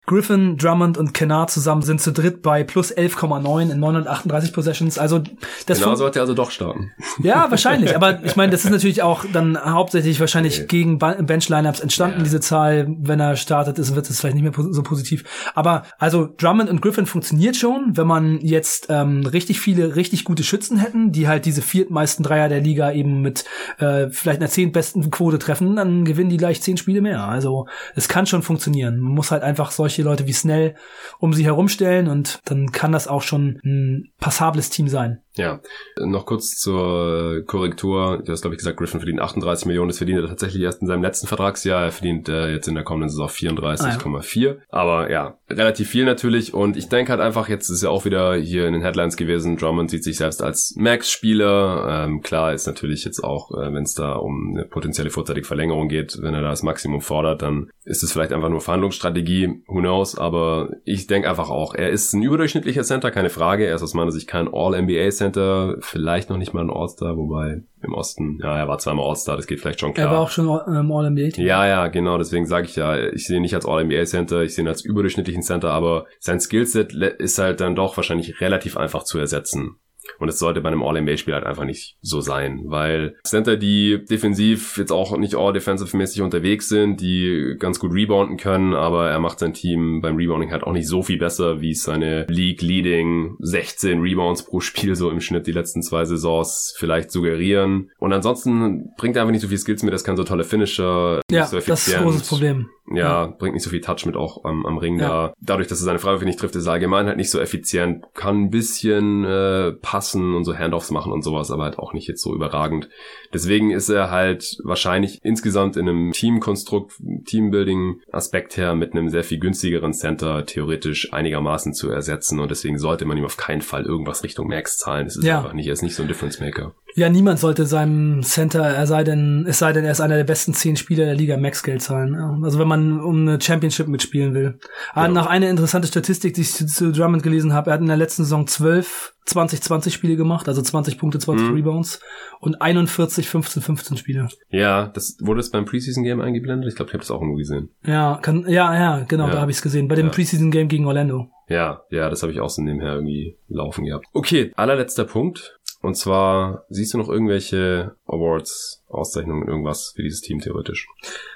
Griffin, 0.04 0.56
Drummond 0.56 0.98
und 0.98 1.14
Kennard 1.14 1.52
zusammen 1.52 1.82
sind 1.82 2.00
zu 2.00 2.12
dritt 2.12 2.42
bei 2.42 2.64
plus 2.64 2.92
11,9 2.92 3.70
in 3.70 3.78
938 3.78 4.52
Possessions. 4.52 4.98
Also 4.98 5.22
das 5.66 5.78
genau 5.78 5.94
sollte 5.94 6.18
er 6.18 6.22
also 6.22 6.34
doch 6.34 6.50
starten. 6.50 6.90
Ja, 7.22 7.48
wahrscheinlich. 7.50 7.94
Aber 7.94 8.24
ich 8.24 8.34
meine, 8.34 8.50
das 8.50 8.64
ist 8.64 8.72
natürlich 8.72 9.02
auch 9.02 9.24
dann 9.32 9.56
hauptsächlich 9.56 10.18
wahrscheinlich 10.18 10.58
okay. 10.58 10.66
gegen 10.66 10.98
Bench-Lineups 10.98 11.78
entstanden, 11.78 12.18
ja. 12.18 12.24
diese 12.24 12.40
Zahl. 12.40 12.88
Wenn 12.98 13.20
er 13.20 13.36
startet, 13.36 13.78
ist, 13.78 13.94
wird 13.94 14.10
es 14.10 14.18
vielleicht 14.18 14.34
nicht 14.34 14.42
mehr 14.42 14.66
so 14.72 14.82
positiv. 14.82 15.22
Aber 15.54 15.84
also 15.98 16.28
Drummond 16.36 16.68
und 16.68 16.82
Griffin 16.82 17.06
funktioniert 17.06 17.54
schon, 17.56 17.96
wenn 17.96 18.08
man 18.08 18.40
jetzt 18.40 18.88
ähm, 18.90 19.24
richtig 19.24 19.60
viele, 19.60 19.94
richtig 19.94 20.24
gute 20.24 20.42
Schützen 20.42 20.78
hätten, 20.78 21.12
die 21.12 21.28
halt 21.28 21.44
diese 21.44 21.62
viertmeisten 21.62 22.24
Dreier 22.24 22.48
der 22.48 22.60
Liga 22.60 22.90
eben 22.90 23.22
mit 23.22 23.44
äh, 23.78 24.08
vielleicht 24.10 24.40
einer 24.40 24.50
zehntbesten 24.50 25.12
Quote 25.12 25.38
treffen, 25.38 25.76
dann 25.76 26.04
gewinnen 26.04 26.30
die 26.30 26.38
gleich 26.38 26.60
zehn 26.60 26.76
Spiele 26.76 27.00
mehr. 27.00 27.22
Also 27.22 27.66
es 27.94 28.08
kann 28.08 28.26
schon 28.26 28.42
funktionieren. 28.42 28.98
Man 28.98 29.12
muss 29.12 29.30
halt 29.30 29.44
einfach 29.44 29.70
solche 29.70 29.91
solche 29.92 30.02
Leute 30.02 30.26
wie 30.26 30.32
Snell 30.32 30.74
um 31.18 31.32
sie 31.34 31.44
herumstellen 31.44 32.08
und 32.08 32.40
dann 32.46 32.72
kann 32.72 32.92
das 32.92 33.08
auch 33.08 33.22
schon 33.22 33.60
ein 33.64 34.12
passables 34.18 34.70
Team 34.70 34.88
sein. 34.88 35.22
Ja, 35.34 35.60
noch 35.98 36.26
kurz 36.26 36.58
zur 36.58 37.42
Korrektur. 37.46 38.22
Du 38.22 38.32
hast, 38.32 38.42
glaube 38.42 38.54
ich, 38.54 38.58
gesagt, 38.58 38.76
Griffin 38.76 39.00
verdient 39.00 39.20
38 39.20 39.64
Millionen. 39.64 39.88
Das 39.88 39.96
verdient 39.96 40.20
er 40.20 40.28
tatsächlich 40.28 40.62
erst 40.62 40.82
in 40.82 40.88
seinem 40.88 41.02
letzten 41.02 41.26
Vertragsjahr. 41.26 41.84
Er 41.84 41.92
verdient 41.92 42.28
äh, 42.28 42.52
jetzt 42.52 42.68
in 42.68 42.74
der 42.74 42.84
kommenden 42.84 43.08
Saison 43.08 43.28
34,4. 43.28 43.80
Ah, 43.80 44.52
ja. 44.52 44.56
Aber 44.68 45.10
ja, 45.10 45.38
relativ 45.48 45.88
viel 45.88 46.04
natürlich. 46.04 46.52
Und 46.52 46.76
ich 46.76 46.90
denke 46.90 47.12
halt 47.12 47.22
einfach, 47.22 47.48
jetzt 47.48 47.70
ist 47.70 47.82
ja 47.82 47.88
auch 47.88 48.04
wieder 48.04 48.34
hier 48.34 48.66
in 48.66 48.74
den 48.74 48.82
Headlines 48.82 49.16
gewesen, 49.16 49.56
Drummond 49.56 49.90
sieht 49.90 50.04
sich 50.04 50.18
selbst 50.18 50.42
als 50.42 50.74
Max-Spieler. 50.76 52.04
Ähm, 52.04 52.20
klar 52.20 52.52
ist 52.52 52.66
natürlich 52.66 53.04
jetzt 53.06 53.24
auch, 53.24 53.52
äh, 53.52 53.72
wenn 53.72 53.84
es 53.84 53.94
da 53.94 54.12
um 54.12 54.54
eine 54.54 54.66
potenzielle 54.66 55.08
vorzeitige 55.08 55.46
Verlängerung 55.46 55.88
geht, 55.88 56.18
wenn 56.20 56.34
er 56.34 56.42
da 56.42 56.50
das 56.50 56.62
Maximum 56.62 57.00
fordert, 57.00 57.40
dann 57.40 57.70
ist 57.84 58.02
es 58.02 58.12
vielleicht 58.12 58.32
einfach 58.32 58.50
nur 58.50 58.60
Verhandlungsstrategie. 58.60 59.62
Who 59.66 59.80
knows, 59.82 60.16
aber 60.16 60.70
ich 60.84 61.06
denke 61.06 61.28
einfach 61.28 61.50
auch, 61.50 61.74
er 61.74 61.90
ist 61.90 62.12
ein 62.14 62.22
überdurchschnittlicher 62.22 62.82
Center, 62.82 63.10
keine 63.10 63.30
Frage. 63.30 63.66
Er 63.66 63.74
ist 63.74 63.82
aus 63.82 63.94
meiner 63.94 64.10
Sicht 64.10 64.28
kein 64.28 64.48
All-NBA-Center, 64.52 65.76
vielleicht 65.80 66.30
noch 66.30 66.38
nicht 66.38 66.54
mal 66.54 66.62
ein 66.62 66.70
All-Star, 66.70 67.16
wobei 67.16 67.62
im 67.82 67.94
Osten, 67.94 68.38
ja, 68.42 68.56
er 68.56 68.68
war 68.68 68.78
zweimal 68.78 69.06
All-Star, 69.08 69.36
das 69.36 69.46
geht 69.46 69.60
vielleicht 69.60 69.80
schon 69.80 69.92
klar. 69.92 70.06
Er 70.06 70.12
war 70.12 70.20
auch 70.20 70.30
schon 70.30 70.46
ähm, 70.46 70.90
All-NBA. 70.90 71.42
Ja, 71.42 71.66
ja, 71.66 71.88
genau, 71.88 72.16
deswegen 72.16 72.46
sage 72.46 72.66
ich 72.66 72.76
ja, 72.76 72.96
ich 72.96 73.26
sehe 73.26 73.36
ihn 73.36 73.42
nicht 73.42 73.54
als 73.54 73.66
All-NBA-Center, 73.66 74.42
ich 74.42 74.54
sehe 74.54 74.64
ihn 74.64 74.68
als 74.68 74.84
überdurchschnittlichen 74.84 75.42
Center, 75.42 75.70
aber 75.70 76.06
sein 76.18 76.40
Skillset 76.40 76.94
ist 76.94 77.38
halt 77.38 77.60
dann 77.60 77.74
doch 77.74 77.96
wahrscheinlich 77.96 78.40
relativ 78.40 78.76
einfach 78.76 79.02
zu 79.02 79.18
ersetzen. 79.18 79.76
Und 80.18 80.28
es 80.28 80.38
sollte 80.38 80.60
bei 80.60 80.68
einem 80.68 80.82
All-NBA-Spiel 80.82 81.34
halt 81.34 81.44
einfach 81.44 81.64
nicht 81.64 81.96
so 82.00 82.20
sein, 82.20 82.62
weil 82.64 83.16
Center, 83.24 83.56
die 83.56 84.04
defensiv 84.04 84.76
jetzt 84.76 84.92
auch 84.92 85.16
nicht 85.16 85.34
all-defensive-mäßig 85.34 86.22
unterwegs 86.22 86.68
sind, 86.68 87.00
die 87.00 87.56
ganz 87.58 87.78
gut 87.78 87.92
rebounden 87.92 88.36
können, 88.36 88.74
aber 88.74 89.10
er 89.10 89.20
macht 89.20 89.38
sein 89.38 89.54
Team 89.54 90.00
beim 90.00 90.16
Rebounding 90.16 90.50
halt 90.50 90.64
auch 90.64 90.72
nicht 90.72 90.88
so 90.88 91.02
viel 91.02 91.18
besser, 91.18 91.60
wie 91.60 91.70
es 91.70 91.82
seine 91.82 92.26
League-Leading 92.28 93.36
16 93.40 94.00
Rebounds 94.00 94.44
pro 94.44 94.60
Spiel 94.60 94.94
so 94.94 95.10
im 95.10 95.20
Schnitt 95.20 95.46
die 95.46 95.52
letzten 95.52 95.82
zwei 95.82 96.04
Saisons 96.04 96.74
vielleicht 96.76 97.10
suggerieren. 97.10 97.90
Und 97.98 98.12
ansonsten 98.12 98.90
bringt 98.96 99.16
er 99.16 99.22
einfach 99.22 99.32
nicht 99.32 99.42
so 99.42 99.48
viel 99.48 99.58
Skills 99.58 99.82
mit, 99.82 99.92
das 99.92 100.04
kann 100.04 100.16
so 100.16 100.24
tolle 100.24 100.44
Finisher, 100.44 101.20
ja, 101.30 101.46
so 101.46 101.58
das 101.58 101.86
ist 101.88 101.94
ein 101.94 102.04
großes 102.04 102.28
Problem. 102.28 102.68
Ja, 102.90 102.96
ja, 102.96 103.26
bringt 103.26 103.54
nicht 103.54 103.62
so 103.62 103.70
viel 103.70 103.80
Touch 103.80 104.04
mit 104.06 104.16
auch 104.16 104.44
am, 104.44 104.66
am 104.66 104.76
Ring 104.76 104.98
ja. 104.98 105.08
da. 105.08 105.34
Dadurch, 105.40 105.68
dass 105.68 105.80
er 105.80 105.84
seine 105.84 105.98
Freiwürfe 105.98 106.24
nicht 106.24 106.38
trifft, 106.38 106.56
ist 106.56 106.66
er 106.66 106.72
allgemein 106.72 107.06
halt 107.06 107.16
nicht 107.16 107.30
so 107.30 107.40
effizient. 107.40 108.04
Kann 108.14 108.44
ein 108.44 108.50
bisschen 108.50 109.24
äh, 109.24 109.72
passen 109.92 110.34
und 110.34 110.44
so 110.44 110.56
Handoffs 110.56 110.90
machen 110.90 111.12
und 111.12 111.20
sowas, 111.20 111.50
aber 111.50 111.64
halt 111.64 111.78
auch 111.78 111.92
nicht 111.92 112.08
jetzt 112.08 112.22
so 112.22 112.34
überragend. 112.34 112.88
Deswegen 113.34 113.70
ist 113.70 113.90
er 113.90 114.10
halt 114.10 114.56
wahrscheinlich 114.64 115.18
insgesamt 115.22 115.76
in 115.76 115.86
einem 115.86 116.12
Teamkonstrukt, 116.12 116.94
Teambuilding-Aspekt 117.26 118.56
her 118.56 118.74
mit 118.74 118.92
einem 118.92 119.10
sehr 119.10 119.22
viel 119.22 119.38
günstigeren 119.38 119.92
Center 119.92 120.46
theoretisch 120.46 121.12
einigermaßen 121.12 121.74
zu 121.74 121.90
ersetzen 121.90 122.40
und 122.40 122.50
deswegen 122.50 122.78
sollte 122.78 123.04
man 123.04 123.18
ihm 123.18 123.26
auf 123.26 123.36
keinen 123.36 123.60
Fall 123.60 123.84
irgendwas 123.84 124.24
Richtung 124.24 124.48
Max 124.48 124.78
zahlen. 124.78 125.04
Das 125.04 125.16
ist 125.16 125.24
ja. 125.24 125.40
einfach 125.40 125.52
nicht, 125.52 125.66
er 125.66 125.74
ist 125.74 125.82
nicht 125.82 125.94
so 125.94 126.00
ein 126.00 126.08
Difference 126.08 126.40
Maker. 126.40 126.74
Ja, 126.94 127.08
niemand 127.08 127.38
sollte 127.38 127.66
seinem 127.66 128.22
Center, 128.22 128.62
er 128.62 128.86
sei 128.86 129.04
denn, 129.04 129.46
es 129.48 129.58
sei 129.58 129.72
denn, 129.72 129.84
er 129.84 129.92
ist 129.92 130.00
einer 130.00 130.16
der 130.16 130.24
besten 130.24 130.52
zehn 130.54 130.76
Spieler 130.76 131.04
der 131.04 131.14
Liga 131.14 131.36
Max 131.36 131.62
Geld 131.62 131.82
zahlen. 131.82 132.14
Also 132.44 132.58
wenn 132.58 132.68
man 132.68 133.00
um 133.00 133.22
eine 133.22 133.40
Championship 133.40 133.88
mitspielen 133.88 134.34
will. 134.34 134.58
Aber 134.92 135.08
genau. 135.08 135.20
nach 135.20 135.26
einer 135.28 135.48
interessante 135.48 135.88
Statistik, 135.88 136.34
die 136.34 136.42
ich 136.42 136.52
zu, 136.52 136.66
zu 136.66 136.92
Drummond 136.92 137.22
gelesen 137.22 137.52
habe, 137.52 137.70
er 137.70 137.74
hat 137.74 137.80
in 137.80 137.86
der 137.86 137.96
letzten 137.96 138.24
Saison 138.24 138.46
zwölf 138.46 139.14
20-20 139.26 139.90
Spiele 139.90 140.16
gemacht, 140.16 140.48
also 140.48 140.60
20 140.60 140.98
Punkte, 140.98 141.18
20 141.18 141.48
mhm. 141.48 141.54
Rebounds 141.54 142.00
und 142.40 142.60
41 142.60 143.28
15 143.28 143.62
15 143.62 143.96
Spiele. 143.96 144.28
Ja, 144.50 144.88
das 144.88 145.16
wurde 145.20 145.40
es 145.40 145.50
beim 145.50 145.64
Preseason 145.64 146.02
Game 146.02 146.20
eingeblendet. 146.20 146.68
Ich 146.68 146.76
glaube, 146.76 146.90
ich 146.90 146.94
habe 146.94 147.02
das 147.02 147.10
auch 147.10 147.20
irgendwo 147.20 147.36
gesehen. 147.36 147.70
Ja, 147.84 148.18
kann 148.20 148.44
ja, 148.48 148.74
ja, 148.74 149.04
genau, 149.06 149.26
ja. 149.28 149.34
da 149.34 149.40
habe 149.40 149.50
ich 149.50 149.58
es 149.58 149.62
gesehen 149.62 149.88
bei 149.88 149.94
dem 149.94 150.06
ja. 150.06 150.12
Preseason 150.12 150.50
Game 150.50 150.68
gegen 150.68 150.86
Orlando. 150.86 151.28
Ja, 151.48 151.82
ja, 151.90 152.08
das 152.08 152.22
habe 152.22 152.32
ich 152.32 152.40
auch 152.40 152.48
so 152.48 152.62
nebenher 152.62 152.94
irgendwie 152.94 153.36
laufen 153.48 153.84
gehabt. 153.84 154.06
Okay, 154.12 154.52
allerletzter 154.56 155.04
Punkt. 155.04 155.60
Und 155.82 155.96
zwar, 155.96 156.64
siehst 156.70 156.94
du 156.94 156.98
noch 156.98 157.08
irgendwelche 157.08 157.96
Awards, 158.06 158.84
Auszeichnungen, 158.88 159.48
irgendwas 159.48 159.92
für 159.96 160.02
dieses 160.02 160.20
Team 160.20 160.38
theoretisch? 160.38 160.86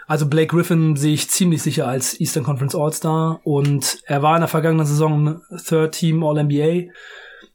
Also 0.06 0.28
Blake 0.28 0.54
Griffin 0.54 0.94
sehe 0.94 1.14
ich 1.14 1.28
ziemlich 1.28 1.62
sicher 1.62 1.88
als 1.88 2.18
Eastern 2.20 2.44
Conference 2.44 2.76
All-Star 2.76 3.40
und 3.42 3.98
er 4.06 4.22
war 4.22 4.36
in 4.36 4.42
der 4.42 4.48
vergangenen 4.48 4.86
Saison 4.86 5.42
Third 5.66 5.96
Team 5.96 6.22
All-NBA. 6.22 6.92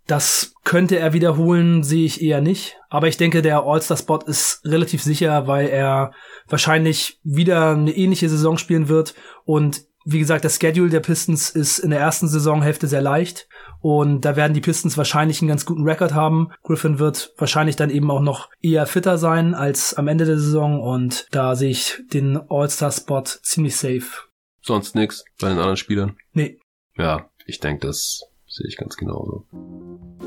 Das 0.05 0.53
könnte 0.65 0.99
er 0.99 1.13
wiederholen, 1.13 1.83
sehe 1.83 2.05
ich 2.05 2.21
eher 2.21 2.41
nicht. 2.41 2.75
Aber 2.89 3.07
ich 3.07 3.15
denke, 3.15 3.41
der 3.41 3.63
All-Star-Spot 3.63 4.19
ist 4.25 4.61
relativ 4.65 5.01
sicher, 5.01 5.47
weil 5.47 5.69
er 5.69 6.11
wahrscheinlich 6.49 7.21
wieder 7.23 7.71
eine 7.71 7.95
ähnliche 7.95 8.27
Saison 8.27 8.57
spielen 8.57 8.89
wird 8.89 9.15
und 9.45 9.85
wie 10.03 10.19
gesagt, 10.19 10.43
der 10.43 10.49
Schedule 10.49 10.89
der 10.89 10.99
Pistons 10.99 11.51
ist 11.51 11.79
in 11.79 11.91
der 11.91 11.99
ersten 11.99 12.27
Saisonhälfte 12.27 12.87
sehr 12.87 13.01
leicht 13.01 13.47
und 13.82 14.21
da 14.21 14.36
werden 14.36 14.53
die 14.53 14.61
Pistons 14.61 14.97
wahrscheinlich 14.97 15.41
einen 15.41 15.49
ganz 15.49 15.65
guten 15.65 15.84
Rekord 15.84 16.13
haben. 16.13 16.49
Griffin 16.63 16.99
wird 16.99 17.34
wahrscheinlich 17.38 17.75
dann 17.75 17.89
eben 17.89 18.09
auch 18.11 18.21
noch 18.21 18.49
eher 18.61 18.86
fitter 18.86 19.17
sein 19.17 19.53
als 19.53 19.93
am 19.95 20.07
Ende 20.07 20.25
der 20.25 20.38
Saison 20.38 20.82
und 20.82 21.27
da 21.32 21.55
sehe 21.55 21.71
ich 21.71 22.01
den 22.13 22.39
All-Star-Spot 22.49 23.23
ziemlich 23.41 23.75
safe. 23.75 24.29
Sonst 24.61 24.95
nix 24.95 25.25
bei 25.39 25.49
den 25.49 25.57
anderen 25.57 25.77
Spielern? 25.77 26.15
Nee. 26.34 26.59
Ja, 26.95 27.29
ich 27.45 27.59
denke, 27.59 27.88
das 27.88 28.21
sehe 28.47 28.67
ich 28.67 28.77
ganz 28.77 28.97
genauso. 28.97 29.45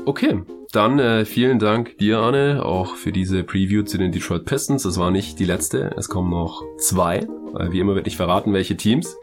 Okay, 0.05 0.43
dann 0.71 0.99
äh, 0.99 1.25
vielen 1.25 1.57
Dank 1.57 1.97
dir, 1.99 2.19
Anne, 2.19 2.65
auch 2.65 2.95
für 2.95 3.11
diese 3.11 3.43
Preview 3.43 3.83
zu 3.83 3.97
den 3.97 4.11
Detroit 4.11 4.45
Pistons. 4.45 4.83
Das 4.83 4.99
war 4.99 5.09
nicht 5.09 5.39
die 5.39 5.45
letzte, 5.45 5.95
es 5.97 6.09
kommen 6.09 6.29
noch 6.29 6.63
zwei. 6.77 7.19
Äh, 7.57 7.71
wie 7.71 7.79
immer 7.79 7.95
wird 7.95 8.05
nicht 8.05 8.17
verraten, 8.17 8.51
welche 8.51 8.75
Teams. 8.75 9.15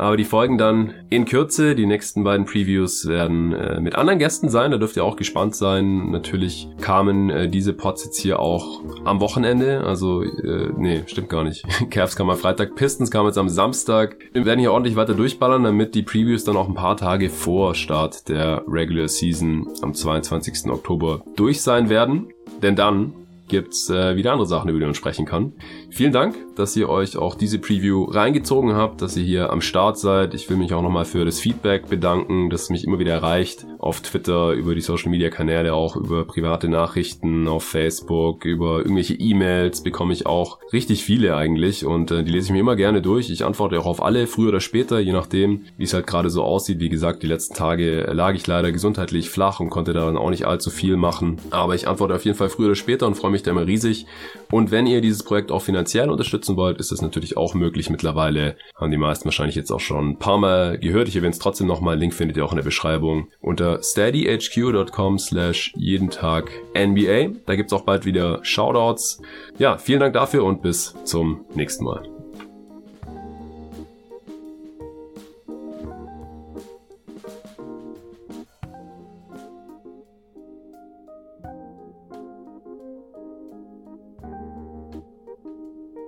Aber 0.00 0.16
die 0.16 0.24
folgen 0.24 0.56
dann 0.56 0.94
in 1.10 1.26
Kürze. 1.26 1.74
Die 1.74 1.84
nächsten 1.84 2.24
beiden 2.24 2.46
Previews 2.46 3.06
werden 3.06 3.52
äh, 3.52 3.80
mit 3.80 3.96
anderen 3.96 4.18
Gästen 4.18 4.48
sein. 4.48 4.70
Da 4.70 4.78
dürft 4.78 4.96
ihr 4.96 5.04
auch 5.04 5.16
gespannt 5.16 5.54
sein. 5.54 6.10
Natürlich 6.10 6.68
kamen 6.80 7.28
äh, 7.28 7.48
diese 7.50 7.74
Pots 7.74 8.06
jetzt 8.06 8.18
hier 8.18 8.40
auch 8.40 8.80
am 9.04 9.20
Wochenende. 9.20 9.84
Also, 9.84 10.22
äh, 10.22 10.70
nee, 10.74 11.02
stimmt 11.06 11.28
gar 11.28 11.44
nicht. 11.44 11.66
Cavs 11.90 12.16
kam 12.16 12.30
am 12.30 12.38
Freitag, 12.38 12.76
Pistons 12.76 13.10
kam 13.10 13.26
jetzt 13.26 13.36
am 13.36 13.50
Samstag. 13.50 14.16
Wir 14.32 14.46
werden 14.46 14.60
hier 14.60 14.72
ordentlich 14.72 14.96
weiter 14.96 15.12
durchballern, 15.12 15.64
damit 15.64 15.94
die 15.94 16.02
Previews 16.02 16.44
dann 16.44 16.56
auch 16.56 16.68
ein 16.68 16.74
paar 16.74 16.96
Tage 16.96 17.28
vor 17.28 17.74
Start 17.74 18.30
der 18.30 18.64
Regular 18.66 19.06
Season 19.06 19.68
am 19.82 19.92
22. 19.92 20.70
Oktober 20.70 21.22
durch 21.36 21.60
sein 21.60 21.90
werden. 21.90 22.28
Denn 22.62 22.74
dann 22.74 23.12
gibt's 23.50 23.90
äh, 23.90 24.16
wieder 24.16 24.32
andere 24.32 24.48
Sachen, 24.48 24.70
über 24.70 24.78
die 24.78 24.86
man 24.86 24.94
sprechen 24.94 25.26
kann. 25.26 25.52
Vielen 25.92 26.12
Dank, 26.12 26.36
dass 26.54 26.76
ihr 26.76 26.88
euch 26.88 27.16
auch 27.16 27.34
diese 27.34 27.58
Preview 27.58 28.04
reingezogen 28.04 28.74
habt, 28.74 29.02
dass 29.02 29.16
ihr 29.16 29.24
hier 29.24 29.50
am 29.50 29.60
Start 29.60 29.98
seid. 29.98 30.34
Ich 30.34 30.48
will 30.48 30.56
mich 30.56 30.72
auch 30.72 30.82
nochmal 30.82 31.04
für 31.04 31.24
das 31.24 31.40
Feedback 31.40 31.88
bedanken, 31.88 32.48
das 32.48 32.70
mich 32.70 32.84
immer 32.84 32.98
wieder 32.98 33.12
erreicht. 33.12 33.66
Auf 33.78 34.00
Twitter, 34.00 34.52
über 34.52 34.74
die 34.74 34.80
Social 34.80 35.10
Media 35.10 35.30
Kanäle, 35.30 35.74
auch 35.74 35.96
über 35.96 36.24
private 36.24 36.68
Nachrichten 36.68 37.48
auf 37.48 37.64
Facebook, 37.64 38.44
über 38.44 38.78
irgendwelche 38.78 39.14
E-Mails 39.14 39.82
bekomme 39.82 40.12
ich 40.12 40.26
auch 40.26 40.58
richtig 40.72 41.02
viele 41.02 41.34
eigentlich 41.36 41.84
und 41.84 42.10
äh, 42.10 42.22
die 42.22 42.30
lese 42.30 42.46
ich 42.46 42.52
mir 42.52 42.60
immer 42.60 42.76
gerne 42.76 43.02
durch. 43.02 43.28
Ich 43.30 43.44
antworte 43.44 43.78
auch 43.80 43.86
auf 43.86 44.02
alle, 44.02 44.26
früher 44.26 44.50
oder 44.50 44.60
später, 44.60 45.00
je 45.00 45.12
nachdem, 45.12 45.64
wie 45.76 45.84
es 45.84 45.94
halt 45.94 46.06
gerade 46.06 46.30
so 46.30 46.44
aussieht. 46.44 46.78
Wie 46.80 46.88
gesagt, 46.88 47.22
die 47.22 47.26
letzten 47.26 47.54
Tage 47.54 48.02
lag 48.12 48.34
ich 48.34 48.46
leider 48.46 48.70
gesundheitlich 48.70 49.28
flach 49.28 49.60
und 49.60 49.70
konnte 49.70 49.92
da 49.92 50.06
dann 50.06 50.16
auch 50.16 50.30
nicht 50.30 50.46
allzu 50.46 50.70
viel 50.70 50.96
machen. 50.96 51.38
Aber 51.50 51.74
ich 51.74 51.88
antworte 51.88 52.14
auf 52.14 52.24
jeden 52.24 52.36
Fall 52.36 52.48
früher 52.48 52.66
oder 52.66 52.76
später 52.76 53.06
und 53.06 53.16
freue 53.16 53.32
mich 53.32 53.42
da 53.42 53.50
immer 53.50 53.66
riesig. 53.66 54.06
Und 54.50 54.70
wenn 54.70 54.86
ihr 54.86 55.00
dieses 55.00 55.22
Projekt 55.22 55.50
auch 55.50 55.62
finanziell 55.80 56.10
unterstützen 56.10 56.56
wollt, 56.56 56.78
ist 56.78 56.92
das 56.92 57.00
natürlich 57.00 57.38
auch 57.38 57.54
möglich. 57.54 57.88
Mittlerweile 57.88 58.56
haben 58.76 58.90
die 58.90 58.98
meisten 58.98 59.24
wahrscheinlich 59.24 59.56
jetzt 59.56 59.70
auch 59.70 59.80
schon 59.80 60.10
ein 60.10 60.18
paar 60.18 60.36
Mal 60.36 60.78
gehört. 60.78 61.08
Ich 61.08 61.16
erwähne 61.16 61.30
es 61.30 61.38
trotzdem 61.38 61.66
nochmal. 61.66 61.98
Link 61.98 62.12
findet 62.12 62.36
ihr 62.36 62.44
auch 62.44 62.52
in 62.52 62.56
der 62.56 62.64
Beschreibung 62.64 63.28
unter 63.40 63.82
steadyhq.com 63.82 65.18
slash 65.18 65.72
jeden 65.76 66.10
Tag 66.10 66.50
NBA. 66.74 67.38
Da 67.46 67.56
gibt's 67.56 67.72
auch 67.72 67.82
bald 67.82 68.04
wieder 68.04 68.40
Shoutouts. 68.42 69.22
Ja, 69.58 69.78
vielen 69.78 70.00
Dank 70.00 70.12
dafür 70.12 70.44
und 70.44 70.60
bis 70.60 70.94
zum 71.04 71.46
nächsten 71.54 71.84
Mal. 71.84 72.19